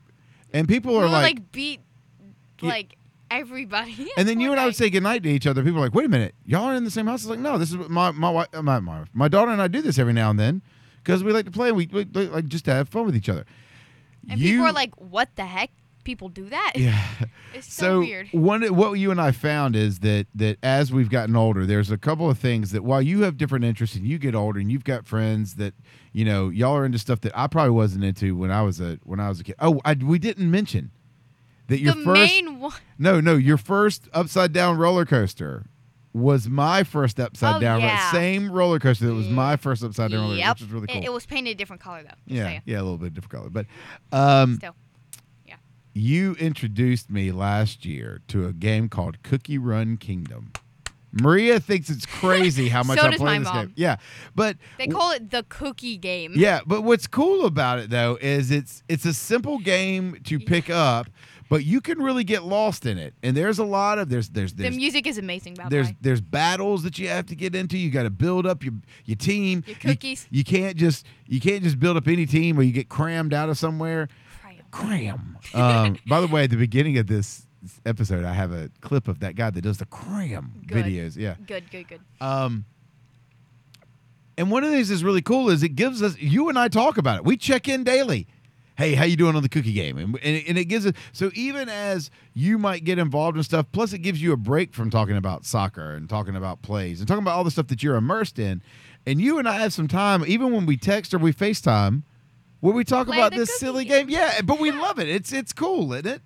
and 0.51 0.67
people 0.67 0.91
we 0.91 0.97
are 0.99 1.01
would, 1.03 1.11
like, 1.11 1.35
like, 1.37 1.51
beat 1.53 1.79
like 2.61 2.97
everybody. 3.39 4.11
and 4.17 4.27
then 4.27 4.39
you 4.39 4.51
and 4.51 4.59
I 4.59 4.65
would 4.65 4.75
say 4.75 4.89
goodnight 4.89 5.23
to 5.23 5.29
each 5.29 5.47
other. 5.47 5.63
People 5.63 5.79
are 5.79 5.83
like, 5.83 5.93
wait 5.93 6.05
a 6.05 6.09
minute, 6.09 6.35
y'all 6.45 6.65
are 6.65 6.75
in 6.75 6.83
the 6.83 6.91
same 6.91 7.07
house. 7.07 7.21
It's 7.21 7.29
like, 7.29 7.39
no, 7.39 7.57
this 7.57 7.71
is 7.71 7.77
what 7.77 7.89
my 7.89 8.11
my 8.11 8.27
wi- 8.27 8.47
uh, 8.53 8.61
my 8.61 8.79
my, 8.79 9.03
my 9.13 9.27
daughter 9.27 9.51
and 9.51 9.61
I 9.61 9.67
do 9.67 9.81
this 9.81 9.97
every 9.97 10.13
now 10.13 10.29
and 10.29 10.39
then 10.39 10.61
because 11.03 11.23
we 11.23 11.33
like 11.33 11.45
to 11.45 11.51
play. 11.51 11.71
We, 11.71 11.87
we, 11.91 12.05
we 12.05 12.27
like 12.27 12.45
just 12.45 12.65
to 12.65 12.73
have 12.73 12.89
fun 12.89 13.05
with 13.05 13.15
each 13.15 13.29
other. 13.29 13.45
And 14.29 14.39
you, 14.39 14.53
people 14.53 14.67
are 14.67 14.73
like, 14.73 14.93
"What 14.95 15.35
the 15.35 15.45
heck? 15.45 15.71
People 16.03 16.27
do 16.29 16.49
that? 16.49 16.73
yeah. 16.75 17.01
It's 17.53 17.71
so, 17.71 17.99
weird." 17.99 18.29
one 18.31 18.63
what 18.75 18.93
you 18.93 19.11
and 19.11 19.21
I 19.21 19.31
found 19.31 19.75
is 19.75 19.99
that 19.99 20.27
that 20.35 20.57
as 20.63 20.91
we've 20.91 21.09
gotten 21.09 21.35
older, 21.35 21.65
there's 21.65 21.91
a 21.91 21.97
couple 21.97 22.29
of 22.29 22.39
things 22.39 22.71
that 22.71 22.83
while 22.83 23.01
you 23.01 23.21
have 23.23 23.37
different 23.37 23.63
interests 23.63 23.95
and 23.95 24.05
you 24.07 24.17
get 24.17 24.33
older 24.33 24.59
and 24.59 24.71
you've 24.71 24.83
got 24.83 25.05
friends 25.05 25.55
that 25.55 25.73
you 26.11 26.25
know 26.25 26.49
y'all 26.49 26.75
are 26.75 26.85
into 26.85 26.97
stuff 26.97 27.21
that 27.21 27.37
I 27.37 27.47
probably 27.47 27.71
wasn't 27.71 28.03
into 28.03 28.35
when 28.35 28.49
I 28.51 28.63
was 28.63 28.79
a 28.79 28.99
when 29.03 29.19
I 29.19 29.29
was 29.29 29.39
a 29.39 29.43
kid. 29.43 29.55
Oh, 29.59 29.81
I, 29.85 29.93
we 29.93 30.17
didn't 30.19 30.49
mention 30.49 30.91
that 31.67 31.79
your 31.79 31.93
the 31.95 32.03
first 32.03 32.19
main 32.33 32.59
one. 32.59 32.73
no 32.97 33.19
no 33.21 33.35
your 33.35 33.57
first 33.57 34.07
upside 34.13 34.51
down 34.53 34.77
roller 34.77 35.05
coaster 35.05 35.65
was 36.13 36.47
my 36.47 36.83
first 36.83 37.19
upside 37.19 37.55
Oh, 37.55 37.59
down 37.59 37.81
yeah. 37.81 38.11
same 38.11 38.51
roller 38.51 38.77
coaster 38.79 39.05
that 39.07 39.13
was 39.15 39.27
my 39.29 39.55
first 39.55 39.83
upside 39.83 40.11
down 40.11 40.21
roller 40.21 40.35
Yep. 40.35 40.45
coaster, 40.47 40.65
which 40.65 40.71
was 40.71 40.73
really 40.73 40.87
cool. 40.87 40.97
It, 41.03 41.05
it 41.05 41.11
was 41.13 41.25
painted 41.25 41.51
a 41.51 41.55
different 41.55 41.81
color 41.81 42.03
though. 42.03 42.15
yeah, 42.27 42.43
saying. 42.45 42.61
yeah, 42.65 42.75
a 42.75 42.83
little 42.83 42.97
bit 42.97 43.13
different 43.13 43.31
color, 43.31 43.49
but 43.49 43.65
um, 44.11 44.57
Still. 44.57 44.75
you 45.95 46.33
introduced 46.35 47.09
me 47.11 47.31
last 47.31 47.85
year 47.85 48.21
to 48.27 48.47
a 48.47 48.53
game 48.53 48.89
called 48.89 49.21
Cookie 49.23 49.57
Run 49.59 49.97
Kingdom. 49.97 50.51
Maria 51.11 51.59
thinks 51.59 51.91
it's 51.91 52.07
crazy 52.07 52.69
how 52.69 52.81
much 52.83 52.97
So 52.97 53.05
I 53.07 53.15
play 53.17 53.37
this 53.37 53.47
mom. 53.47 53.65
game. 53.67 53.73
Yeah, 53.75 53.97
but 54.35 54.57
They 54.79 54.87
call 54.87 55.11
it 55.11 55.29
the 55.29 55.45
cookie 55.47 55.97
game. 55.97 56.33
yeah, 56.35 56.61
but 56.65 56.81
what's 56.81 57.05
cool 57.05 57.45
about 57.45 57.77
it 57.77 57.91
though 57.91 58.17
is 58.21 58.49
it's 58.49 58.81
it's 58.89 59.05
a 59.05 59.13
simple 59.13 59.59
game 59.59 60.17
to 60.23 60.39
pick 60.39 60.71
up, 60.71 61.07
but 61.53 61.63
you 61.65 61.81
can 61.81 61.99
really 62.01 62.23
get 62.23 62.43
lost 62.43 62.85
in 62.87 62.97
it. 62.97 63.13
And 63.21 63.37
there's 63.37 63.59
a 63.59 63.63
lot 63.63 63.99
of 63.99 64.09
there's 64.09 64.29
there's 64.29 64.53
The 64.55 64.71
music 64.71 65.05
is 65.05 65.19
amazing, 65.19 65.53
by 65.53 65.69
there's 65.69 65.87
way. 65.87 65.97
there's 66.01 66.19
battles 66.19 66.81
that 66.81 66.97
you 66.97 67.07
have 67.09 67.27
to 67.27 67.35
get 67.35 67.53
into. 67.55 67.77
You 67.77 67.91
got 67.91 68.03
to 68.03 68.09
build 68.09 68.47
up 68.47 68.63
your 68.63 68.73
your 69.05 69.15
team. 69.17 69.63
Your 69.67 69.75
You- 69.75 69.81
cookies. 69.93 70.27
You, 70.31 70.43
can't 70.43 70.75
just 70.75 71.05
you 71.27 71.39
can't 71.39 71.61
just 71.63 71.79
build 71.79 71.95
up 71.95 72.07
any 72.07 72.25
team 72.25 72.57
or 72.57 72.63
you 72.63 72.71
get 72.71 72.89
crammed 72.89 73.33
out 73.35 73.49
of 73.49 73.57
somewhere. 73.59 74.07
Cram. 74.41 74.57
Cram. 74.71 75.37
Um, 75.53 75.97
by 76.07 76.19
the 76.21 76.27
way, 76.27 76.45
at 76.45 76.49
the 76.49 76.57
beginning 76.57 76.97
of 76.97 77.05
this 77.05 77.45
episode, 77.85 78.25
I 78.25 78.33
have 78.33 78.51
a 78.51 78.71
clip 78.81 79.07
of 79.07 79.19
that 79.19 79.35
guy 79.35 79.51
that 79.51 79.61
does 79.61 79.77
the 79.77 79.85
cram 79.85 80.63
Good. 80.65 80.85
videos. 80.85 81.15
Yeah. 81.15 81.35
Good, 81.45 81.69
good, 81.69 81.87
good. 81.87 81.99
Um, 82.19 82.65
and 84.37 84.49
one 84.49 84.63
of 84.63 84.71
the 84.71 84.75
things 84.77 84.89
that's 84.89 85.03
really 85.03 85.21
cool 85.21 85.49
is 85.49 85.61
it 85.61 85.75
gives 85.75 86.01
us 86.01 86.17
you 86.17 86.49
and 86.49 86.57
I 86.57 86.67
talk 86.67 86.97
about 86.97 87.17
it. 87.17 87.25
We 87.25 87.37
check 87.37 87.67
in 87.67 87.83
daily. 87.83 88.27
Hey, 88.75 88.95
how 88.95 89.05
you 89.05 89.15
doing 89.15 89.35
on 89.35 89.43
the 89.43 89.49
cookie 89.49 89.73
game? 89.73 89.97
And, 89.97 90.17
and, 90.23 90.35
it, 90.35 90.47
and 90.47 90.57
it 90.57 90.65
gives 90.65 90.85
us 90.85 90.93
so 91.11 91.29
even 91.35 91.69
as 91.69 92.09
you 92.33 92.57
might 92.57 92.83
get 92.83 92.97
involved 92.97 93.37
in 93.37 93.43
stuff, 93.43 93.67
plus 93.71 93.93
it 93.93 93.99
gives 93.99 94.21
you 94.21 94.33
a 94.33 94.37
break 94.37 94.73
from 94.73 94.89
talking 94.89 95.15
about 95.15 95.45
soccer 95.45 95.91
and 95.93 96.09
talking 96.09 96.35
about 96.35 96.61
plays 96.61 96.99
and 96.99 97.07
talking 97.07 97.23
about 97.23 97.35
all 97.35 97.43
the 97.43 97.51
stuff 97.51 97.67
that 97.67 97.83
you're 97.83 97.95
immersed 97.95 98.39
in. 98.39 98.61
And 99.05 99.21
you 99.21 99.37
and 99.37 99.47
I 99.47 99.59
have 99.59 99.73
some 99.73 99.87
time, 99.87 100.23
even 100.25 100.51
when 100.51 100.65
we 100.65 100.77
text 100.77 101.13
or 101.13 101.17
we 101.19 101.33
FaceTime, 101.33 102.03
where 102.61 102.73
we 102.73 102.83
talk 102.83 103.07
Play 103.07 103.17
about 103.17 103.33
this 103.33 103.53
silly 103.59 103.83
game. 103.85 104.07
game. 104.07 104.15
Yeah, 104.15 104.41
but 104.41 104.59
we 104.59 104.71
love 104.71 104.97
it. 104.97 105.09
It's 105.09 105.33
it's 105.33 105.51
cool, 105.53 105.93
isn't 105.93 106.07
it? 106.07 106.21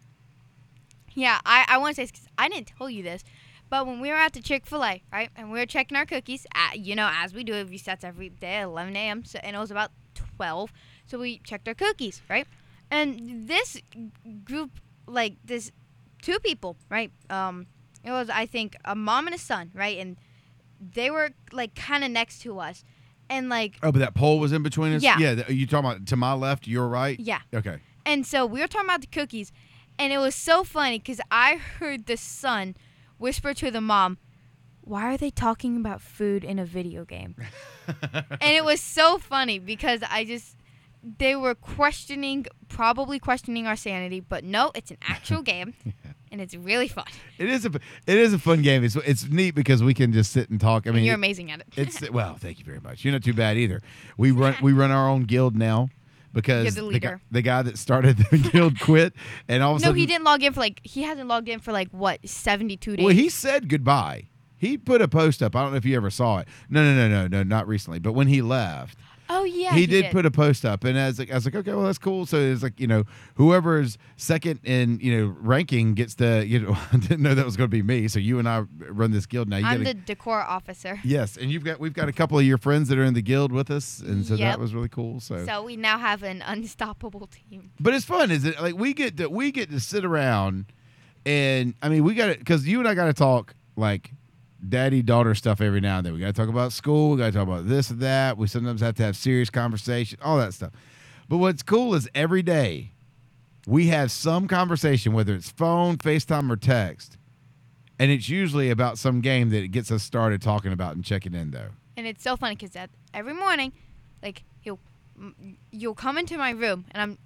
Yeah, 1.13 1.39
I, 1.45 1.65
I 1.67 1.77
want 1.79 1.95
to 1.95 2.05
say 2.05 2.13
I 2.37 2.47
didn't 2.47 2.71
tell 2.77 2.89
you 2.91 3.01
this, 3.01 3.23
but 3.69 3.87
when 3.87 3.99
we 3.99 4.09
were 4.09 4.15
at 4.15 4.33
the 4.33 4.41
Chick 4.41 4.67
Fil 4.67 4.85
A, 4.85 5.01
right, 5.11 5.31
and 5.35 5.51
we 5.51 5.59
were 5.59 5.65
checking 5.65 5.97
our 5.97 6.05
cookies, 6.05 6.45
at, 6.53 6.79
you 6.79 6.95
know, 6.95 7.09
as 7.11 7.33
we 7.33 7.43
do, 7.43 7.55
it 7.55 7.69
resets 7.71 8.03
every 8.03 8.29
day 8.29 8.57
at 8.57 8.65
11 8.65 8.95
a.m. 8.95 9.25
So, 9.25 9.39
and 9.41 9.55
it 9.55 9.59
was 9.59 9.71
about 9.71 9.91
12, 10.37 10.71
so 11.07 11.17
we 11.19 11.39
checked 11.39 11.67
our 11.67 11.73
cookies, 11.73 12.21
right, 12.29 12.47
and 12.91 13.47
this 13.47 13.81
group, 14.43 14.71
like 15.07 15.37
this, 15.43 15.71
two 16.21 16.39
people, 16.39 16.77
right, 16.89 17.11
um, 17.29 17.65
it 18.03 18.11
was 18.11 18.29
I 18.29 18.45
think 18.45 18.75
a 18.85 18.95
mom 18.95 19.25
and 19.27 19.35
a 19.35 19.39
son, 19.39 19.71
right, 19.73 19.97
and 19.97 20.17
they 20.79 21.09
were 21.09 21.31
like 21.51 21.73
kind 21.75 22.03
of 22.03 22.11
next 22.11 22.39
to 22.43 22.59
us, 22.59 22.83
and 23.29 23.49
like 23.49 23.75
Oh, 23.83 23.91
but 23.91 23.99
that 23.99 24.13
pole 24.13 24.39
was 24.39 24.51
in 24.53 24.63
between 24.63 24.93
us. 24.93 25.01
Yeah. 25.03 25.17
Yeah. 25.19 25.35
th- 25.35 25.49
You 25.49 25.65
talking 25.65 25.89
about 25.89 26.05
to 26.07 26.15
my 26.15 26.33
left, 26.33 26.67
your 26.67 26.87
right? 26.87 27.19
yeah, 27.19 27.39
Okay. 27.53 27.79
And 28.05 28.25
so 28.25 28.45
we 28.45 28.61
were 28.61 28.67
talking 28.67 28.87
about 28.87 29.01
the 29.01 29.07
cookies, 29.07 29.51
and 29.99 30.13
it 30.13 30.17
was 30.19 30.35
so 30.35 30.63
funny 30.63 30.99
because 30.99 31.19
I 31.31 31.55
heard 31.57 32.05
the 32.05 32.15
son 32.17 32.75
whisper 33.17 33.53
to 33.55 33.69
the 33.71 33.81
mom, 33.81 34.17
"Why 34.81 35.13
are 35.13 35.17
they 35.17 35.29
talking 35.31 35.75
about 35.77 36.01
food 36.01 36.43
in 36.43 36.57
a 36.59 36.65
video 36.65 37.03
game?" 37.03 37.35
and 37.87 38.37
it 38.55 38.63
was 38.63 38.79
so 38.81 39.17
funny 39.17 39.59
because 39.59 40.01
I 40.09 40.23
just 40.23 40.55
they 41.17 41.35
were 41.35 41.55
questioning, 41.55 42.45
probably 42.67 43.19
questioning 43.19 43.67
our 43.67 43.75
sanity, 43.75 44.19
but 44.19 44.43
no, 44.43 44.71
it's 44.75 44.91
an 44.91 44.97
actual 45.07 45.41
game, 45.53 45.73
and 46.31 46.41
it's 46.41 46.55
really 46.55 46.87
fun. 46.87 47.05
It 47.37 47.49
is 47.49 47.65
a 47.65 47.71
it 48.05 48.17
is 48.17 48.33
a 48.33 48.39
fun 48.39 48.61
game. 48.61 48.83
It's 48.83 48.95
it's 48.97 49.27
neat 49.29 49.51
because 49.55 49.81
we 49.83 49.93
can 49.93 50.11
just 50.11 50.31
sit 50.31 50.49
and 50.49 50.59
talk. 50.59 50.87
I 50.87 50.91
mean, 50.91 51.03
You're 51.03 51.13
it- 51.13 51.15
amazing 51.15 51.51
at 51.51 51.61
it. 51.61 51.67
It's 51.75 52.09
well, 52.11 52.35
thank 52.35 52.59
you 52.59 52.65
very 52.65 52.79
much. 52.79 53.05
You're 53.05 53.13
not 53.13 53.23
too 53.23 53.33
bad 53.33 53.57
either. 53.57 53.81
We 54.17 54.31
run 54.31 54.55
we 54.61 54.73
run 54.73 54.91
our 54.91 55.07
own 55.09 55.23
guild 55.23 55.55
now 55.55 55.89
because 56.33 56.75
You're 56.75 56.91
the 56.91 56.99
guy, 56.99 57.15
the 57.31 57.41
guy 57.41 57.61
that 57.61 57.77
started 57.77 58.17
the 58.17 58.37
guild 58.51 58.79
quit, 58.79 59.13
and 59.47 59.63
all 59.63 59.71
of 59.75 59.77
a 59.77 59.81
no, 59.81 59.85
sudden, 59.87 59.99
he 59.99 60.05
didn't 60.05 60.25
log 60.25 60.43
in 60.43 60.53
for 60.53 60.59
like 60.59 60.81
he 60.83 61.03
hasn't 61.03 61.27
logged 61.27 61.49
in 61.49 61.59
for 61.59 61.71
like 61.71 61.89
what 61.91 62.27
72 62.27 62.97
days. 62.97 63.03
Well, 63.05 63.13
he 63.13 63.29
said 63.29 63.69
goodbye. 63.69 64.27
He 64.59 64.77
put 64.77 65.01
a 65.03 65.07
post 65.07 65.43
up. 65.43 65.55
I 65.55 65.61
don't 65.61 65.71
know 65.71 65.77
if 65.77 65.85
you 65.85 65.95
ever 65.95 66.09
saw 66.09 66.39
it. 66.39 66.47
No, 66.67 66.83
no, 66.83 66.95
no, 66.95 67.07
no, 67.07 67.27
no, 67.27 67.43
not 67.43 67.67
recently. 67.67 67.99
But 67.99 68.13
when 68.13 68.25
he 68.27 68.41
left, 68.41 68.97
oh 69.29 69.43
yeah, 69.43 69.73
he, 69.73 69.85
did, 69.85 70.11
put 70.11 70.25
a 70.25 70.31
post 70.31 70.65
up, 70.65 70.83
and 70.83 70.97
as 70.97 71.19
like, 71.19 71.31
I 71.31 71.35
was 71.35 71.45
like, 71.45 71.55
okay, 71.55 71.73
well 71.73 71.83
that's 71.83 71.97
cool. 71.97 72.25
So 72.25 72.37
it's 72.37 72.63
like 72.63 72.79
you 72.79 72.87
know, 72.87 73.03
whoever's 73.35 73.97
second 74.15 74.59
in 74.63 74.99
you 75.01 75.17
know 75.17 75.35
ranking 75.39 75.93
gets 75.93 76.15
the 76.15 76.45
you 76.47 76.59
know. 76.59 76.77
I 76.91 76.97
didn't 76.99 77.21
know 77.21 77.35
that 77.35 77.45
was 77.45 77.57
going 77.57 77.69
to 77.69 77.75
be 77.75 77.83
me. 77.83 78.07
So 78.07 78.19
you 78.19 78.39
and 78.39 78.47
I 78.47 78.59
run 78.89 79.11
this 79.11 79.25
guild 79.25 79.49
now. 79.49 79.57
You 79.57 79.65
I'm 79.65 79.83
gotta- 79.83 79.95
the 79.95 80.01
decor 80.01 80.41
officer. 80.41 80.99
Yes, 81.03 81.37
and 81.37 81.51
you've 81.51 81.63
got 81.63 81.79
we've 81.79 81.93
got 81.93 82.07
a 82.09 82.13
couple 82.13 82.37
of 82.39 82.45
your 82.45 82.57
friends 82.57 82.89
that 82.89 82.97
are 82.97 83.03
in 83.03 83.13
the 83.13 83.21
guild 83.21 83.51
with 83.51 83.69
us, 83.71 83.99
and 83.99 84.25
so 84.25 84.35
that 84.37 84.59
was 84.59 84.73
really 84.73 84.89
cool. 84.89 85.19
So, 85.19 85.45
So 85.45 85.63
we 85.63 85.75
now 85.77 85.97
have 85.97 86.23
an 86.23 86.41
unstoppable 86.41 87.27
team. 87.27 87.71
but 87.79 87.93
it's 87.93 88.05
fun, 88.05 88.31
is 88.31 88.45
it? 88.45 88.61
Like 88.61 88.75
we 88.75 88.93
get 88.93 89.17
to 89.17 89.27
we 89.29 89.51
get 89.51 89.69
to 89.71 89.79
sit 89.79 90.05
around, 90.05 90.65
and 91.25 91.73
I 91.81 91.89
mean 91.89 92.03
we 92.03 92.13
got 92.15 92.27
to 92.33 92.37
because 92.37 92.67
you 92.67 92.79
and 92.79 92.87
I 92.87 92.93
got 92.93 93.05
to 93.05 93.13
talk 93.13 93.53
like 93.75 94.11
daddy 94.69 95.01
daughter 95.01 95.33
stuff 95.35 95.61
every 95.61 95.81
now 95.81 95.97
and 95.97 96.05
then. 96.05 96.13
We 96.13 96.19
got 96.19 96.27
to 96.27 96.33
talk 96.33 96.49
about 96.49 96.73
school. 96.73 97.11
We 97.11 97.17
got 97.17 97.27
to 97.27 97.31
talk 97.31 97.43
about 97.47 97.67
this 97.67 97.89
and 97.89 97.99
that. 98.01 98.37
We 98.37 98.47
sometimes 98.47 98.81
have 98.81 98.95
to 98.95 99.03
have 99.03 99.15
serious 99.15 99.49
conversation, 99.49 100.19
all 100.21 100.37
that 100.37 100.53
stuff. 100.53 100.71
But 101.29 101.37
what's 101.37 101.63
cool 101.63 101.93
is 101.95 102.09
every 102.15 102.41
day 102.41 102.91
we 103.65 103.87
have 103.87 104.11
some 104.11 104.47
conversation, 104.47 105.13
whether 105.13 105.33
it's 105.35 105.49
phone, 105.49 105.97
FaceTime, 105.97 106.49
or 106.51 106.55
text. 106.55 107.17
And 107.99 108.11
it's 108.11 108.29
usually 108.29 108.69
about 108.69 108.97
some 108.97 109.21
game 109.21 109.49
that 109.49 109.63
it 109.63 109.69
gets 109.69 109.91
us 109.91 110.03
started 110.03 110.41
talking 110.41 110.71
about 110.71 110.95
and 110.95 111.03
checking 111.03 111.33
in, 111.33 111.51
though. 111.51 111.69
and 111.97 112.05
it's 112.05 112.23
so 112.23 112.37
funny 112.37 112.55
because 112.55 112.75
every 113.13 113.33
morning, 113.33 113.73
like 114.21 114.43
he'll 114.61 114.79
you'll 115.71 115.95
come 115.95 116.17
into 116.17 116.37
my 116.37 116.51
room 116.51 116.85
and 116.91 117.01
I'm, 117.01 117.17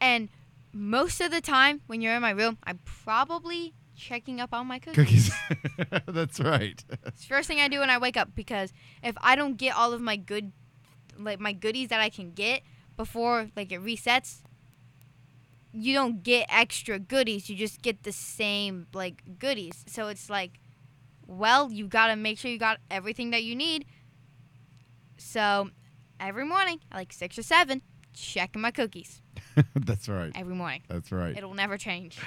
and 0.00 0.28
most 0.72 1.20
of 1.20 1.30
the 1.30 1.40
time 1.40 1.80
when 1.86 2.02
you're 2.02 2.14
in 2.14 2.20
my 2.22 2.32
room, 2.32 2.58
I'm 2.64 2.80
probably 2.84 3.72
checking 4.08 4.40
up 4.40 4.52
on 4.52 4.66
my 4.66 4.78
cookies. 4.78 5.32
Cookies. 5.48 6.00
That's 6.06 6.38
right. 6.40 6.84
It's 7.06 7.22
the 7.22 7.26
first 7.26 7.48
thing 7.48 7.60
I 7.60 7.68
do 7.68 7.80
when 7.80 7.90
I 7.90 7.98
wake 7.98 8.16
up 8.16 8.34
because 8.34 8.72
if 9.02 9.16
I 9.22 9.34
don't 9.34 9.56
get 9.56 9.74
all 9.76 9.92
of 9.92 10.00
my 10.00 10.16
good, 10.16 10.52
like 11.18 11.40
my 11.40 11.52
goodies 11.52 11.88
that 11.88 12.00
I 12.00 12.10
can 12.10 12.32
get 12.32 12.62
before 12.96 13.48
like 13.56 13.72
it 13.72 13.82
resets, 13.82 14.42
you 15.72 15.94
don't 15.94 16.22
get 16.22 16.46
extra 16.48 16.98
goodies. 16.98 17.48
You 17.48 17.56
just 17.56 17.82
get 17.82 18.02
the 18.02 18.12
same 18.12 18.86
like 18.92 19.38
goodies. 19.38 19.84
So 19.86 20.08
it's 20.08 20.28
like 20.28 20.60
Well, 21.26 21.72
you 21.72 21.86
got 21.88 22.08
to 22.08 22.16
make 22.16 22.38
sure 22.38 22.50
you 22.50 22.58
got 22.58 22.78
everything 22.90 23.30
that 23.30 23.42
you 23.42 23.56
need. 23.56 23.86
So, 25.16 25.70
every 26.20 26.44
morning 26.44 26.80
at 26.90 26.98
like 26.98 27.12
6 27.12 27.38
or 27.38 27.42
7, 27.42 27.80
checking 28.12 28.60
my 28.60 28.70
cookies. 28.70 29.22
That's 29.74 30.08
right. 30.08 30.32
Every 30.34 30.54
morning. 30.54 30.82
That's 30.88 31.10
right. 31.10 31.36
It'll 31.36 31.54
never 31.54 31.78
change. 31.78 32.18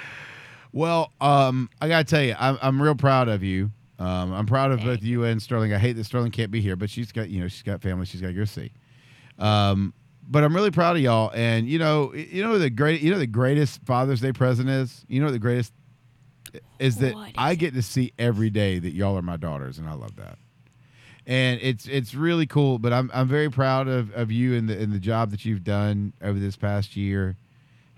Well, 0.72 1.12
um, 1.20 1.70
I 1.80 1.88
gotta 1.88 2.04
tell 2.04 2.22
you, 2.22 2.34
I'm 2.38 2.58
I'm 2.60 2.80
real 2.80 2.94
proud 2.94 3.28
of 3.28 3.42
you. 3.42 3.70
Um, 3.98 4.32
I'm 4.32 4.46
proud 4.46 4.70
of 4.70 4.80
both 4.80 5.02
you 5.02 5.24
and 5.24 5.42
Sterling. 5.42 5.74
I 5.74 5.78
hate 5.78 5.94
that 5.94 6.04
Sterling 6.04 6.30
can't 6.30 6.50
be 6.50 6.60
here, 6.60 6.76
but 6.76 6.88
she's 6.88 7.10
got 7.10 7.28
you 7.30 7.40
know 7.40 7.48
she's 7.48 7.62
got 7.62 7.82
family. 7.82 8.06
She's 8.06 8.20
got 8.20 8.28
to 8.28 8.34
go 8.34 8.44
see. 8.44 8.70
Um, 9.38 9.92
but 10.28 10.44
I'm 10.44 10.54
really 10.54 10.70
proud 10.70 10.96
of 10.96 11.02
y'all. 11.02 11.32
And 11.34 11.68
you 11.68 11.78
know, 11.78 12.14
you 12.14 12.42
know 12.44 12.58
the 12.58 12.70
great, 12.70 13.00
you 13.00 13.10
know 13.10 13.18
the 13.18 13.26
greatest 13.26 13.80
Father's 13.84 14.20
Day 14.20 14.32
present 14.32 14.68
is. 14.68 15.04
You 15.08 15.20
know 15.20 15.26
what 15.26 15.32
the 15.32 15.38
greatest 15.38 15.72
is 16.78 16.96
that 16.96 17.08
is 17.08 17.32
I 17.36 17.54
get 17.54 17.74
to 17.74 17.82
see 17.82 18.12
every 18.18 18.50
day 18.50 18.78
that 18.78 18.92
y'all 18.92 19.16
are 19.16 19.22
my 19.22 19.36
daughters, 19.36 19.78
and 19.78 19.88
I 19.88 19.94
love 19.94 20.16
that. 20.16 20.38
And 21.26 21.60
it's 21.62 21.86
it's 21.86 22.14
really 22.14 22.46
cool. 22.46 22.78
But 22.78 22.92
I'm 22.92 23.10
I'm 23.12 23.26
very 23.26 23.50
proud 23.50 23.88
of, 23.88 24.12
of 24.14 24.30
you 24.30 24.54
and 24.54 24.68
the 24.68 24.78
and 24.80 24.92
the 24.92 25.00
job 25.00 25.30
that 25.30 25.44
you've 25.44 25.64
done 25.64 26.12
over 26.22 26.38
this 26.38 26.56
past 26.56 26.96
year 26.96 27.36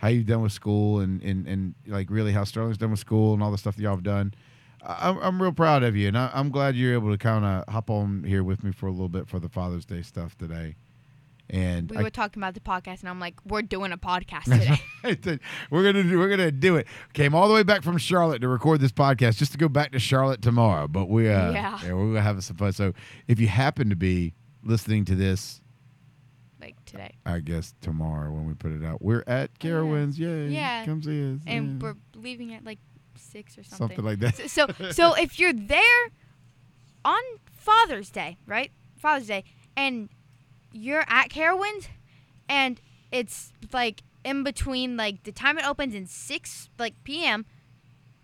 how 0.00 0.08
you've 0.08 0.26
done 0.26 0.42
with 0.42 0.52
school 0.52 1.00
and, 1.00 1.22
and, 1.22 1.46
and 1.46 1.74
like 1.86 2.10
really 2.10 2.32
how 2.32 2.44
Sterling's 2.44 2.78
done 2.78 2.90
with 2.90 3.00
school 3.00 3.34
and 3.34 3.42
all 3.42 3.50
the 3.52 3.58
stuff 3.58 3.76
that 3.76 3.82
y'all 3.82 3.94
have 3.94 4.02
done. 4.02 4.34
I'm, 4.82 5.18
I'm 5.18 5.42
real 5.42 5.52
proud 5.52 5.82
of 5.82 5.94
you, 5.94 6.08
and 6.08 6.16
I, 6.16 6.30
I'm 6.32 6.48
glad 6.50 6.74
you're 6.74 6.94
able 6.94 7.10
to 7.10 7.18
kind 7.18 7.44
of 7.44 7.68
hop 7.72 7.90
on 7.90 8.24
here 8.24 8.42
with 8.42 8.64
me 8.64 8.72
for 8.72 8.86
a 8.86 8.90
little 8.90 9.10
bit 9.10 9.28
for 9.28 9.38
the 9.38 9.48
Father's 9.50 9.84
Day 9.84 10.00
stuff 10.00 10.38
today. 10.38 10.76
And 11.50 11.90
We 11.90 11.98
I- 11.98 12.02
were 12.02 12.10
talking 12.10 12.40
about 12.42 12.54
the 12.54 12.60
podcast, 12.60 13.00
and 13.00 13.08
I'm 13.10 13.20
like, 13.20 13.34
we're 13.44 13.60
doing 13.60 13.92
a 13.92 13.98
podcast 13.98 14.44
today. 15.04 15.38
We're 15.70 15.82
gonna 15.82 16.02
do, 16.04 16.18
we're 16.18 16.28
gonna 16.30 16.50
do 16.52 16.76
it. 16.76 16.86
Came 17.12 17.34
all 17.34 17.48
the 17.48 17.54
way 17.54 17.62
back 17.62 17.82
from 17.82 17.98
Charlotte 17.98 18.38
to 18.40 18.48
record 18.48 18.80
this 18.80 18.92
podcast 18.92 19.36
just 19.38 19.52
to 19.52 19.58
go 19.58 19.68
back 19.68 19.92
to 19.92 19.98
Charlotte 19.98 20.40
tomorrow. 20.42 20.86
But 20.88 21.08
we 21.08 21.28
uh, 21.28 21.52
Yeah. 21.52 21.92
we're 21.92 22.06
gonna 22.08 22.20
have 22.22 22.42
some 22.44 22.56
fun. 22.56 22.72
So 22.72 22.92
if 23.26 23.40
you 23.40 23.48
happen 23.48 23.90
to 23.90 23.96
be 23.96 24.34
listening 24.62 25.04
to 25.06 25.14
this, 25.14 25.60
today. 26.90 27.14
I 27.24 27.40
guess 27.40 27.74
tomorrow 27.80 28.30
when 28.32 28.46
we 28.46 28.54
put 28.54 28.72
it 28.72 28.84
out, 28.84 29.02
we're 29.02 29.24
at 29.26 29.50
oh, 29.54 29.64
Carowinds. 29.64 30.18
Yay! 30.18 30.48
Yeah. 30.48 30.84
come 30.84 31.02
see 31.02 31.34
us. 31.34 31.40
And 31.46 31.80
yeah. 31.80 31.88
we're 31.88 32.20
leaving 32.20 32.52
at 32.54 32.64
like 32.64 32.78
6 33.16 33.58
or 33.58 33.64
something. 33.64 33.88
something 33.88 34.04
like 34.04 34.18
that. 34.20 34.50
so, 34.50 34.66
so 34.78 34.90
so 34.90 35.14
if 35.18 35.38
you're 35.38 35.52
there 35.52 36.10
on 37.04 37.20
Father's 37.50 38.10
Day, 38.10 38.38
right? 38.46 38.72
Father's 38.96 39.28
Day, 39.28 39.44
and 39.76 40.08
you're 40.72 41.04
at 41.06 41.28
Carowinds, 41.28 41.88
and 42.48 42.80
it's 43.10 43.52
like 43.72 44.02
in 44.24 44.42
between 44.42 44.96
like 44.96 45.22
the 45.22 45.32
time 45.32 45.58
it 45.58 45.66
opens 45.66 45.94
and 45.94 46.08
six 46.08 46.68
like 46.78 46.94
p.m. 47.04 47.46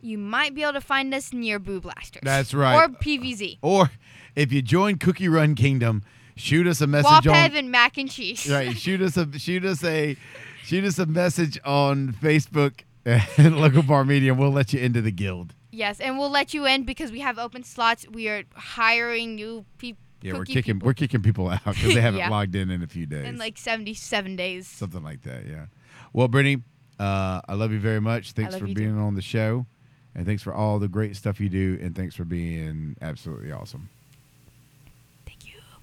You 0.03 0.19
might 0.19 0.55
be 0.55 0.62
able 0.62 0.75
to 0.75 0.81
find 0.81 1.12
us 1.14 1.33
near 1.33 1.59
Boo 1.59 1.81
Blasters. 1.81 2.21
That's 2.23 2.53
right. 2.53 2.77
Or 2.77 2.89
PVZ. 2.89 3.59
Or 3.62 3.91
if 4.37 4.53
you 4.53 4.62
join 4.62 4.99
Cookie 4.99 5.27
Run 5.27 5.55
Kingdom, 5.55 6.05
shoot 6.37 6.66
us 6.66 6.80
a 6.80 6.87
message 6.87 7.24
Wapev 7.24 7.51
on 7.51 7.57
and 7.57 7.70
mac 7.70 7.99
and 7.99 8.11
cheese. 8.11 8.49
right. 8.51 8.76
Shoot 8.76 9.01
us 9.03 9.16
a 9.16 9.39
shoot 9.39 9.64
us 9.64 9.82
a 9.84 10.16
shoot 10.62 10.84
us 10.84 10.99
a 10.99 11.07
message 11.07 11.59
on 11.64 12.12
Facebook 12.12 12.80
and 13.05 13.57
local 13.61 13.82
bar 13.82 14.05
media, 14.05 14.32
and 14.32 14.41
we'll 14.41 14.51
let 14.53 14.72
you 14.72 14.80
into 14.80 15.01
the 15.03 15.12
guild. 15.12 15.55
Yes, 15.70 16.01
and 16.01 16.18
we'll 16.18 16.30
let 16.30 16.55
you 16.55 16.64
in 16.66 16.84
because 16.84 17.11
we 17.12 17.20
have 17.20 17.39
open 17.39 17.62
slots. 17.62 18.07
We 18.09 18.28
are 18.28 18.45
hiring 18.55 19.34
new 19.34 19.64
people. 19.78 20.01
Yeah, 20.22 20.32
we're 20.32 20.45
kicking 20.47 20.78
we're 20.78 20.95
kicking 20.95 21.22
people 21.22 21.49
out 21.51 21.62
because 21.64 21.95
they 21.95 22.01
haven't 22.01 22.18
Yeah. 22.20 22.30
logged 22.30 22.55
in 22.57 22.70
in 22.70 22.82
a 22.82 22.87
few 22.87 23.05
days. 23.07 23.26
in 23.26 23.37
like 23.37 23.59
77 23.59 24.34
days. 24.34 24.66
something 24.66 25.03
like 25.03 25.22
that. 25.22 25.47
Yeah. 25.47 25.66
Well, 26.14 26.26
Brittany, 26.28 26.62
uh, 26.99 27.43
I 27.47 27.55
love 27.55 27.70
you 27.72 27.78
very 27.78 28.01
much. 28.01 28.32
Thanks 28.32 28.57
for 28.57 28.66
you 28.66 28.74
too. 28.74 28.80
being 28.80 28.99
on 28.99 29.14
the 29.14 29.22
show, 29.22 29.66
and 30.14 30.24
thanks 30.26 30.43
for 30.43 30.55
all 30.55 30.78
the 30.78 30.89
great 30.89 31.14
stuff 31.16 31.39
you 31.39 31.51
do, 31.51 31.78
and 31.82 31.95
thanks 31.95 32.14
for 32.16 32.24
being 32.24 32.97
absolutely 33.03 33.53
awesome. 33.53 33.91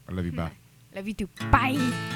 I 0.07 0.11
love 0.11 0.25
you. 0.25 0.31
Bye. 0.31 0.51
Love 0.95 1.07
you 1.07 1.13
too. 1.13 1.29
Bye. 1.51 2.09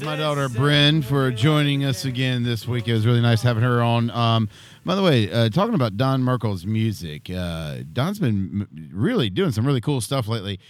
My 0.00 0.16
daughter 0.16 0.48
Bryn 0.48 1.00
for 1.02 1.30
joining 1.30 1.84
us 1.84 2.04
again 2.04 2.42
this 2.42 2.66
week. 2.68 2.86
It 2.86 2.92
was 2.92 3.06
really 3.06 3.20
nice 3.20 3.42
having 3.42 3.62
her 3.62 3.82
on. 3.82 4.10
Um, 4.10 4.48
by 4.84 4.94
the 4.94 5.02
way, 5.02 5.30
uh, 5.32 5.48
talking 5.48 5.74
about 5.74 5.96
Don 5.96 6.22
Merkel's 6.22 6.66
music, 6.66 7.30
uh, 7.30 7.78
Don's 7.92 8.18
been 8.18 8.68
really 8.92 9.30
doing 9.30 9.52
some 9.52 9.66
really 9.66 9.80
cool 9.80 10.00
stuff 10.00 10.28
lately. 10.28 10.60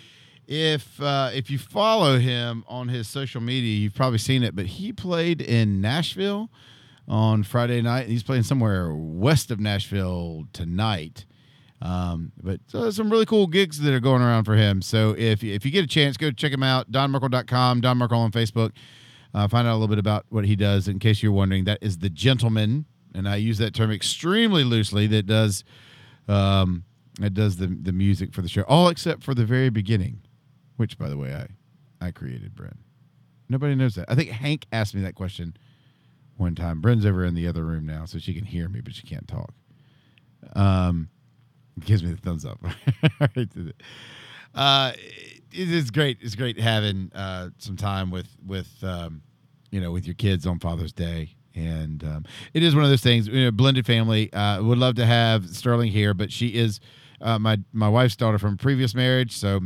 If 0.46 1.00
uh, 1.00 1.30
if 1.34 1.50
you 1.50 1.58
follow 1.58 2.18
him 2.18 2.64
on 2.68 2.88
his 2.88 3.08
social 3.08 3.40
media, 3.40 3.76
you've 3.76 3.94
probably 3.94 4.18
seen 4.18 4.42
it. 4.42 4.54
But 4.54 4.66
he 4.66 4.92
played 4.92 5.40
in 5.40 5.80
Nashville 5.80 6.50
on 7.08 7.42
Friday 7.42 7.82
night. 7.82 8.06
He's 8.06 8.22
playing 8.22 8.44
somewhere 8.44 8.94
west 8.94 9.50
of 9.50 9.58
Nashville 9.58 10.44
tonight. 10.52 11.26
Um, 11.82 12.32
but 12.42 12.60
there's 12.72 12.96
some 12.96 13.10
really 13.10 13.26
cool 13.26 13.48
gigs 13.48 13.80
that 13.80 13.92
are 13.92 14.00
going 14.00 14.22
around 14.22 14.44
for 14.44 14.54
him. 14.54 14.82
So 14.82 15.14
if 15.18 15.42
if 15.42 15.64
you 15.64 15.70
get 15.70 15.84
a 15.84 15.88
chance, 15.88 16.16
go 16.16 16.30
check 16.30 16.52
him 16.52 16.62
out. 16.62 16.92
DonMerkel.com, 16.92 17.80
Don 17.80 17.98
Merkel 17.98 18.20
on 18.20 18.30
Facebook. 18.30 18.72
Uh, 19.36 19.46
find 19.46 19.68
out 19.68 19.72
a 19.72 19.76
little 19.76 19.88
bit 19.88 19.98
about 19.98 20.24
what 20.30 20.46
he 20.46 20.56
does. 20.56 20.88
In 20.88 20.98
case 20.98 21.22
you're 21.22 21.30
wondering, 21.30 21.64
that 21.64 21.78
is 21.82 21.98
the 21.98 22.08
gentleman, 22.08 22.86
and 23.14 23.28
I 23.28 23.36
use 23.36 23.58
that 23.58 23.74
term 23.74 23.90
extremely 23.90 24.64
loosely. 24.64 25.06
That 25.06 25.26
does 25.26 25.62
um, 26.26 26.84
that 27.20 27.34
does 27.34 27.58
the 27.58 27.66
the 27.66 27.92
music 27.92 28.32
for 28.32 28.40
the 28.40 28.48
show, 28.48 28.62
all 28.62 28.88
except 28.88 29.22
for 29.22 29.34
the 29.34 29.44
very 29.44 29.68
beginning, 29.68 30.22
which 30.78 30.96
by 30.96 31.10
the 31.10 31.18
way 31.18 31.34
I 31.34 31.48
I 32.06 32.12
created. 32.12 32.54
Bryn. 32.54 32.78
Nobody 33.50 33.74
knows 33.74 33.94
that. 33.96 34.06
I 34.08 34.14
think 34.14 34.30
Hank 34.30 34.64
asked 34.72 34.94
me 34.94 35.02
that 35.02 35.14
question 35.14 35.54
one 36.38 36.54
time. 36.54 36.80
Bryn's 36.80 37.04
over 37.04 37.22
in 37.22 37.34
the 37.34 37.46
other 37.46 37.62
room 37.62 37.84
now, 37.84 38.06
so 38.06 38.18
she 38.18 38.32
can 38.32 38.46
hear 38.46 38.70
me, 38.70 38.80
but 38.80 38.94
she 38.94 39.06
can't 39.06 39.28
talk. 39.28 39.52
Um, 40.54 41.10
gives 41.84 42.02
me 42.02 42.10
the 42.10 42.16
thumbs 42.16 42.46
up. 42.46 42.58
uh, 44.54 44.92
it 45.52 45.70
is 45.70 45.90
great. 45.90 46.18
It's 46.20 46.34
great 46.34 46.58
having 46.58 47.10
uh, 47.14 47.50
some 47.58 47.76
time 47.76 48.10
with 48.10 48.28
with 48.44 48.68
um, 48.82 49.22
you 49.70 49.80
know 49.80 49.92
with 49.92 50.06
your 50.06 50.14
kids 50.14 50.46
on 50.46 50.58
Father's 50.58 50.92
Day, 50.92 51.36
and 51.54 52.02
um, 52.04 52.24
it 52.54 52.62
is 52.62 52.74
one 52.74 52.84
of 52.84 52.90
those 52.90 53.02
things. 53.02 53.28
You 53.28 53.44
know, 53.44 53.50
blended 53.50 53.86
family. 53.86 54.32
Uh, 54.32 54.62
would 54.62 54.78
love 54.78 54.94
to 54.96 55.06
have 55.06 55.48
Sterling 55.48 55.92
here, 55.92 56.14
but 56.14 56.32
she 56.32 56.48
is 56.48 56.80
uh, 57.20 57.38
my 57.38 57.58
my 57.72 57.88
wife's 57.88 58.16
daughter 58.16 58.38
from 58.38 58.54
a 58.54 58.56
previous 58.56 58.94
marriage, 58.94 59.32
so 59.32 59.60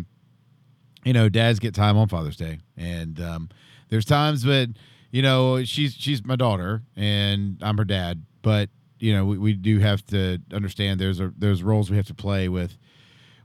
you 1.05 1.13
know, 1.13 1.29
dads 1.29 1.59
get 1.59 1.75
time 1.75 1.97
on 1.97 2.09
Father's 2.09 2.37
Day, 2.37 2.59
and 2.77 3.21
um, 3.21 3.49
there's 3.89 4.05
times 4.05 4.45
when 4.45 4.77
you 5.11 5.23
know 5.23 5.65
she's 5.65 5.95
she's 5.95 6.25
my 6.25 6.37
daughter 6.37 6.83
and 6.97 7.59
I'm 7.63 7.79
her 7.79 7.85
dad, 7.85 8.25
but 8.43 8.69
you 8.99 9.15
know 9.15 9.25
we, 9.25 9.39
we 9.39 9.53
do 9.55 9.79
have 9.79 10.05
to 10.07 10.39
understand 10.53 11.01
there's 11.01 11.21
a 11.21 11.33
there's 11.37 11.63
roles 11.63 11.91
we 11.91 11.97
have 11.97 12.07
to 12.07 12.15
play 12.15 12.49
with 12.49 12.77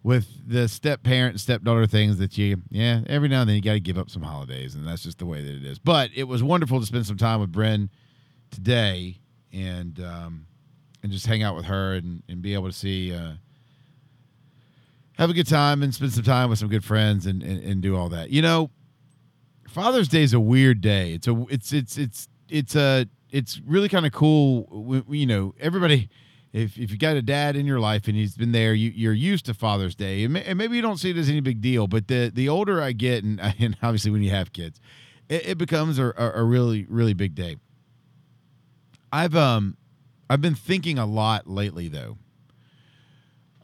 with 0.06 0.28
the 0.48 0.68
step 0.68 1.02
parent 1.02 1.40
stepdaughter 1.40 1.88
things 1.88 2.20
that 2.20 2.38
you 2.38 2.62
yeah 2.70 3.02
every 3.08 3.28
now 3.28 3.42
and 3.42 3.50
then 3.50 3.56
you 3.56 3.62
got 3.62 3.74
to 3.74 3.80
give 3.80 3.98
up 3.98 4.08
some 4.08 4.22
holidays 4.22 4.76
and 4.76 4.88
that's 4.88 5.02
just 5.02 5.18
the 5.18 5.26
way 5.26 5.42
that 5.42 5.52
it 5.52 5.64
is. 5.66 5.80
But 5.80 6.12
it 6.16 6.26
was 6.26 6.44
wonderful 6.44 6.80
to 6.80 6.86
spend 6.86 7.08
some 7.08 7.18
time 7.18 7.40
with 7.40 7.52
Bryn 7.52 7.90
today 8.52 9.18
and 9.52 10.00
um, 10.00 10.46
and 11.02 11.12
just 11.12 11.26
hang 11.26 11.42
out 11.42 11.56
with 11.56 11.66
her 11.66 11.96
and, 11.96 12.22
and 12.30 12.44
be 12.44 12.54
able 12.54 12.68
to 12.68 12.74
see. 12.74 13.16
Uh, 13.16 13.32
have 15.18 15.32
a 15.32 15.34
good 15.34 15.48
time 15.48 15.82
and 15.82 15.92
spend 15.96 16.12
some 16.12 16.24
time 16.24 16.50
with 16.50 16.60
some 16.60 16.68
good 16.68 16.84
friends 16.84 17.26
and, 17.26 17.42
and, 17.42 17.64
and 17.64 17.82
do 17.82 17.96
all 17.96 18.10
that. 18.10 18.30
You 18.30 18.44
know, 18.44 18.70
Father's 19.68 20.10
Day 20.10 20.22
is 20.22 20.34
a 20.34 20.40
weird 20.40 20.82
day. 20.82 21.14
It's 21.14 21.28
a 21.28 21.46
it's 21.50 21.74
it's 21.74 21.98
it's 21.98 22.28
it's 22.48 22.76
a 22.76 23.08
it's 23.32 23.60
really 23.66 23.90
kind 23.90 24.06
of 24.06 24.12
cool. 24.12 25.04
You 25.10 25.26
know, 25.26 25.56
everybody. 25.60 26.10
If, 26.56 26.78
if 26.78 26.90
you 26.90 26.98
got 26.98 27.18
a 27.18 27.22
dad 27.22 27.58
in 27.58 27.66
your 27.66 27.82
life 27.82 28.08
and 28.08 28.16
he's 28.16 28.38
been 28.38 28.54
there, 28.54 28.74
you, 28.74 28.90
you're 28.96 29.14
used 29.14 29.46
to 29.48 29.54
Father's 29.54 29.94
Day, 29.94 30.24
and, 30.24 30.34
ma- 30.34 30.40
and 30.40 30.58
maybe 30.58 30.78
you 30.78 30.82
don't 30.82 30.98
see 30.98 31.10
it 31.10 31.18
as 31.18 31.28
any 31.28 31.42
big 31.42 31.60
deal. 31.60 31.86
But 31.88 32.08
the 32.08 32.32
the 32.34 32.48
older 32.48 32.82
I 32.82 32.94
get, 32.94 33.24
and, 33.24 33.40
and 33.60 33.76
obviously 33.84 34.12
when 34.12 34.24
you 34.24 34.30
have 34.30 34.54
kids, 34.54 34.80
it, 35.28 35.50
it 35.50 35.58
becomes 35.58 36.00
a, 36.00 36.14
a, 36.18 36.32
a 36.36 36.44
really 36.44 36.86
really 36.90 37.14
big 37.14 37.36
day. 37.36 37.58
I've 39.12 39.36
um 39.36 39.76
I've 40.30 40.42
been 40.42 40.56
thinking 40.56 40.98
a 40.98 41.06
lot 41.06 41.48
lately 41.48 41.90
though 41.90 42.18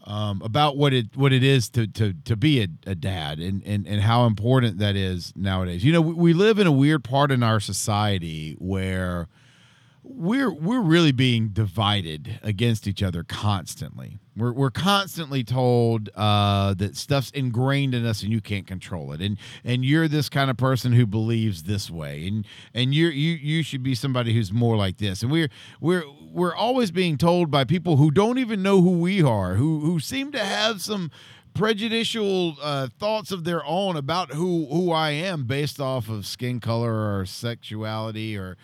um, 0.05 0.41
about 0.41 0.77
what 0.77 0.93
it 0.93 1.15
what 1.15 1.31
it 1.31 1.43
is 1.43 1.69
to 1.69 1.87
to 1.87 2.13
to 2.25 2.35
be 2.35 2.61
a, 2.61 2.67
a 2.85 2.95
dad 2.95 3.39
and, 3.39 3.63
and 3.65 3.87
and 3.87 4.01
how 4.01 4.25
important 4.25 4.79
that 4.79 4.95
is 4.95 5.31
nowadays. 5.35 5.83
You 5.83 5.93
know, 5.93 6.01
we, 6.01 6.13
we 6.13 6.33
live 6.33 6.59
in 6.59 6.67
a 6.67 6.71
weird 6.71 7.03
part 7.03 7.31
in 7.31 7.43
our 7.43 7.59
society 7.59 8.55
where 8.59 9.27
we're 10.15 10.53
we're 10.53 10.81
really 10.81 11.11
being 11.11 11.49
divided 11.49 12.39
against 12.43 12.87
each 12.87 13.01
other 13.01 13.23
constantly. 13.23 14.19
We're, 14.35 14.53
we're 14.53 14.71
constantly 14.71 15.43
told 15.43 16.09
uh, 16.15 16.73
that 16.75 16.95
stuff's 16.95 17.31
ingrained 17.31 17.93
in 17.93 18.05
us 18.05 18.23
and 18.23 18.31
you 18.31 18.39
can't 18.39 18.65
control 18.65 19.11
it, 19.11 19.21
and 19.21 19.37
and 19.63 19.83
you're 19.83 20.07
this 20.07 20.29
kind 20.29 20.49
of 20.49 20.57
person 20.57 20.93
who 20.93 21.05
believes 21.05 21.63
this 21.63 21.89
way, 21.89 22.27
and 22.27 22.45
and 22.73 22.93
you 22.93 23.07
you 23.07 23.33
you 23.33 23.63
should 23.63 23.83
be 23.83 23.95
somebody 23.95 24.33
who's 24.33 24.51
more 24.51 24.77
like 24.77 24.97
this, 24.97 25.21
and 25.21 25.31
we're 25.31 25.49
we're 25.79 26.03
we're 26.31 26.55
always 26.55 26.91
being 26.91 27.17
told 27.17 27.51
by 27.51 27.63
people 27.63 27.97
who 27.97 28.11
don't 28.11 28.37
even 28.37 28.63
know 28.63 28.81
who 28.81 28.97
we 28.97 29.21
are, 29.21 29.55
who 29.55 29.81
who 29.81 29.99
seem 29.99 30.31
to 30.31 30.39
have 30.39 30.81
some 30.81 31.11
prejudicial 31.53 32.55
uh, 32.61 32.87
thoughts 32.99 33.31
of 33.31 33.43
their 33.43 33.65
own 33.65 33.97
about 33.97 34.33
who 34.33 34.67
who 34.71 34.91
I 34.91 35.11
am 35.11 35.43
based 35.43 35.79
off 35.79 36.09
of 36.09 36.25
skin 36.25 36.59
color 36.59 37.19
or 37.19 37.25
sexuality 37.25 38.37
or 38.37 38.57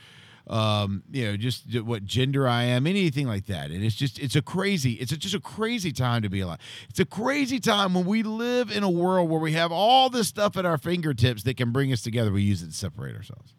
um, 0.49 1.03
you 1.11 1.25
know, 1.25 1.37
just 1.37 1.81
what 1.81 2.05
gender 2.05 2.47
I 2.47 2.63
am, 2.63 2.87
anything 2.87 3.27
like 3.27 3.47
that. 3.47 3.69
And 3.69 3.83
it's 3.83 3.95
just, 3.95 4.17
it's 4.19 4.35
a 4.35 4.41
crazy, 4.41 4.93
it's 4.93 5.11
a, 5.11 5.17
just 5.17 5.35
a 5.35 5.39
crazy 5.39 5.91
time 5.91 6.21
to 6.21 6.29
be 6.29 6.39
alive. 6.39 6.59
It's 6.89 6.99
a 6.99 7.05
crazy 7.05 7.59
time 7.59 7.93
when 7.93 8.05
we 8.05 8.23
live 8.23 8.71
in 8.71 8.83
a 8.83 8.89
world 8.89 9.29
where 9.29 9.39
we 9.39 9.51
have 9.53 9.71
all 9.71 10.09
this 10.09 10.27
stuff 10.27 10.55
at 10.55 10.65
our 10.65 10.77
fingertips 10.77 11.43
that 11.43 11.57
can 11.57 11.71
bring 11.71 11.91
us 11.91 12.01
together. 12.01 12.31
We 12.31 12.43
use 12.43 12.63
it 12.63 12.67
to 12.67 12.73
separate 12.73 13.15
ourselves. 13.15 13.53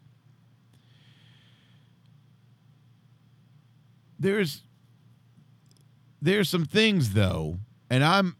There's, 4.17 4.63
there's 6.21 6.49
some 6.49 6.65
things 6.65 7.13
though, 7.13 7.59
and 7.89 8.03
I'm, 8.03 8.35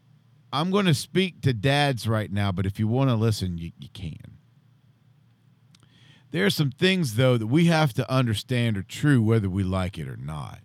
I'm 0.52 0.72
going 0.72 0.86
to 0.86 0.94
speak 0.94 1.42
to 1.42 1.52
dads 1.52 2.08
right 2.08 2.30
now, 2.30 2.50
but 2.50 2.66
if 2.66 2.80
you 2.80 2.88
want 2.88 3.10
to 3.10 3.16
listen, 3.16 3.58
you, 3.58 3.70
you 3.78 3.88
can. 3.92 4.39
There 6.30 6.46
are 6.46 6.50
some 6.50 6.70
things, 6.70 7.16
though, 7.16 7.36
that 7.36 7.48
we 7.48 7.66
have 7.66 7.92
to 7.94 8.10
understand 8.10 8.76
are 8.76 8.82
true 8.82 9.20
whether 9.20 9.50
we 9.50 9.62
like 9.62 9.98
it 9.98 10.08
or 10.08 10.16
not. 10.16 10.60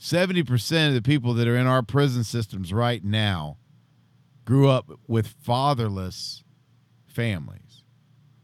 70% 0.00 0.88
of 0.88 0.94
the 0.94 1.02
people 1.02 1.34
that 1.34 1.48
are 1.48 1.56
in 1.56 1.66
our 1.66 1.82
prison 1.82 2.24
systems 2.24 2.72
right 2.72 3.02
now 3.02 3.56
grew 4.44 4.68
up 4.68 4.90
with 5.06 5.28
fatherless 5.42 6.42
families. 7.06 7.82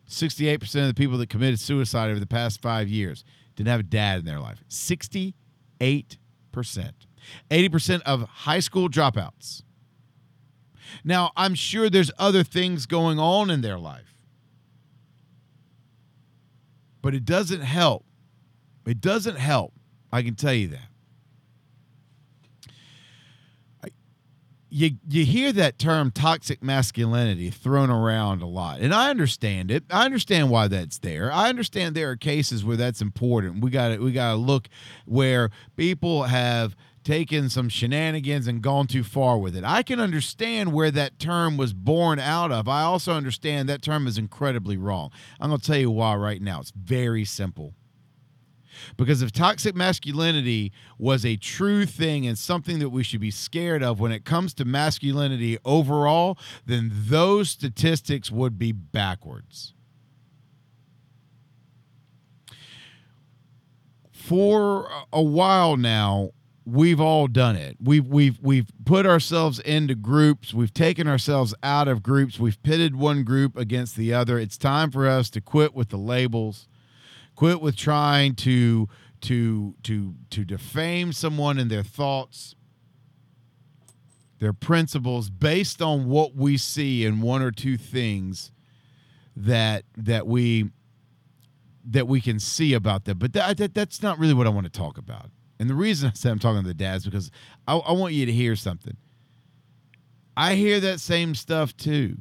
68% 0.08 0.62
of 0.80 0.88
the 0.88 0.94
people 0.94 1.18
that 1.18 1.28
committed 1.28 1.60
suicide 1.60 2.10
over 2.10 2.20
the 2.20 2.26
past 2.26 2.60
five 2.62 2.88
years 2.88 3.24
didn't 3.56 3.68
have 3.68 3.80
a 3.80 3.84
dad 3.84 4.20
in 4.20 4.24
their 4.24 4.40
life. 4.40 4.62
68%. 4.68 5.34
80% 7.50 8.02
of 8.02 8.22
high 8.22 8.60
school 8.60 8.88
dropouts. 8.88 9.62
Now, 11.04 11.30
I'm 11.36 11.54
sure 11.54 11.88
there's 11.88 12.10
other 12.18 12.42
things 12.42 12.86
going 12.86 13.18
on 13.18 13.50
in 13.50 13.60
their 13.60 13.78
life 13.78 14.09
but 17.02 17.14
it 17.14 17.24
doesn't 17.24 17.62
help. 17.62 18.04
It 18.86 19.00
doesn't 19.00 19.36
help. 19.36 19.72
I 20.12 20.22
can 20.22 20.34
tell 20.34 20.54
you 20.54 20.68
that. 20.68 20.80
You 24.72 24.92
you 25.08 25.24
hear 25.24 25.50
that 25.52 25.80
term 25.80 26.12
toxic 26.12 26.62
masculinity 26.62 27.50
thrown 27.50 27.90
around 27.90 28.40
a 28.40 28.46
lot, 28.46 28.78
and 28.78 28.94
I 28.94 29.10
understand 29.10 29.68
it. 29.68 29.82
I 29.90 30.04
understand 30.04 30.48
why 30.48 30.68
that's 30.68 30.98
there. 30.98 31.32
I 31.32 31.48
understand 31.48 31.96
there 31.96 32.10
are 32.10 32.16
cases 32.16 32.64
where 32.64 32.76
that's 32.76 33.00
important. 33.02 33.64
We 33.64 33.70
got 33.70 33.98
we 33.98 34.12
got 34.12 34.30
to 34.30 34.36
look 34.36 34.68
where 35.06 35.50
people 35.74 36.22
have 36.22 36.76
taken 37.10 37.48
some 37.50 37.68
shenanigans 37.68 38.46
and 38.46 38.62
gone 38.62 38.86
too 38.86 39.02
far 39.02 39.36
with 39.36 39.56
it. 39.56 39.64
I 39.64 39.82
can 39.82 39.98
understand 39.98 40.72
where 40.72 40.92
that 40.92 41.18
term 41.18 41.56
was 41.56 41.72
born 41.72 42.20
out 42.20 42.52
of. 42.52 42.68
I 42.68 42.82
also 42.82 43.14
understand 43.14 43.68
that 43.68 43.82
term 43.82 44.06
is 44.06 44.16
incredibly 44.16 44.76
wrong. 44.76 45.10
I'm 45.40 45.50
going 45.50 45.60
to 45.60 45.66
tell 45.66 45.76
you 45.76 45.90
why 45.90 46.14
right 46.14 46.40
now. 46.40 46.60
It's 46.60 46.70
very 46.70 47.24
simple. 47.24 47.74
Because 48.96 49.22
if 49.22 49.32
toxic 49.32 49.74
masculinity 49.74 50.70
was 50.98 51.26
a 51.26 51.34
true 51.34 51.84
thing 51.84 52.28
and 52.28 52.38
something 52.38 52.78
that 52.78 52.90
we 52.90 53.02
should 53.02 53.20
be 53.20 53.32
scared 53.32 53.82
of 53.82 53.98
when 53.98 54.12
it 54.12 54.24
comes 54.24 54.54
to 54.54 54.64
masculinity 54.64 55.58
overall, 55.64 56.38
then 56.64 56.92
those 56.94 57.50
statistics 57.50 58.30
would 58.30 58.56
be 58.56 58.70
backwards. 58.70 59.74
For 64.12 64.88
a 65.12 65.20
while 65.20 65.76
now, 65.76 66.30
we've 66.70 67.00
all 67.00 67.26
done 67.26 67.56
it. 67.56 67.76
We've 67.82 68.06
we've 68.06 68.38
we've 68.40 68.68
put 68.84 69.06
ourselves 69.06 69.58
into 69.60 69.94
groups. 69.94 70.54
We've 70.54 70.72
taken 70.72 71.08
ourselves 71.08 71.54
out 71.62 71.88
of 71.88 72.02
groups. 72.02 72.38
We've 72.38 72.62
pitted 72.62 72.96
one 72.96 73.24
group 73.24 73.56
against 73.56 73.96
the 73.96 74.14
other. 74.14 74.38
It's 74.38 74.56
time 74.56 74.90
for 74.90 75.08
us 75.08 75.30
to 75.30 75.40
quit 75.40 75.74
with 75.74 75.88
the 75.88 75.96
labels. 75.96 76.68
Quit 77.34 77.60
with 77.60 77.76
trying 77.76 78.34
to 78.36 78.88
to 79.22 79.74
to 79.82 80.14
to 80.30 80.44
defame 80.44 81.12
someone 81.12 81.58
and 81.58 81.70
their 81.70 81.82
thoughts, 81.82 82.54
their 84.38 84.52
principles 84.52 85.30
based 85.30 85.82
on 85.82 86.06
what 86.06 86.34
we 86.34 86.56
see 86.56 87.04
in 87.04 87.20
one 87.20 87.42
or 87.42 87.50
two 87.50 87.76
things 87.76 88.52
that 89.36 89.84
that 89.96 90.26
we 90.26 90.70
that 91.84 92.06
we 92.06 92.20
can 92.20 92.38
see 92.38 92.74
about 92.74 93.04
them. 93.04 93.18
But 93.18 93.32
that, 93.32 93.56
that 93.56 93.74
that's 93.74 94.02
not 94.02 94.18
really 94.18 94.34
what 94.34 94.46
I 94.46 94.50
want 94.50 94.64
to 94.64 94.70
talk 94.70 94.98
about. 94.98 95.30
And 95.60 95.68
the 95.68 95.74
reason 95.74 96.08
I 96.08 96.14
say 96.14 96.30
I'm 96.30 96.38
talking 96.38 96.62
to 96.62 96.66
the 96.66 96.74
dads 96.74 97.04
because 97.04 97.30
I, 97.68 97.76
I 97.76 97.92
want 97.92 98.14
you 98.14 98.24
to 98.24 98.32
hear 98.32 98.56
something. 98.56 98.96
I 100.34 100.54
hear 100.54 100.80
that 100.80 101.00
same 101.00 101.34
stuff 101.34 101.76
too. 101.76 102.16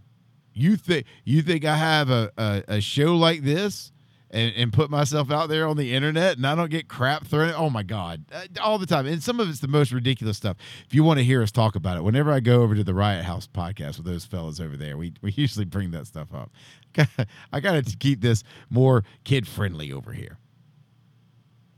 You 0.54 0.76
think 0.76 1.06
you 1.24 1.42
think 1.42 1.64
I 1.64 1.78
have 1.78 2.10
a, 2.10 2.32
a, 2.38 2.64
a 2.68 2.82
show 2.82 3.16
like 3.16 3.44
this 3.44 3.94
and, 4.30 4.54
and 4.58 4.74
put 4.74 4.90
myself 4.90 5.32
out 5.32 5.48
there 5.48 5.66
on 5.66 5.78
the 5.78 5.94
internet 5.94 6.36
and 6.36 6.46
I 6.46 6.54
don't 6.54 6.70
get 6.70 6.90
crap 6.90 7.28
thrown. 7.28 7.54
Oh 7.56 7.70
my 7.70 7.82
God, 7.82 8.26
uh, 8.34 8.42
all 8.62 8.78
the 8.78 8.86
time. 8.86 9.06
And 9.06 9.24
some 9.24 9.40
of 9.40 9.50
it's 9.50 9.62
the 9.62 9.70
most 9.70 9.94
ridiculous 9.94 10.36
stuff. 10.36 10.58
If 10.86 10.94
you 10.94 11.06
want 11.06 11.20
to 11.20 11.24
hear 11.24 11.42
us 11.42 11.50
talk 11.50 11.78
about 11.78 11.96
it, 11.96 12.04
whenever 12.04 12.34
I 12.34 12.42
go 12.42 12.62
over 12.62 12.76
to 12.76 12.84
the 12.84 12.94
Riot 12.94 13.24
House 13.24 13.48
podcast 13.48 13.96
with 13.96 14.06
those 14.06 14.26
fellas 14.26 14.60
over 14.60 14.76
there, 14.76 14.98
we, 14.98 15.14
we 15.22 15.32
usually 15.32 15.64
bring 15.64 15.92
that 15.92 16.08
stuff 16.08 16.34
up. 16.34 16.52
I 17.54 17.62
got 17.62 17.86
to 17.86 17.98
keep 17.98 18.20
this 18.20 18.44
more 18.70 19.06
kid 19.24 19.48
friendly 19.48 19.94
over 19.94 20.12
here. 20.12 20.40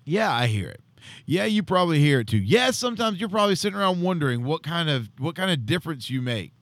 Yeah, 0.06 0.34
I 0.34 0.48
hear 0.48 0.70
it. 0.70 0.82
Yeah, 1.26 1.46
you 1.46 1.64
probably 1.64 2.00
hear 2.00 2.20
it 2.20 2.28
too. 2.28 2.38
Yes, 2.38 2.78
sometimes 2.78 3.20
you're 3.20 3.30
probably 3.30 3.56
sitting 3.56 3.78
around 3.78 4.02
wondering 4.02 4.44
what 4.44 4.64
kind 4.64 4.90
of 4.90 5.10
what 5.18 5.36
kind 5.36 5.52
of 5.52 5.66
difference 5.66 6.10
you 6.10 6.22
make. 6.22 6.54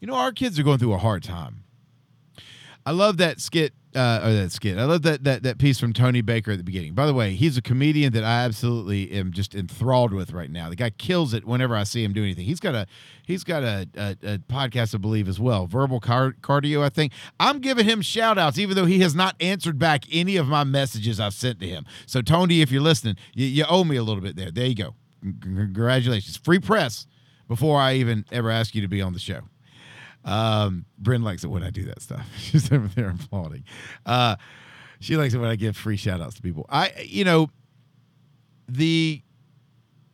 You 0.00 0.06
know, 0.06 0.14
our 0.14 0.32
kids 0.32 0.58
are 0.58 0.62
going 0.62 0.78
through 0.78 0.92
a 0.94 0.98
hard 0.98 1.22
time. 1.22 1.64
I 2.86 2.92
love 2.92 3.16
that 3.18 3.40
skit 3.40 3.74
uh, 3.94 4.20
or 4.24 4.32
that 4.32 4.52
skit. 4.52 4.78
I 4.78 4.84
love 4.84 5.02
that 5.02 5.24
that 5.24 5.42
that 5.42 5.58
piece 5.58 5.78
from 5.78 5.92
Tony 5.92 6.20
Baker 6.20 6.52
at 6.52 6.58
the 6.58 6.64
beginning. 6.64 6.94
By 6.94 7.06
the 7.06 7.14
way, 7.14 7.34
he's 7.34 7.56
a 7.56 7.62
comedian 7.62 8.12
that 8.12 8.24
I 8.24 8.44
absolutely 8.44 9.10
am 9.12 9.32
just 9.32 9.54
enthralled 9.54 10.12
with 10.12 10.32
right 10.32 10.50
now. 10.50 10.68
The 10.68 10.76
guy 10.76 10.90
kills 10.90 11.34
it 11.34 11.44
whenever 11.44 11.76
I 11.76 11.84
see 11.84 12.04
him 12.04 12.12
do 12.12 12.22
anything. 12.22 12.44
He's 12.44 12.60
got 12.60 12.74
a 12.74 12.86
he's 13.22 13.44
got 13.44 13.62
a, 13.62 13.88
a, 13.96 14.10
a 14.22 14.38
podcast, 14.38 14.94
I 14.94 14.98
believe, 14.98 15.28
as 15.28 15.40
well. 15.40 15.66
Verbal 15.66 16.00
car- 16.00 16.34
cardio, 16.40 16.82
I 16.82 16.88
think. 16.88 17.12
I'm 17.40 17.60
giving 17.60 17.86
him 17.86 18.02
shout 18.02 18.38
outs, 18.38 18.58
even 18.58 18.76
though 18.76 18.86
he 18.86 19.00
has 19.00 19.14
not 19.14 19.34
answered 19.40 19.78
back 19.78 20.04
any 20.12 20.36
of 20.36 20.48
my 20.48 20.64
messages 20.64 21.18
I've 21.20 21.34
sent 21.34 21.60
to 21.60 21.66
him. 21.66 21.86
So 22.06 22.22
Tony, 22.22 22.60
if 22.60 22.70
you're 22.70 22.82
listening, 22.82 23.16
you, 23.34 23.46
you 23.46 23.64
owe 23.68 23.84
me 23.84 23.96
a 23.96 24.02
little 24.02 24.22
bit 24.22 24.36
there. 24.36 24.50
There 24.50 24.66
you 24.66 24.74
go. 24.74 24.94
Congratulations, 25.22 26.36
free 26.36 26.58
press 26.60 27.06
before 27.48 27.80
I 27.80 27.94
even 27.94 28.24
ever 28.30 28.50
ask 28.50 28.74
you 28.74 28.82
to 28.82 28.88
be 28.88 29.02
on 29.02 29.12
the 29.14 29.18
show. 29.18 29.42
Um, 30.28 30.84
Bryn 30.98 31.22
likes 31.22 31.42
it 31.42 31.48
when 31.48 31.62
I 31.62 31.70
do 31.70 31.84
that 31.86 32.02
stuff. 32.02 32.26
She's 32.38 32.70
over 32.70 32.88
there 32.88 33.08
applauding. 33.10 33.64
Uh, 34.04 34.36
she 35.00 35.16
likes 35.16 35.32
it 35.32 35.38
when 35.38 35.48
I 35.48 35.56
give 35.56 35.76
free 35.76 35.96
shout 35.96 36.20
outs 36.20 36.34
to 36.36 36.42
people. 36.42 36.66
I, 36.68 36.92
you 37.04 37.24
know, 37.24 37.50
the 38.68 39.22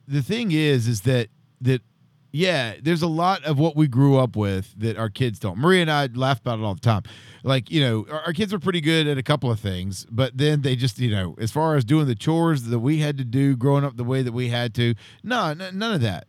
the 0.06 0.22
thing 0.22 0.52
is, 0.52 0.86
is 0.86 1.00
that 1.02 1.28
that 1.62 1.82
yeah, 2.30 2.74
there's 2.82 3.02
a 3.02 3.08
lot 3.08 3.44
of 3.44 3.58
what 3.58 3.76
we 3.76 3.86
grew 3.86 4.18
up 4.18 4.36
with 4.36 4.74
that 4.78 4.96
our 4.98 5.08
kids 5.08 5.38
don't. 5.38 5.56
Maria 5.58 5.82
and 5.82 5.90
I 5.90 6.08
laugh 6.14 6.40
about 6.40 6.58
it 6.58 6.64
all 6.64 6.74
the 6.74 6.80
time. 6.80 7.02
Like, 7.44 7.70
you 7.70 7.80
know, 7.80 8.06
our, 8.10 8.22
our 8.26 8.32
kids 8.32 8.52
were 8.52 8.58
pretty 8.58 8.80
good 8.80 9.06
at 9.06 9.18
a 9.18 9.22
couple 9.22 9.50
of 9.52 9.60
things, 9.60 10.04
but 10.10 10.36
then 10.36 10.62
they 10.62 10.74
just, 10.74 10.98
you 10.98 11.10
know, 11.10 11.36
as 11.38 11.52
far 11.52 11.76
as 11.76 11.84
doing 11.84 12.06
the 12.06 12.16
chores 12.16 12.64
that 12.64 12.80
we 12.80 12.98
had 12.98 13.18
to 13.18 13.24
do 13.24 13.56
growing 13.56 13.84
up 13.84 13.96
the 13.96 14.04
way 14.04 14.22
that 14.22 14.32
we 14.32 14.48
had 14.48 14.74
to, 14.74 14.94
no, 15.22 15.46
n- 15.46 15.78
none 15.78 15.94
of 15.94 16.00
that. 16.00 16.26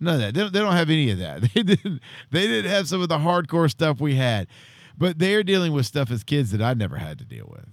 None 0.00 0.14
of 0.14 0.20
that. 0.20 0.34
They 0.34 0.40
don't, 0.40 0.52
they 0.52 0.58
don't 0.60 0.72
have 0.72 0.90
any 0.90 1.10
of 1.10 1.18
that. 1.18 1.42
They 1.54 1.62
didn't. 1.62 2.00
They 2.30 2.46
didn't 2.46 2.70
have 2.70 2.88
some 2.88 3.02
of 3.02 3.08
the 3.08 3.18
hardcore 3.18 3.70
stuff 3.70 4.00
we 4.00 4.14
had, 4.14 4.46
but 4.96 5.18
they're 5.18 5.42
dealing 5.42 5.72
with 5.72 5.86
stuff 5.86 6.10
as 6.10 6.22
kids 6.22 6.50
that 6.52 6.62
I 6.62 6.74
never 6.74 6.96
had 6.96 7.18
to 7.18 7.24
deal 7.24 7.48
with. 7.50 7.66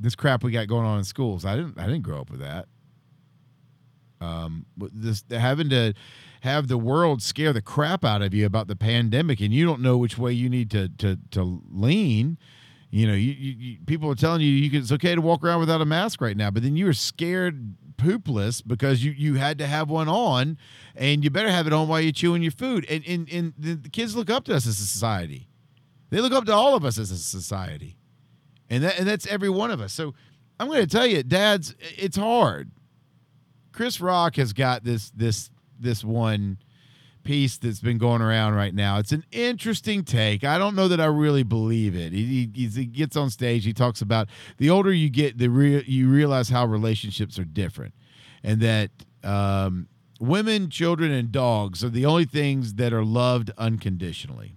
This 0.00 0.14
crap 0.14 0.42
we 0.44 0.52
got 0.52 0.68
going 0.68 0.86
on 0.86 0.98
in 0.98 1.04
schools. 1.04 1.44
I 1.44 1.56
didn't. 1.56 1.78
I 1.78 1.86
didn't 1.86 2.02
grow 2.02 2.20
up 2.20 2.30
with 2.30 2.40
that. 2.40 2.66
Um, 4.20 4.66
this 4.76 5.24
having 5.30 5.68
to 5.70 5.94
have 6.40 6.68
the 6.68 6.78
world 6.78 7.22
scare 7.22 7.52
the 7.52 7.62
crap 7.62 8.04
out 8.04 8.22
of 8.22 8.32
you 8.32 8.46
about 8.46 8.68
the 8.68 8.76
pandemic, 8.76 9.40
and 9.40 9.52
you 9.52 9.64
don't 9.66 9.80
know 9.80 9.96
which 9.96 10.16
way 10.16 10.32
you 10.32 10.48
need 10.48 10.70
to 10.70 10.88
to 10.98 11.18
to 11.32 11.62
lean. 11.70 12.38
You 12.90 13.06
know, 13.06 13.12
you, 13.14 13.32
you, 13.32 13.52
you 13.52 13.78
people 13.86 14.10
are 14.10 14.14
telling 14.14 14.40
you 14.40 14.48
you 14.48 14.70
can, 14.70 14.80
it's 14.80 14.92
okay 14.92 15.14
to 15.14 15.20
walk 15.20 15.44
around 15.44 15.60
without 15.60 15.80
a 15.80 15.84
mask 15.84 16.20
right 16.20 16.36
now, 16.36 16.50
but 16.50 16.62
then 16.62 16.76
you 16.76 16.88
are 16.88 16.94
scared 16.94 17.74
poopless 17.98 18.62
because 18.66 19.04
you 19.04 19.10
you 19.10 19.34
had 19.34 19.58
to 19.58 19.66
have 19.66 19.90
one 19.90 20.08
on, 20.08 20.56
and 20.96 21.22
you 21.22 21.30
better 21.30 21.50
have 21.50 21.66
it 21.66 21.72
on 21.72 21.88
while 21.88 22.00
you're 22.00 22.12
chewing 22.12 22.42
your 22.42 22.52
food. 22.52 22.86
And 22.88 23.04
and 23.06 23.28
and 23.30 23.52
the 23.58 23.88
kids 23.90 24.16
look 24.16 24.30
up 24.30 24.44
to 24.44 24.54
us 24.54 24.66
as 24.66 24.80
a 24.80 24.86
society. 24.86 25.48
They 26.10 26.20
look 26.20 26.32
up 26.32 26.46
to 26.46 26.54
all 26.54 26.74
of 26.74 26.84
us 26.84 26.98
as 26.98 27.10
a 27.10 27.18
society, 27.18 27.98
and 28.70 28.82
that 28.82 28.98
and 28.98 29.06
that's 29.06 29.26
every 29.26 29.50
one 29.50 29.70
of 29.70 29.80
us. 29.80 29.92
So 29.92 30.14
I'm 30.58 30.68
going 30.68 30.80
to 30.80 30.86
tell 30.86 31.06
you, 31.06 31.22
dads, 31.22 31.74
it's 31.78 32.16
hard. 32.16 32.70
Chris 33.72 34.00
Rock 34.00 34.36
has 34.36 34.52
got 34.52 34.84
this 34.84 35.10
this 35.10 35.50
this 35.78 36.02
one 36.02 36.58
piece 37.28 37.58
that's 37.58 37.80
been 37.80 37.98
going 37.98 38.22
around 38.22 38.54
right 38.54 38.74
now. 38.74 38.98
It's 38.98 39.12
an 39.12 39.22
interesting 39.30 40.02
take. 40.02 40.44
I 40.44 40.56
don't 40.56 40.74
know 40.74 40.88
that 40.88 40.98
I 40.98 41.04
really 41.04 41.42
believe 41.42 41.94
it. 41.94 42.10
He, 42.10 42.50
he, 42.54 42.66
he 42.68 42.86
gets 42.86 43.18
on 43.18 43.28
stage. 43.28 43.66
He 43.66 43.74
talks 43.74 44.00
about 44.00 44.28
the 44.56 44.70
older 44.70 44.90
you 44.90 45.10
get, 45.10 45.36
the 45.36 45.48
real 45.48 45.82
you 45.82 46.08
realize 46.08 46.48
how 46.48 46.64
relationships 46.64 47.38
are 47.38 47.44
different, 47.44 47.92
and 48.42 48.62
that 48.62 48.90
um, 49.22 49.88
women, 50.18 50.70
children, 50.70 51.10
and 51.10 51.30
dogs 51.30 51.84
are 51.84 51.90
the 51.90 52.06
only 52.06 52.24
things 52.24 52.76
that 52.76 52.94
are 52.94 53.04
loved 53.04 53.50
unconditionally 53.58 54.54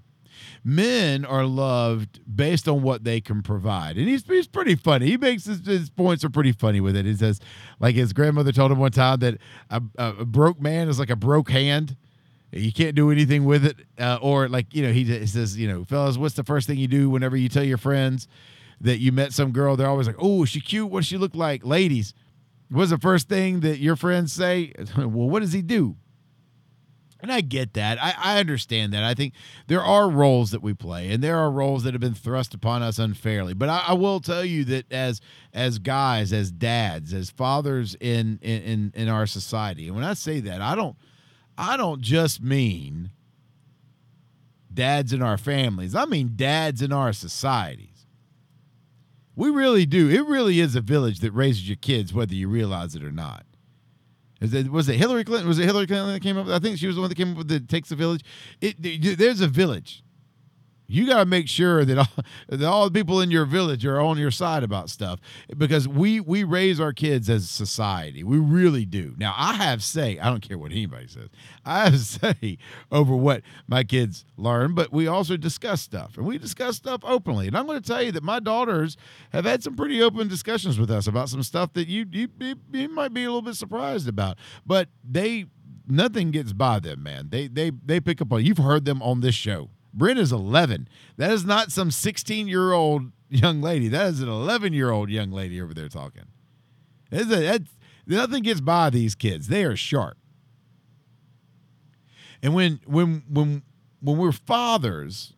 men 0.64 1.26
are 1.26 1.46
loved 1.46 2.20
based 2.36 2.68
on 2.68 2.84
what 2.84 3.04
they 3.04 3.20
can 3.20 3.42
provide. 3.42 3.98
And 3.98 4.08
he's, 4.08 4.24
he's 4.28 4.48
pretty 4.48 4.76
funny. 4.76 5.08
He 5.08 5.18
makes 5.18 5.46
his, 5.46 5.66
his 5.66 5.90
points 5.90 6.24
are 6.24 6.30
pretty 6.30 6.52
funny 6.52 6.80
with 6.80 6.96
it. 6.96 7.04
He 7.04 7.16
says, 7.16 7.40
like 7.80 7.96
his 7.96 8.14
grandmother 8.14 8.52
told 8.52 8.72
him 8.72 8.78
one 8.78 8.92
time 8.92 9.18
that 9.22 9.40
a, 9.72 9.82
a 9.98 10.24
broke 10.24 10.62
man 10.62 10.88
is 10.88 11.00
like 11.00 11.10
a 11.10 11.16
broke 11.16 11.50
hand. 11.50 11.98
You 12.52 12.74
can't 12.74 12.96
do 12.96 13.12
anything 13.12 13.46
with 13.46 13.66
it. 13.66 13.78
Uh, 13.98 14.20
or 14.22 14.50
like, 14.50 14.74
you 14.74 14.84
know, 14.84 14.92
he, 14.92 15.06
he 15.06 15.26
says, 15.26 15.58
you 15.58 15.68
know, 15.68 15.86
fellas, 15.86 16.18
what's 16.18 16.36
the 16.36 16.44
first 16.44 16.68
thing 16.68 16.78
you 16.78 16.88
do 16.88 17.10
whenever 17.10 17.38
you 17.38 17.50
tell 17.50 17.64
your 17.64 17.78
friends 17.78 18.28
that 18.82 18.98
you 18.98 19.12
met 19.12 19.34
some 19.34 19.52
girl? 19.52 19.76
They're 19.76 19.88
always 19.88 20.08
like, 20.08 20.18
oh, 20.20 20.44
is 20.44 20.50
she 20.50 20.60
cute? 20.60 20.90
What 20.90 21.06
she 21.06 21.18
look 21.18 21.36
like? 21.36 21.66
Ladies, 21.66 22.14
what's 22.70 22.92
the 22.92 22.98
first 22.98 23.30
thing 23.30 23.62
that 23.62 23.80
your 23.80 23.96
friends 23.96 24.34
say? 24.34 24.74
well, 24.98 25.30
what 25.30 25.40
does 25.42 25.54
he 25.54 25.62
do? 25.62 25.96
And 27.22 27.32
I 27.32 27.42
get 27.42 27.76
that. 27.76 28.02
I, 28.02 28.16
I 28.18 28.40
understand 28.40 28.94
that. 28.94 29.04
I 29.04 29.14
think 29.14 29.34
there 29.68 29.84
are 29.84 30.10
roles 30.10 30.52
that 30.52 30.64
we 30.64 30.74
play, 30.74 31.12
and 31.12 31.24
there 31.24 31.38
are 31.38 31.52
roles 31.52 31.84
that 31.84 31.94
have 31.94 32.02
been 32.02 32.16
thrust 32.16 32.56
upon 32.56 32.82
us 32.82 32.98
unfairly. 32.98 33.54
But 33.54 33.70
I, 33.70 33.84
I 33.90 33.94
will 33.94 34.20
tell 34.20 34.44
you 34.44 34.66
that 34.66 34.92
as 34.92 35.22
as 35.54 35.78
guys, 35.78 36.34
as 36.34 36.52
dads, 36.52 37.14
as 37.14 37.30
fathers 37.30 37.96
in, 38.00 38.40
in 38.42 38.92
in 38.96 39.08
our 39.08 39.28
society, 39.28 39.86
and 39.86 39.96
when 39.96 40.04
I 40.04 40.16
say 40.16 40.40
that, 40.40 40.62
I 40.62 40.74
don't 40.74 40.96
I 41.58 41.78
don't 41.78 42.02
just 42.02 42.42
mean 42.42 43.12
dads 44.74 45.14
in 45.14 45.22
our 45.22 45.38
families. 45.38 45.96
I 45.96 46.06
mean 46.06 46.34
dads 46.36 46.82
in 46.82 46.92
our 46.92 47.14
societies. 47.14 48.06
We 49.36 49.50
really 49.50 49.86
do. 49.86 50.10
It 50.10 50.26
really 50.26 50.60
is 50.60 50.76
a 50.76 50.82
village 50.82 51.20
that 51.20 51.32
raises 51.32 51.68
your 51.68 51.78
kids, 51.78 52.14
whether 52.14 52.34
you 52.34 52.48
realize 52.48 52.96
it 52.96 53.04
or 53.04 53.12
not. 53.12 53.46
It, 54.42 54.72
was 54.72 54.90
it 54.90 54.96
Hillary 54.96 55.24
Clinton? 55.24 55.48
Was 55.48 55.60
it 55.60 55.66
Hillary 55.66 55.88
Clinton 55.88 56.14
that 56.14 56.22
came 56.22 56.38
up? 56.38 56.48
I 56.48 56.60
think 56.60 56.78
she 56.78 56.88
was 56.88 56.96
the 56.96 57.02
one 57.02 57.10
that 57.10 57.16
came 57.16 57.32
up 57.32 57.38
with 57.38 57.48
the 57.48 57.60
takes 57.60 57.92
a 57.92 57.96
village. 57.96 58.24
It, 58.60 58.76
there's 59.18 59.42
a 59.42 59.48
village 59.48 60.04
you 60.92 61.08
got 61.08 61.20
to 61.20 61.26
make 61.26 61.48
sure 61.48 61.86
that 61.86 61.98
all, 61.98 62.24
that 62.50 62.64
all 62.68 62.90
the 62.90 62.92
people 62.92 63.22
in 63.22 63.32
your 63.32 63.46
village 63.46 63.86
are 63.86 64.00
on 64.00 64.18
your 64.18 64.32
side 64.32 64.64
about 64.64 64.90
stuff 64.90 65.20
because 65.58 65.88
we 65.88 66.20
we 66.20 66.44
raise 66.44 66.80
our 66.80 66.94
kids 66.94 67.30
as 67.30 67.50
society. 67.50 68.24
We 68.24 68.38
really 68.38 68.86
do. 68.86 69.16
Now 69.18 69.34
I 69.38 69.54
have 69.54 69.84
say. 69.84 70.20
I 70.20 70.30
don't 70.30 70.42
care 70.42 70.58
what 70.58 70.72
anybody 70.72 71.08
says. 71.08 71.30
I 71.66 71.86
have 71.86 72.00
say 72.00 72.58
over 72.92 73.16
what 73.16 73.42
my 73.68 73.84
kids 73.84 74.26
learn, 74.38 74.76
but 74.76 74.92
we 74.92 75.08
also 75.08 75.38
discuss 75.38 75.82
stuff 75.82 76.18
and 76.18 76.26
we 76.26 76.38
discuss 76.38 76.76
stuff 76.76 77.02
openly. 77.04 77.48
And 77.48 77.58
I'm 77.58 77.66
going 77.66 77.82
to 77.82 77.88
tell 77.88 78.02
you 78.02 78.12
that 78.12 78.24
my 78.24 78.40
daughters 78.40 78.98
have 79.32 79.46
had 79.46 79.64
some 79.64 79.76
pretty 79.76 80.02
open 80.02 80.28
discussions 80.28 80.80
with 80.80 80.92
us 80.92 81.08
about 81.08 81.30
some 81.30 81.44
stuff 81.44 81.74
that 81.74 81.88
you 81.88 82.06
you, 82.12 82.28
you 82.72 82.90
might 82.90 83.14
be 83.14 83.24
a 83.24 83.28
little 83.28 83.42
bit 83.42 83.56
surprised 83.56 84.08
about, 84.08 84.38
but 84.66 84.90
they 85.04 85.46
nothing 85.88 86.32
gets 86.32 86.54
by 86.54 86.80
them, 86.80 87.04
man. 87.04 87.30
They 87.30 87.48
they 87.48 87.72
they 87.86 88.00
pick 88.00 88.22
up 88.22 88.32
on. 88.34 88.44
You've 88.44 88.58
heard 88.58 88.86
them 88.86 89.02
on 89.02 89.22
this 89.22 89.36
show 89.36 89.70
Bryn 89.94 90.18
is 90.18 90.32
11. 90.32 90.88
That 91.18 91.32
is 91.32 91.46
not 91.46 91.72
some 91.72 91.92
16 91.92 92.48
year 92.48 92.72
old 92.72 93.12
young 93.30 93.62
lady. 93.62 93.88
That 93.88 94.08
is 94.08 94.22
an 94.22 94.30
11 94.30 94.74
year 94.74 94.92
old 94.92 95.10
young 95.10 95.32
lady 95.32 95.62
over 95.62 95.74
there 95.74 95.90
talking. 95.90 96.26
That's 97.10 97.32
a, 97.32 97.60
nothing 98.08 98.44
gets 98.44 98.62
by 98.62 98.90
these 98.90 99.16
kids. 99.16 99.48
They 99.48 99.64
are 99.64 99.76
sharp. 99.76 100.18
And 102.44 102.56
when 102.56 102.80
when 102.86 103.24
when 103.30 103.64
when 104.00 104.18
we're 104.18 104.32
fathers, 104.32 105.34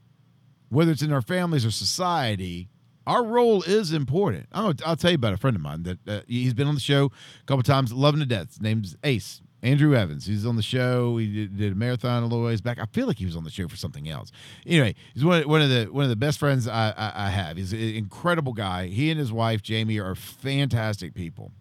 whether 0.70 0.91
it's 0.91 1.01
in 1.01 1.12
our 1.12 1.22
families 1.22 1.66
or 1.66 1.72
society, 1.72 2.70
our 3.06 3.24
role 3.24 3.62
is 3.64 3.91
important. 3.91 4.47
i 4.51 4.64
will 4.64 4.74
tell 4.74 5.12
you 5.12 5.16
about 5.16 5.34
a 5.34 5.38
friend 5.38 5.56
of 5.56 5.62
mine 5.62 5.84
that 5.84 6.08
uh, 6.08 6.22
he's 6.28 6.54
been 6.54 6.68
on 6.68 6.76
the 6.76 6.82
show 6.82 7.06
a 7.41 7.45
couple 7.45 7.64
times, 7.64 7.91
loving 7.91 8.22
to 8.22 8.26
death. 8.26 8.49
His 8.49 8.62
name's 8.62 8.95
Ace. 9.04 9.41
Andrew 9.64 9.95
Evans. 9.95 10.26
He's 10.26 10.45
on 10.45 10.57
the 10.57 10.61
show. 10.61 11.16
He 11.18 11.28
did, 11.28 11.57
did 11.57 11.72
a 11.72 11.76
marathon 11.76 12.22
a 12.22 12.26
little 12.26 12.43
ways 12.43 12.59
back. 12.59 12.80
I 12.80 12.86
feel 12.88 13.07
like 13.07 13.18
he 13.18 13.26
was 13.26 13.38
on 13.38 13.45
the 13.45 13.49
show 13.49 13.70
for 13.70 13.78
something 13.78 14.09
else. 14.09 14.30
Anyway, 14.68 14.93
he's 15.14 15.24
one, 15.24 15.47
one 15.47 15.61
of 15.61 15.70
the 15.70 15.86
one 15.86 16.03
of 16.03 16.09
the 16.09 16.18
best 16.18 16.38
friends 16.38 16.68
I, 16.68 16.89
I, 16.89 17.28
I 17.28 17.30
have. 17.30 17.55
He's 17.55 17.72
an 17.72 17.80
incredible 17.80 18.51
guy. 18.51 18.88
He 18.88 19.09
and 19.09 19.18
his 19.18 19.32
wife 19.32 19.64
Jamie 19.64 19.99
are 19.99 20.16
fantastic 20.16 21.16
people. 21.16 21.53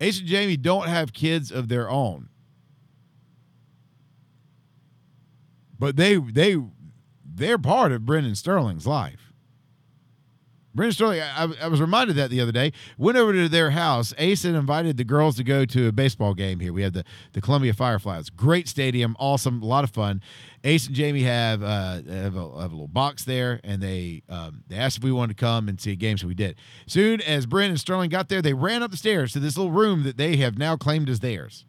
Ace 0.00 0.18
and 0.18 0.28
Jamie 0.28 0.56
don't 0.56 0.88
have 0.88 1.12
kids 1.12 1.52
of 1.52 1.68
their 1.68 1.88
own, 1.88 2.30
but 5.78 5.94
they 5.96 6.16
they 6.16 6.56
they're 7.24 7.58
part 7.58 7.92
of 7.92 8.04
Bryn 8.04 8.24
and 8.24 8.36
Sterling's 8.36 8.88
life. 8.88 9.29
Bryn 10.74 10.86
and 10.86 10.94
Sterling, 10.94 11.20
I, 11.20 11.52
I, 11.62 11.68
was 11.68 11.80
reminded 11.80 12.14
that 12.16 12.30
the 12.30 12.40
other 12.40 12.52
day. 12.52 12.72
Went 12.96 13.18
over 13.18 13.32
to 13.32 13.48
their 13.48 13.70
house. 13.70 14.14
Ace 14.18 14.44
had 14.44 14.54
invited 14.54 14.96
the 14.96 15.04
girls 15.04 15.36
to 15.36 15.44
go 15.44 15.64
to 15.64 15.88
a 15.88 15.92
baseball 15.92 16.32
game 16.32 16.60
here. 16.60 16.72
We 16.72 16.82
had 16.82 16.92
the, 16.92 17.04
the 17.32 17.40
Columbia 17.40 17.74
Fireflies. 17.74 18.30
Great 18.30 18.68
stadium, 18.68 19.16
awesome, 19.18 19.62
a 19.62 19.66
lot 19.66 19.82
of 19.82 19.90
fun. 19.90 20.22
Ace 20.62 20.86
and 20.86 20.94
Jamie 20.94 21.22
have 21.22 21.62
uh, 21.62 22.02
have, 22.02 22.36
a, 22.36 22.60
have 22.60 22.70
a 22.70 22.74
little 22.74 22.86
box 22.86 23.24
there, 23.24 23.60
and 23.64 23.82
they 23.82 24.22
um, 24.28 24.62
they 24.68 24.76
asked 24.76 24.98
if 24.98 25.04
we 25.04 25.10
wanted 25.10 25.36
to 25.36 25.40
come 25.40 25.68
and 25.68 25.80
see 25.80 25.92
a 25.92 25.96
game, 25.96 26.18
so 26.18 26.28
we 26.28 26.34
did. 26.34 26.56
Soon 26.86 27.20
as 27.22 27.46
Brendan 27.46 27.72
and 27.72 27.80
Sterling 27.80 28.10
got 28.10 28.28
there, 28.28 28.42
they 28.42 28.54
ran 28.54 28.82
up 28.82 28.90
the 28.90 28.96
stairs 28.96 29.32
to 29.32 29.40
this 29.40 29.56
little 29.56 29.72
room 29.72 30.04
that 30.04 30.16
they 30.18 30.36
have 30.36 30.58
now 30.58 30.76
claimed 30.76 31.08
as 31.08 31.20
theirs 31.20 31.64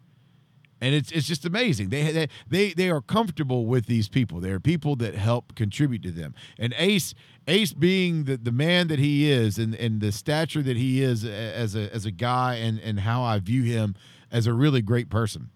and 0.82 0.96
it's 0.96 1.12
it's 1.12 1.28
just 1.28 1.46
amazing. 1.46 1.90
They 1.90 2.28
they 2.50 2.74
they 2.74 2.90
are 2.90 3.02
comfortable 3.02 3.68
with 3.68 3.86
these 3.86 4.10
people. 4.10 4.40
They 4.40 4.50
are 4.50 4.60
people 4.60 4.96
that 4.98 5.14
help 5.14 5.56
contribute 5.56 6.02
to 6.04 6.12
them. 6.12 6.34
And 6.58 6.74
Ace 6.78 7.14
Ace 7.48 7.72
being 7.72 8.24
the, 8.24 8.38
the 8.38 8.52
man 8.52 8.88
that 8.88 8.98
he 8.98 9.30
is, 9.32 9.60
and 9.60 9.76
and 9.76 10.02
the 10.02 10.12
stature 10.12 10.64
that 10.64 10.78
he 10.78 11.04
is 11.04 11.24
as 11.24 11.76
a 11.76 11.94
as 11.94 12.06
a 12.06 12.12
guy, 12.12 12.56
and 12.56 12.80
and 12.80 13.02
how 13.02 13.22
I 13.22 13.38
view 13.40 13.62
him 13.62 13.96
as 14.32 14.48
a 14.48 14.54
really 14.54 14.82
great 14.82 15.10
person. 15.10 15.52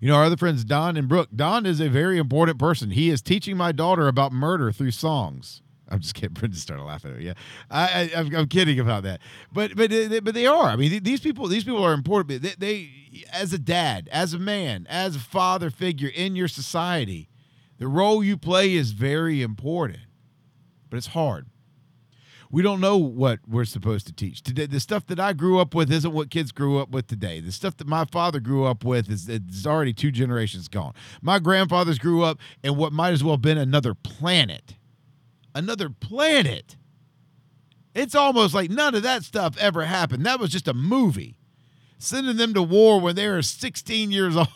You 0.00 0.08
know, 0.08 0.14
our 0.14 0.24
other 0.24 0.36
friends 0.36 0.64
Don 0.64 0.96
and 0.96 1.06
Brooke. 1.06 1.28
Don 1.34 1.66
is 1.66 1.80
a 1.80 1.88
very 1.88 2.18
important 2.18 2.58
person. 2.58 2.92
He 2.92 3.10
is 3.10 3.20
teaching 3.20 3.56
my 3.56 3.72
daughter 3.72 4.08
about 4.08 4.32
murder 4.32 4.72
through 4.72 4.92
songs. 4.92 5.60
I'm 5.88 6.00
just 6.00 6.14
kidding. 6.14 6.34
Brendan 6.34 6.58
started 6.58 6.84
laughing 6.84 7.12
at 7.12 7.18
me. 7.18 7.26
Yeah, 7.26 7.34
I, 7.70 8.10
I, 8.14 8.20
am 8.20 8.46
kidding 8.48 8.78
about 8.80 9.02
that. 9.04 9.20
But 9.52 9.76
but 9.76 9.92
uh, 9.92 10.20
but 10.22 10.34
they 10.34 10.46
are. 10.46 10.66
I 10.66 10.76
mean, 10.76 11.02
these 11.02 11.20
people 11.20 11.48
these 11.48 11.64
people 11.64 11.84
are 11.84 11.92
important. 11.92 12.42
They, 12.42 12.54
they, 12.58 13.24
as 13.32 13.52
a 13.52 13.58
dad, 13.58 14.08
as 14.12 14.34
a 14.34 14.38
man, 14.38 14.86
as 14.88 15.16
a 15.16 15.20
father 15.20 15.70
figure 15.70 16.08
in 16.08 16.36
your 16.36 16.48
society, 16.48 17.28
the 17.78 17.88
role 17.88 18.22
you 18.22 18.36
play 18.36 18.74
is 18.74 18.92
very 18.92 19.42
important. 19.42 20.00
But 20.90 20.96
it's 20.98 21.08
hard. 21.08 21.46
We 22.50 22.62
don't 22.62 22.80
know 22.80 22.96
what 22.96 23.40
we're 23.46 23.66
supposed 23.66 24.06
to 24.06 24.12
teach 24.12 24.42
today. 24.42 24.64
The 24.64 24.80
stuff 24.80 25.06
that 25.08 25.20
I 25.20 25.34
grew 25.34 25.58
up 25.58 25.74
with 25.74 25.92
isn't 25.92 26.12
what 26.14 26.30
kids 26.30 26.50
grew 26.50 26.78
up 26.78 26.88
with 26.90 27.06
today. 27.06 27.40
The 27.40 27.52
stuff 27.52 27.76
that 27.76 27.86
my 27.86 28.06
father 28.06 28.40
grew 28.40 28.64
up 28.64 28.84
with 28.84 29.10
is 29.10 29.28
it's 29.28 29.66
already 29.66 29.92
two 29.92 30.10
generations 30.10 30.66
gone. 30.66 30.94
My 31.20 31.40
grandfathers 31.40 31.98
grew 31.98 32.22
up 32.22 32.38
in 32.64 32.76
what 32.76 32.90
might 32.90 33.10
as 33.10 33.22
well 33.22 33.34
have 33.34 33.42
been 33.42 33.58
another 33.58 33.92
planet 33.92 34.77
another 35.58 35.90
planet. 35.90 36.76
It's 37.94 38.14
almost 38.14 38.54
like 38.54 38.70
none 38.70 38.94
of 38.94 39.02
that 39.02 39.24
stuff 39.24 39.58
ever 39.58 39.84
happened. 39.84 40.24
That 40.24 40.38
was 40.38 40.50
just 40.50 40.68
a 40.68 40.74
movie. 40.74 41.36
Sending 41.98 42.36
them 42.36 42.54
to 42.54 42.62
war 42.62 43.00
when 43.00 43.16
they 43.16 43.28
were 43.28 43.42
16 43.42 44.12
years 44.12 44.36
old. 44.36 44.48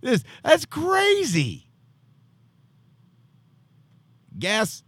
This, 0.00 0.22
that's 0.44 0.64
crazy. 0.64 1.68
Gas, 4.38 4.84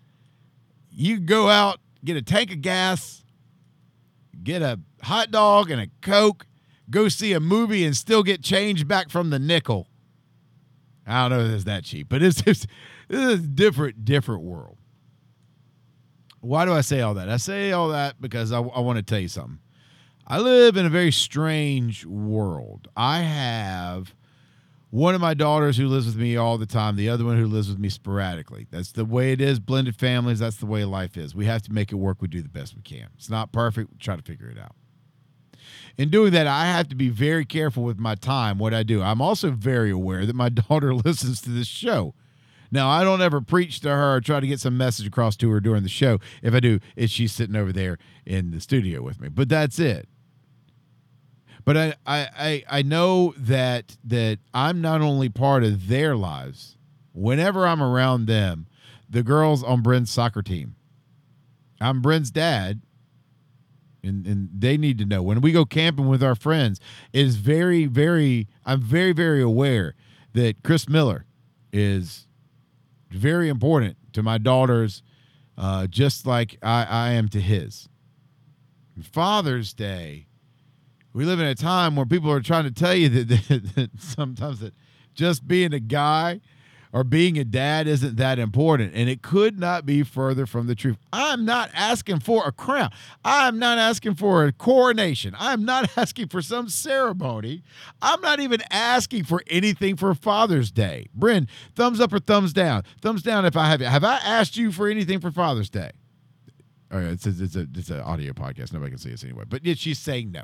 you 0.90 1.18
go 1.18 1.48
out, 1.48 1.80
get 2.04 2.16
a 2.16 2.22
tank 2.22 2.52
of 2.52 2.61
gas, 2.61 3.24
get 4.42 4.62
a 4.62 4.78
hot 5.02 5.30
dog 5.30 5.70
and 5.70 5.80
a 5.80 5.88
Coke, 6.02 6.46
go 6.88 7.09
see 7.09 7.32
a 7.32 7.40
movie 7.40 7.84
and 7.84 7.96
still 7.96 8.22
get 8.22 8.42
change 8.42 8.86
back 8.86 9.11
from 9.11 9.30
the 9.30 9.38
nickel. 9.38 9.88
I 11.06 11.26
don't 11.28 11.38
know 11.38 11.44
if 11.46 11.52
it's 11.52 11.64
that 11.64 11.84
cheap, 11.84 12.09
but 12.09 12.22
it's 12.22 12.42
just 12.42 12.66
it's 13.09 13.42
a 13.42 13.46
different, 13.46 14.04
different 14.04 14.42
world. 14.42 14.76
Why 16.41 16.64
do 16.64 16.72
I 16.72 16.82
say 16.82 17.01
all 17.01 17.14
that? 17.14 17.28
I 17.28 17.36
say 17.36 17.72
all 17.72 17.89
that 17.89 18.20
because 18.20 18.53
I, 18.53 18.59
I 18.59 18.80
want 18.80 18.99
to 18.99 19.03
tell 19.03 19.18
you 19.18 19.28
something. 19.28 19.59
I 20.26 20.39
live 20.39 20.76
in 20.76 20.84
a 20.84 20.91
very 20.91 21.11
strange 21.11 22.05
world. 22.05 22.89
I 22.97 23.20
have 23.20 24.14
one 24.91 25.14
of 25.14 25.20
my 25.20 25.34
daughters 25.34 25.76
who 25.76 25.89
lives 25.89 26.07
with 26.07 26.16
me 26.16 26.36
all 26.36 26.59
the 26.59 26.66
time, 26.66 26.97
the 26.97 27.09
other 27.09 27.24
one 27.24 27.39
who 27.39 27.47
lives 27.47 27.68
with 27.68 27.78
me 27.78 27.89
sporadically. 27.89 28.66
That's 28.70 28.93
the 28.93 29.05
way 29.05 29.32
it 29.32 29.41
is. 29.41 29.59
Blended 29.59 29.97
families, 29.97 30.39
that's 30.39 30.57
the 30.57 30.66
way 30.66 30.84
life 30.84 31.16
is. 31.16 31.34
We 31.34 31.47
have 31.47 31.62
to 31.62 31.72
make 31.72 31.93
it 31.93 31.97
work. 31.97 32.20
We 32.20 32.28
do 32.28 32.43
the 32.43 32.49
best 32.49 32.76
we 32.76 32.82
can. 32.82 33.09
It's 33.16 33.30
not 33.30 33.53
perfect. 33.53 33.91
We 33.91 33.99
try 33.99 34.16
to 34.16 34.22
figure 34.22 34.49
it 34.49 34.59
out. 34.59 34.74
In 35.97 36.11
doing 36.11 36.32
that, 36.32 36.47
I 36.47 36.66
have 36.66 36.89
to 36.89 36.95
be 36.95 37.09
very 37.09 37.45
careful 37.45 37.82
with 37.82 37.99
my 37.99 38.14
time, 38.14 38.59
what 38.59 38.72
I 38.72 38.82
do. 38.82 39.03
I'm 39.03 39.20
also 39.20 39.51
very 39.51 39.91
aware 39.91 40.24
that 40.24 40.36
my 40.36 40.49
daughter 40.68 40.95
listens 40.95 41.41
to 41.43 41.51
this 41.51 41.66
show. 41.66 42.14
Now, 42.70 42.88
I 42.88 43.02
don't 43.02 43.22
ever 43.22 43.40
preach 43.40 43.80
to 43.80 43.88
her 43.88 44.16
or 44.16 44.20
try 44.20 44.40
to 44.40 44.46
get 44.46 44.60
some 44.60 44.76
message 44.76 45.06
across 45.06 45.36
to 45.36 45.50
her 45.50 45.60
during 45.60 45.82
the 45.82 45.88
show. 45.88 46.18
If 46.42 46.54
I 46.54 46.60
do, 46.60 46.80
it's 46.96 47.12
she's 47.12 47.32
sitting 47.32 47.56
over 47.56 47.72
there 47.72 47.98
in 48.26 48.50
the 48.50 48.60
studio 48.60 49.02
with 49.02 49.20
me. 49.20 49.28
But 49.28 49.48
that's 49.48 49.78
it. 49.78 50.08
But 51.64 51.76
I, 51.76 51.94
I, 52.06 52.28
I, 52.38 52.64
I 52.78 52.82
know 52.82 53.34
that 53.36 53.96
that 54.04 54.38
I'm 54.54 54.80
not 54.80 55.00
only 55.00 55.28
part 55.28 55.64
of 55.64 55.88
their 55.88 56.16
lives. 56.16 56.76
Whenever 57.12 57.66
I'm 57.66 57.82
around 57.82 58.26
them, 58.26 58.68
the 59.08 59.22
girls 59.22 59.62
on 59.62 59.82
Bryn's 59.82 60.10
soccer 60.10 60.42
team. 60.42 60.76
I'm 61.80 62.00
Bryn's 62.00 62.30
dad, 62.30 62.82
and 64.02 64.26
and 64.26 64.48
they 64.56 64.76
need 64.76 64.98
to 64.98 65.04
know 65.04 65.22
when 65.22 65.40
we 65.40 65.52
go 65.52 65.64
camping 65.64 66.08
with 66.08 66.22
our 66.22 66.34
friends. 66.34 66.80
is 67.12 67.36
very, 67.36 67.86
very. 67.86 68.48
I'm 68.64 68.80
very, 68.80 69.12
very 69.12 69.42
aware 69.42 69.94
that 70.32 70.62
Chris 70.62 70.88
Miller 70.88 71.26
is 71.72 72.27
very 73.11 73.48
important 73.48 73.96
to 74.12 74.22
my 74.22 74.38
daughters, 74.38 75.02
uh, 75.56 75.86
just 75.86 76.26
like 76.26 76.59
I, 76.62 76.84
I 76.84 77.11
am 77.12 77.28
to 77.30 77.40
his. 77.40 77.88
Father's 79.02 79.72
Day, 79.72 80.26
we 81.12 81.24
live 81.24 81.40
in 81.40 81.46
a 81.46 81.54
time 81.54 81.96
where 81.96 82.06
people 82.06 82.30
are 82.30 82.40
trying 82.40 82.64
to 82.64 82.70
tell 82.70 82.94
you 82.94 83.09
that, 83.09 83.28
that, 83.48 83.74
that 83.74 83.90
sometimes 83.98 84.61
that 84.61 84.74
just 85.14 85.46
being 85.46 85.72
a 85.72 85.80
guy 85.80 86.40
or 86.93 87.05
being 87.05 87.39
a 87.39 87.45
dad 87.45 87.86
isn't 87.86 88.16
that 88.16 88.39
important. 88.39 88.95
And 88.95 89.09
it 89.09 89.22
could 89.22 89.59
not 89.59 89.84
be 89.84 90.03
further 90.03 90.47
from 90.47 90.66
the 90.66 90.74
truth. 90.74 90.97
I'm 91.12 91.45
not 91.45 91.70
asking 91.74 92.20
for 92.20 92.47
a 92.47 92.53
crown. 92.53 92.91
I'm 93.24 93.59
not 93.59 93.78
asking 93.78 94.14
for 94.14 94.45
a 94.45 94.53
coronation. 94.53 95.34
I'm 95.39 95.64
not 95.64 95.91
asking 95.97 96.28
for 96.28 96.43
some 96.43 96.68
ceremony. 96.68 97.62
I'm 98.01 98.20
not 98.20 98.41
even 98.41 98.61
asking 98.70 99.24
for 99.24 99.43
anything 99.49 99.97
for 99.97 100.14
Father's 100.14 100.70
Day. 100.70 101.09
Bryn, 101.14 101.49
thumbs 101.74 102.01
up 102.01 102.12
or 102.12 102.18
thumbs 102.18 102.53
down? 102.53 102.84
Thumbs 103.03 103.22
down 103.22 103.45
if 103.45 103.57
I 103.57 103.66
have 103.66 103.82
it. 103.82 103.89
Have 103.89 104.05
I 104.05 104.16
asked 104.16 104.57
you 104.57 104.72
for 104.72 104.89
anything 104.89 105.20
for 105.20 105.30
Father's 105.30 105.70
Day? 105.70 105.91
All 106.91 106.99
right, 106.99 107.09
it's 107.09 107.26
a, 107.26 107.30
it's 107.30 107.55
a 107.55 107.66
it's 107.74 107.91
an 107.91 108.01
audio 108.01 108.32
podcast. 108.32 108.72
Nobody 108.72 108.93
can 108.93 108.99
see 108.99 109.12
us 109.12 109.22
anyway. 109.22 109.45
But 109.47 109.64
yet 109.64 109.76
she's 109.78 109.99
saying 109.99 110.32
no. 110.32 110.43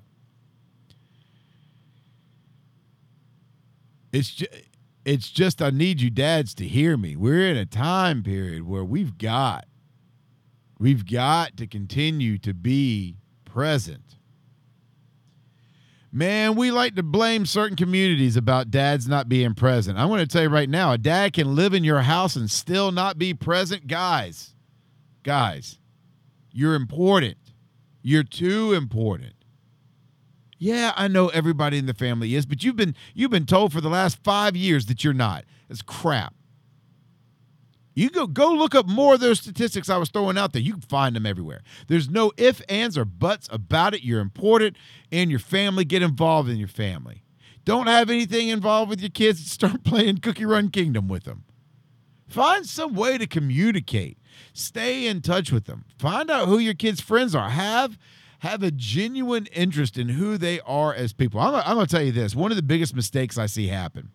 It's 4.13 4.31
just 4.31 4.53
it's 5.05 5.31
just 5.31 5.61
I 5.61 5.71
need 5.71 6.01
you 6.01 6.11
dads 6.11 6.55
to 6.55 6.67
hear 6.67 6.97
me. 6.97 7.17
We're 7.17 7.49
in 7.49 7.57
a 7.57 7.67
time 7.67 8.23
period 8.23 8.67
where 8.67 8.85
we've 8.85 9.19
got 9.19 9.67
we've 10.79 11.07
got 11.11 11.57
to 11.59 11.67
continue 11.67 12.39
to 12.39 12.55
be 12.55 13.17
present. 13.45 14.17
Man, 16.11 16.55
we 16.55 16.71
like 16.71 16.95
to 16.95 17.03
blame 17.03 17.45
certain 17.45 17.77
communities 17.77 18.37
about 18.37 18.71
dads 18.71 19.09
not 19.09 19.29
being 19.29 19.55
present. 19.55 19.99
I'm 19.99 20.09
going 20.09 20.21
to 20.21 20.27
tell 20.27 20.45
you 20.45 20.49
right 20.49 20.69
now, 20.69 20.93
a 20.93 20.99
dad 20.99 21.33
can 21.33 21.57
live 21.57 21.75
in 21.75 21.83
your 21.83 22.03
house 22.03 22.37
and 22.37 22.49
still 22.49 22.93
not 22.93 23.19
be 23.19 23.35
present, 23.35 23.89
guys. 23.89 24.55
Guys, 25.25 25.79
you're 26.53 26.77
important. 26.77 27.37
You're 28.01 28.23
too 28.23 28.75
important. 28.75 29.35
Yeah, 30.65 30.95
I 30.97 31.09
know 31.09 31.29
everybody 31.29 31.77
in 31.77 31.85
the 31.85 31.93
family 31.93 32.35
is, 32.35 32.47
but 32.47 32.65
you've 32.65 32.75
been 32.75 32.95
you've 33.13 33.31
been 33.31 33.45
told 33.45 33.71
for 33.71 33.83
the 33.83 33.91
last 33.91 34.25
five 34.25 34.57
years 34.57 34.87
that 34.87 35.05
you're 35.05 35.13
not. 35.13 35.45
It's 35.69 35.83
crap. 35.83 36.33
You 37.93 38.09
go 38.09 38.27
go 38.27 38.51
look 38.51 38.75
up 38.75 38.89
more 38.89 39.13
of 39.13 39.21
those 39.21 39.41
statistics 39.41 39.91
I 39.91 39.99
was 39.99 40.09
throwing 40.09 40.39
out 40.39 40.55
there. 40.55 40.63
You 40.63 40.73
can 40.73 40.81
find 40.81 41.15
them 41.15 41.27
everywhere. 41.27 41.61
There's 41.89 42.09
no 42.09 42.33
ifs, 42.39 42.63
ands, 42.63 42.97
or 42.97 43.05
buts 43.05 43.47
about 43.53 43.93
it. 43.93 44.05
You're 44.05 44.23
important 44.23 44.79
in 45.11 45.29
your 45.29 45.39
family. 45.39 45.85
Get 45.85 46.01
involved 46.01 46.49
in 46.49 46.57
your 46.57 46.67
family. 46.67 47.25
Don't 47.67 47.87
have 47.87 48.09
anything 48.09 48.49
involved 48.49 48.89
with 48.89 49.03
your 49.03 49.11
kids. 49.11 49.45
Start 49.53 49.85
playing 49.85 50.21
Cookie 50.21 50.47
Run 50.47 50.71
Kingdom 50.71 51.09
with 51.09 51.25
them. 51.25 51.45
Find 52.27 52.65
some 52.65 52.95
way 52.95 53.19
to 53.19 53.27
communicate. 53.27 54.17
Stay 54.55 55.09
in 55.09 55.21
touch 55.21 55.53
with 55.53 55.67
them. 55.67 55.85
Find 55.99 56.31
out 56.31 56.49
who 56.49 56.57
your 56.57 56.73
kids' 56.73 57.03
friends 57.03 57.35
are. 57.35 57.51
Have 57.51 57.99
have 58.45 58.63
a 58.63 58.71
genuine 58.71 59.47
interest 59.47 59.97
in 59.97 60.11
who 60.11 60.37
they 60.37 60.61
are 60.61 60.95
as 60.95 61.15
people. 61.15 61.41
I'm, 61.41 61.55
I'm 61.55 61.77
going 61.77 61.87
to 61.87 61.91
tell 61.91 62.05
you 62.05 62.13
this 62.13 62.35
one 62.35 62.53
of 62.53 62.57
the 62.57 62.63
biggest 62.63 62.95
mistakes 62.95 63.39
I 63.39 63.47
see 63.47 63.69
happen. 63.69 64.11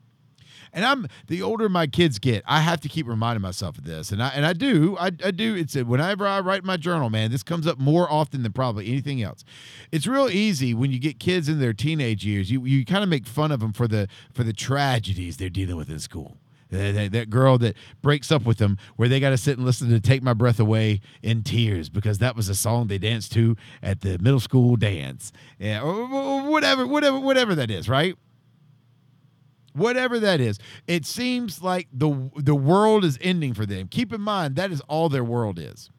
And 0.72 0.86
I'm 0.86 1.08
the 1.26 1.42
older 1.42 1.68
my 1.68 1.88
kids 1.88 2.20
get, 2.20 2.44
I 2.46 2.62
have 2.62 2.80
to 2.82 2.90
keep 2.90 3.08
reminding 3.08 3.42
myself 3.42 3.80
of 3.80 3.86
this. 3.86 4.12
And 4.12 4.22
I 4.22 4.30
and 4.30 4.46
I 4.46 4.54
do, 4.54 4.96
I, 5.00 5.08
I 5.08 5.32
do. 5.32 5.56
It's 5.56 5.74
whenever 5.76 6.28
I 6.28 6.42
write 6.42 6.64
my 6.64 6.78
journal, 6.78 7.10
man, 7.10 7.32
this 7.32 7.42
comes 7.42 7.66
up 7.66 7.80
more 7.80 8.12
often 8.12 8.44
than 8.44 8.54
probably 8.54 8.88
anything 8.88 9.24
else. 9.24 9.44
It's 9.92 10.06
real 10.06 10.30
easy 10.30 10.76
when 10.76 10.92
you 10.92 11.00
get 11.00 11.20
kids 11.20 11.50
in 11.50 11.60
their 11.60 11.74
teenage 11.74 12.24
years. 12.24 12.52
You 12.52 12.66
you 12.66 12.86
kind 12.86 13.02
of 13.02 13.10
make 13.10 13.26
fun 13.26 13.52
of 13.52 13.62
them 13.62 13.74
for 13.74 13.88
the 13.88 14.08
for 14.32 14.44
the 14.44 14.54
tragedies 14.54 15.38
they're 15.38 15.50
dealing 15.50 15.76
with 15.76 15.90
in 15.90 15.98
school. 15.98 16.38
That, 16.70 17.11
that 17.13 17.30
girl 17.32 17.57
that 17.57 17.76
breaks 18.01 18.32
up 18.32 18.45
with 18.45 18.59
them, 18.59 18.78
where 18.95 19.09
they 19.09 19.20
got 19.20 19.32
to 19.32 19.38
sit 19.38 19.57
and 19.57 19.65
listen 19.65 19.89
to 19.89 19.99
"Take 19.99 20.22
My 20.22 20.34
Breath 20.34 20.59
Away" 20.59 21.01
in 21.24 21.41
tears 21.41 21.89
because 21.89 22.20
that 22.20 22.36
was 22.36 22.47
a 22.47 22.55
song 22.55 22.88
they 22.88 22.99
danced 22.99 23.32
to 23.34 23.55
at 23.82 24.01
the 24.01 24.20
middle 24.20 24.39
school 24.39 24.76
dance, 24.76 25.32
yeah, 25.57 25.82
or 25.82 26.49
whatever, 26.49 26.86
whatever, 26.86 27.20
whatever 27.20 27.55
that 27.55 27.72
is, 27.72 27.89
right? 27.89 28.15
Whatever 29.74 30.20
that 30.20 30.39
is, 30.39 30.59
it 30.88 31.05
seems 31.05 31.61
like 31.63 31.88
the 31.91 32.30
the 32.36 32.55
world 32.55 33.03
is 33.03 33.17
ending 33.22 33.53
for 33.53 33.65
them. 33.65 33.88
Keep 33.88 34.13
in 34.13 34.22
mind 34.22 34.55
that 34.55 34.72
is 34.72 34.82
all 34.82 35.09
their 35.09 35.24
world 35.24 35.57
is. 35.57 35.89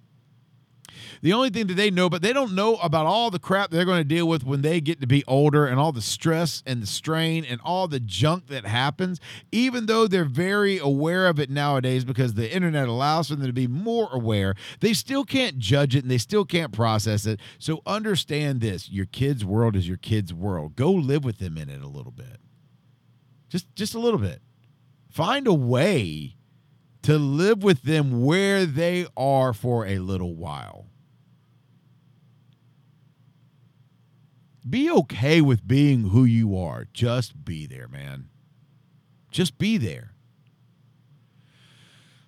The 1.22 1.34
only 1.34 1.50
thing 1.50 1.66
that 1.66 1.74
they 1.74 1.90
know, 1.90 2.08
but 2.08 2.22
they 2.22 2.32
don't 2.32 2.54
know 2.54 2.76
about 2.76 3.04
all 3.04 3.30
the 3.30 3.38
crap 3.38 3.70
they're 3.70 3.84
going 3.84 4.00
to 4.00 4.04
deal 4.04 4.26
with 4.26 4.42
when 4.42 4.62
they 4.62 4.80
get 4.80 5.02
to 5.02 5.06
be 5.06 5.22
older 5.26 5.66
and 5.66 5.78
all 5.78 5.92
the 5.92 6.00
stress 6.00 6.62
and 6.64 6.82
the 6.82 6.86
strain 6.86 7.44
and 7.44 7.60
all 7.62 7.88
the 7.88 8.00
junk 8.00 8.46
that 8.46 8.64
happens, 8.64 9.20
even 9.52 9.84
though 9.84 10.06
they're 10.06 10.24
very 10.24 10.78
aware 10.78 11.26
of 11.26 11.38
it 11.38 11.50
nowadays 11.50 12.06
because 12.06 12.34
the 12.34 12.50
internet 12.50 12.88
allows 12.88 13.28
for 13.28 13.36
them 13.36 13.46
to 13.46 13.52
be 13.52 13.66
more 13.66 14.08
aware, 14.12 14.54
they 14.80 14.94
still 14.94 15.24
can't 15.24 15.58
judge 15.58 15.94
it 15.94 16.02
and 16.02 16.10
they 16.10 16.18
still 16.18 16.46
can't 16.46 16.72
process 16.72 17.26
it. 17.26 17.38
So 17.58 17.82
understand 17.84 18.62
this 18.62 18.88
your 18.88 19.06
kid's 19.06 19.44
world 19.44 19.76
is 19.76 19.86
your 19.86 19.98
kid's 19.98 20.32
world. 20.32 20.74
Go 20.74 20.90
live 20.90 21.24
with 21.24 21.38
them 21.38 21.58
in 21.58 21.68
it 21.68 21.82
a 21.82 21.88
little 21.88 22.12
bit. 22.12 22.38
Just 23.50 23.74
just 23.74 23.94
a 23.94 24.00
little 24.00 24.20
bit. 24.20 24.40
Find 25.10 25.46
a 25.46 25.52
way 25.52 26.36
to 27.02 27.18
live 27.18 27.62
with 27.62 27.82
them 27.82 28.24
where 28.24 28.64
they 28.64 29.06
are 29.16 29.52
for 29.52 29.86
a 29.86 29.98
little 29.98 30.34
while. 30.34 30.89
Be 34.68 34.90
okay 34.90 35.40
with 35.40 35.66
being 35.66 36.10
who 36.10 36.24
you 36.24 36.56
are. 36.56 36.86
Just 36.92 37.44
be 37.44 37.66
there, 37.66 37.88
man. 37.88 38.28
Just 39.30 39.58
be 39.58 39.78
there. 39.78 40.12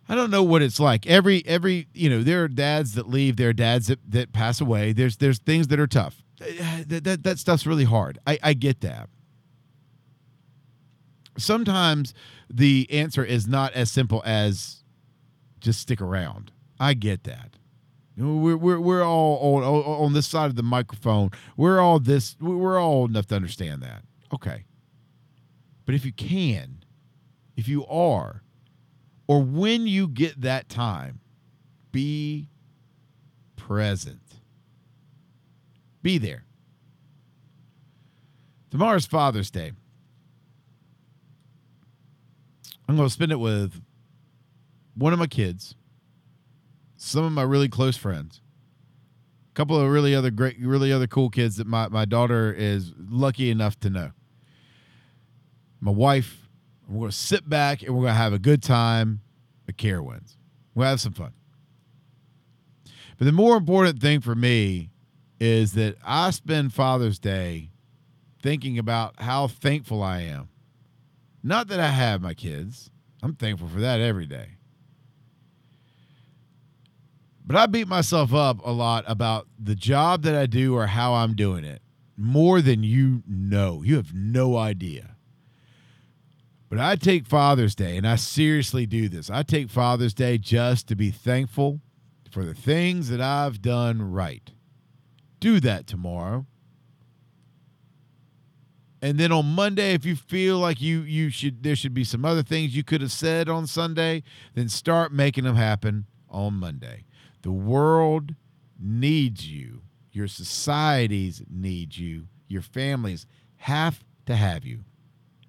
I 0.09 0.15
don't 0.15 0.31
know 0.31 0.43
what 0.43 0.63
it's 0.63 0.81
like. 0.81 1.07
Every 1.07 1.43
every 1.47 1.89
you 1.95 2.11
know, 2.11 2.23
there 2.23 2.45
are 2.45 2.49
dads 2.49 2.95
that 2.95 3.09
leave, 3.09 3.37
there 3.37 3.51
are 3.51 3.55
dads 3.55 3.87
that, 3.87 3.99
that 4.11 4.33
pass 4.33 4.61
away. 4.61 4.93
There's 4.93 5.17
there's 5.17 5.39
things 5.39 5.69
that 5.69 5.81
are 5.81 5.87
tough. 5.87 6.23
That, 6.89 7.05
that, 7.05 7.23
that 7.23 7.39
stuff's 7.39 7.67
really 7.67 7.85
hard. 7.85 8.19
I, 8.27 8.39
I 8.43 8.55
get 8.55 8.81
that. 8.81 9.09
Sometimes 11.39 12.13
the 12.51 12.89
answer 12.91 13.25
is 13.25 13.47
not 13.47 13.73
as 13.73 13.91
simple 13.91 14.23
as 14.27 14.83
just 15.61 15.81
stick 15.81 16.01
around. 16.01 16.51
I 16.81 16.95
get 16.95 17.25
that. 17.25 17.57
We're, 18.17 18.57
we're, 18.57 18.81
we're 18.81 19.03
all 19.03 19.57
on, 19.57 19.63
on 19.65 20.13
this 20.13 20.27
side 20.27 20.47
of 20.47 20.57
the 20.57 20.63
microphone. 20.63 21.31
We're 21.57 21.81
all 21.81 21.99
this. 21.99 22.37
We're 22.41 22.79
all 22.79 22.93
old 22.93 23.11
enough 23.11 23.27
to 23.29 23.37
understand 23.37 23.83
that. 23.83 24.03
Okay. 24.33 24.65
But 25.87 25.95
if 25.95 26.05
you 26.05 26.13
can, 26.13 26.85
if 27.57 27.69
you 27.69 27.87
are, 27.87 28.43
or 29.27 29.43
when 29.43 29.87
you 29.87 30.09
get 30.09 30.41
that 30.43 30.69
time, 30.69 31.21
be 31.91 32.49
present. 33.57 34.21
Be 36.03 36.19
there. 36.19 36.45
Tomorrow's 38.71 39.07
Father's 39.07 39.51
Day. 39.51 39.73
I'm 42.89 42.97
going 42.97 43.09
to 43.09 43.13
spend 43.13 43.33
it 43.33 43.39
with 43.39 43.81
one 44.95 45.13
of 45.13 45.19
my 45.19 45.27
kids, 45.27 45.75
some 47.03 47.25
of 47.25 47.33
my 47.33 47.43
really 47.43 47.69
close 47.69 47.97
friends, 47.97 48.41
a 49.51 49.55
couple 49.55 49.79
of 49.79 49.91
really 49.91 50.15
other 50.15 50.31
great, 50.31 50.57
really 50.61 50.93
other 50.93 51.09
cool 51.09 51.31
kids 51.31 51.57
that 51.57 51.67
my, 51.67 51.89
my 51.89 52.05
daughter 52.05 52.53
is 52.53 52.93
lucky 52.97 53.51
enough 53.51 53.79
to 53.81 53.91
know. 53.91 54.13
My 55.81 55.91
wife, 55.91 56.49
we're 56.89 57.01
going 57.01 57.11
to 57.11 57.17
sit 57.17 57.49
back 57.49 57.83
and 57.83 57.91
we're 57.91 58.03
going 58.03 58.15
to 58.15 58.19
have 58.19 58.33
a 58.33 58.39
good 58.39 58.63
time 58.63 59.21
at 59.69 59.77
Carowinds. 59.77 60.37
We'll 60.75 60.89
have 60.89 61.01
some 61.01 61.13
fun. 61.13 61.33
But 63.19 63.25
the 63.25 63.33
more 63.33 63.57
important 63.57 64.01
thing 64.01 64.21
for 64.21 64.35
me 64.35 64.91
is 65.41 65.73
that 65.73 65.97
I 66.05 66.31
spend 66.31 66.73
Father's 66.73 67.19
Day 67.19 67.71
thinking 68.41 68.79
about 68.79 69.21
how 69.21 69.49
thankful 69.49 70.03
I 70.03 70.21
am. 70.21 70.49
Not 71.43 71.67
that 71.69 71.81
I 71.81 71.89
have 71.89 72.23
my 72.23 72.35
kids, 72.35 72.91
I'm 73.23 73.35
thankful 73.35 73.67
for 73.67 73.81
that 73.81 74.01
every 74.01 74.27
day. 74.27 74.57
But 77.45 77.57
I 77.57 77.67
beat 77.67 77.89
myself 77.89 78.33
up 78.33 78.65
a 78.65 78.71
lot 78.71 79.05
about 79.07 79.49
the 79.59 79.75
job 79.75 80.23
that 80.23 80.35
I 80.35 80.47
do 80.47 80.77
or 80.77 80.87
how 80.87 81.15
I'm 81.15 81.35
doing 81.35 81.65
it 81.65 81.83
more 82.17 82.61
than 82.61 82.83
you 82.83 83.23
know. 83.27 83.83
You 83.83 83.97
have 83.97 84.15
no 84.15 84.57
idea. 84.57 85.17
But 86.69 86.79
I 86.79 86.97
take 86.97 87.27
Father's 87.27 87.75
Day, 87.75 87.97
and 87.97 88.07
I 88.07 88.17
seriously 88.17 88.87
do 88.87 89.09
this. 89.09 89.29
I 89.29 89.43
take 89.43 89.69
Father's 89.69 90.15
Day 90.15 90.39
just 90.39 90.89
to 90.89 90.97
be 90.97 91.11
thankful 91.11 91.81
for 92.31 92.45
the 92.45 92.55
things 92.55 93.11
that 93.11 93.21
I've 93.21 93.61
done 93.61 94.11
right. 94.11 94.51
Do 95.39 95.61
that 95.61 95.87
tomorrow. 95.87 96.47
And 99.03 99.19
then 99.19 99.33
on 99.33 99.47
Monday, 99.47 99.93
if 99.93 100.07
you 100.07 100.15
feel 100.15 100.59
like 100.59 100.81
you 100.81 101.01
you 101.01 101.29
should 101.29 101.65
there 101.65 101.75
should 101.75 101.93
be 101.93 102.05
some 102.05 102.25
other 102.25 102.45
things 102.45 102.77
you 102.77 102.85
could 102.85 103.01
have 103.01 103.11
said 103.11 103.49
on 103.49 103.67
Sunday, 103.67 104.23
then 104.55 104.69
start 104.69 105.13
making 105.13 105.43
them 105.45 105.57
happen 105.57 106.07
on 106.31 106.55
Monday. 106.55 107.05
The 107.43 107.53
world 107.53 108.35
needs 108.79 109.49
you. 109.49 109.83
Your 110.13 110.29
societies 110.29 111.43
need 111.51 111.97
you. 111.97 112.27
Your 112.49 112.63
families 112.63 113.27
have 113.57 114.05
to 114.27 114.37
have 114.37 114.65
you. 114.65 114.85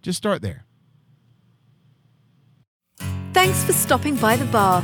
Just 0.01 0.17
start 0.17 0.41
there. 0.41 0.65
Thanks 3.33 3.63
for 3.63 3.73
stopping 3.73 4.15
by 4.15 4.35
the 4.35 4.45
bar. 4.45 4.83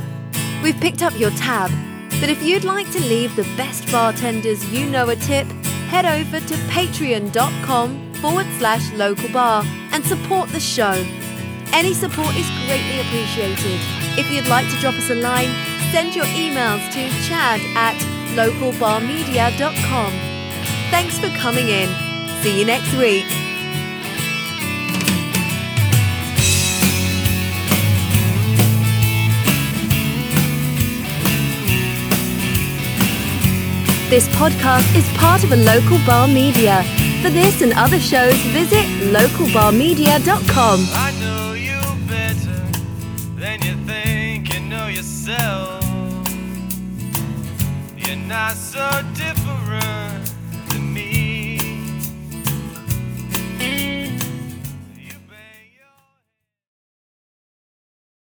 We've 0.62 0.78
picked 0.80 1.02
up 1.02 1.18
your 1.18 1.30
tab, 1.30 1.70
but 2.20 2.28
if 2.28 2.42
you'd 2.42 2.64
like 2.64 2.90
to 2.92 3.00
leave 3.00 3.34
the 3.36 3.44
best 3.56 3.90
bartenders 3.90 4.64
you 4.70 4.86
know 4.86 5.08
a 5.08 5.16
tip, 5.16 5.46
head 5.88 6.04
over 6.04 6.40
to 6.40 6.54
patreon.com 6.68 8.14
forward 8.14 8.46
slash 8.58 8.92
local 8.92 9.28
bar 9.30 9.64
and 9.92 10.04
support 10.04 10.50
the 10.50 10.60
show. 10.60 10.92
Any 11.72 11.94
support 11.94 12.34
is 12.36 12.48
greatly 12.66 13.00
appreciated. 13.00 13.80
If 14.18 14.30
you'd 14.30 14.48
like 14.48 14.68
to 14.70 14.76
drop 14.80 14.94
us 14.94 15.08
a 15.10 15.14
line, 15.14 15.48
send 15.90 16.14
your 16.14 16.24
emails 16.26 16.84
to 16.92 17.08
chad 17.26 17.60
at 17.74 17.96
localbarmedia.com. 18.34 20.12
Thanks 20.90 21.18
for 21.18 21.28
coming 21.38 21.68
in. 21.68 21.88
See 22.42 22.58
you 22.58 22.64
next 22.64 22.92
week. 22.94 23.26
This 34.10 34.26
podcast 34.30 34.96
is 34.96 35.08
part 35.18 35.44
of 35.44 35.52
a 35.52 35.56
local 35.56 35.98
bar 36.04 36.26
media. 36.26 36.82
For 37.22 37.30
this 37.30 37.62
and 37.62 37.72
other 37.74 38.00
shows, 38.00 38.34
visit 38.50 38.84
localbarmedia.com. 39.12 40.80
I 40.92 41.12
know 41.20 41.52
you 41.52 41.80
better 42.08 42.58
than 43.38 43.62
you 43.62 43.74
think 43.86 44.52
you 44.52 44.60
know 44.60 44.88
yourself 44.88 45.59
not 48.30 48.54
so 48.54 48.88
different. 49.12 49.59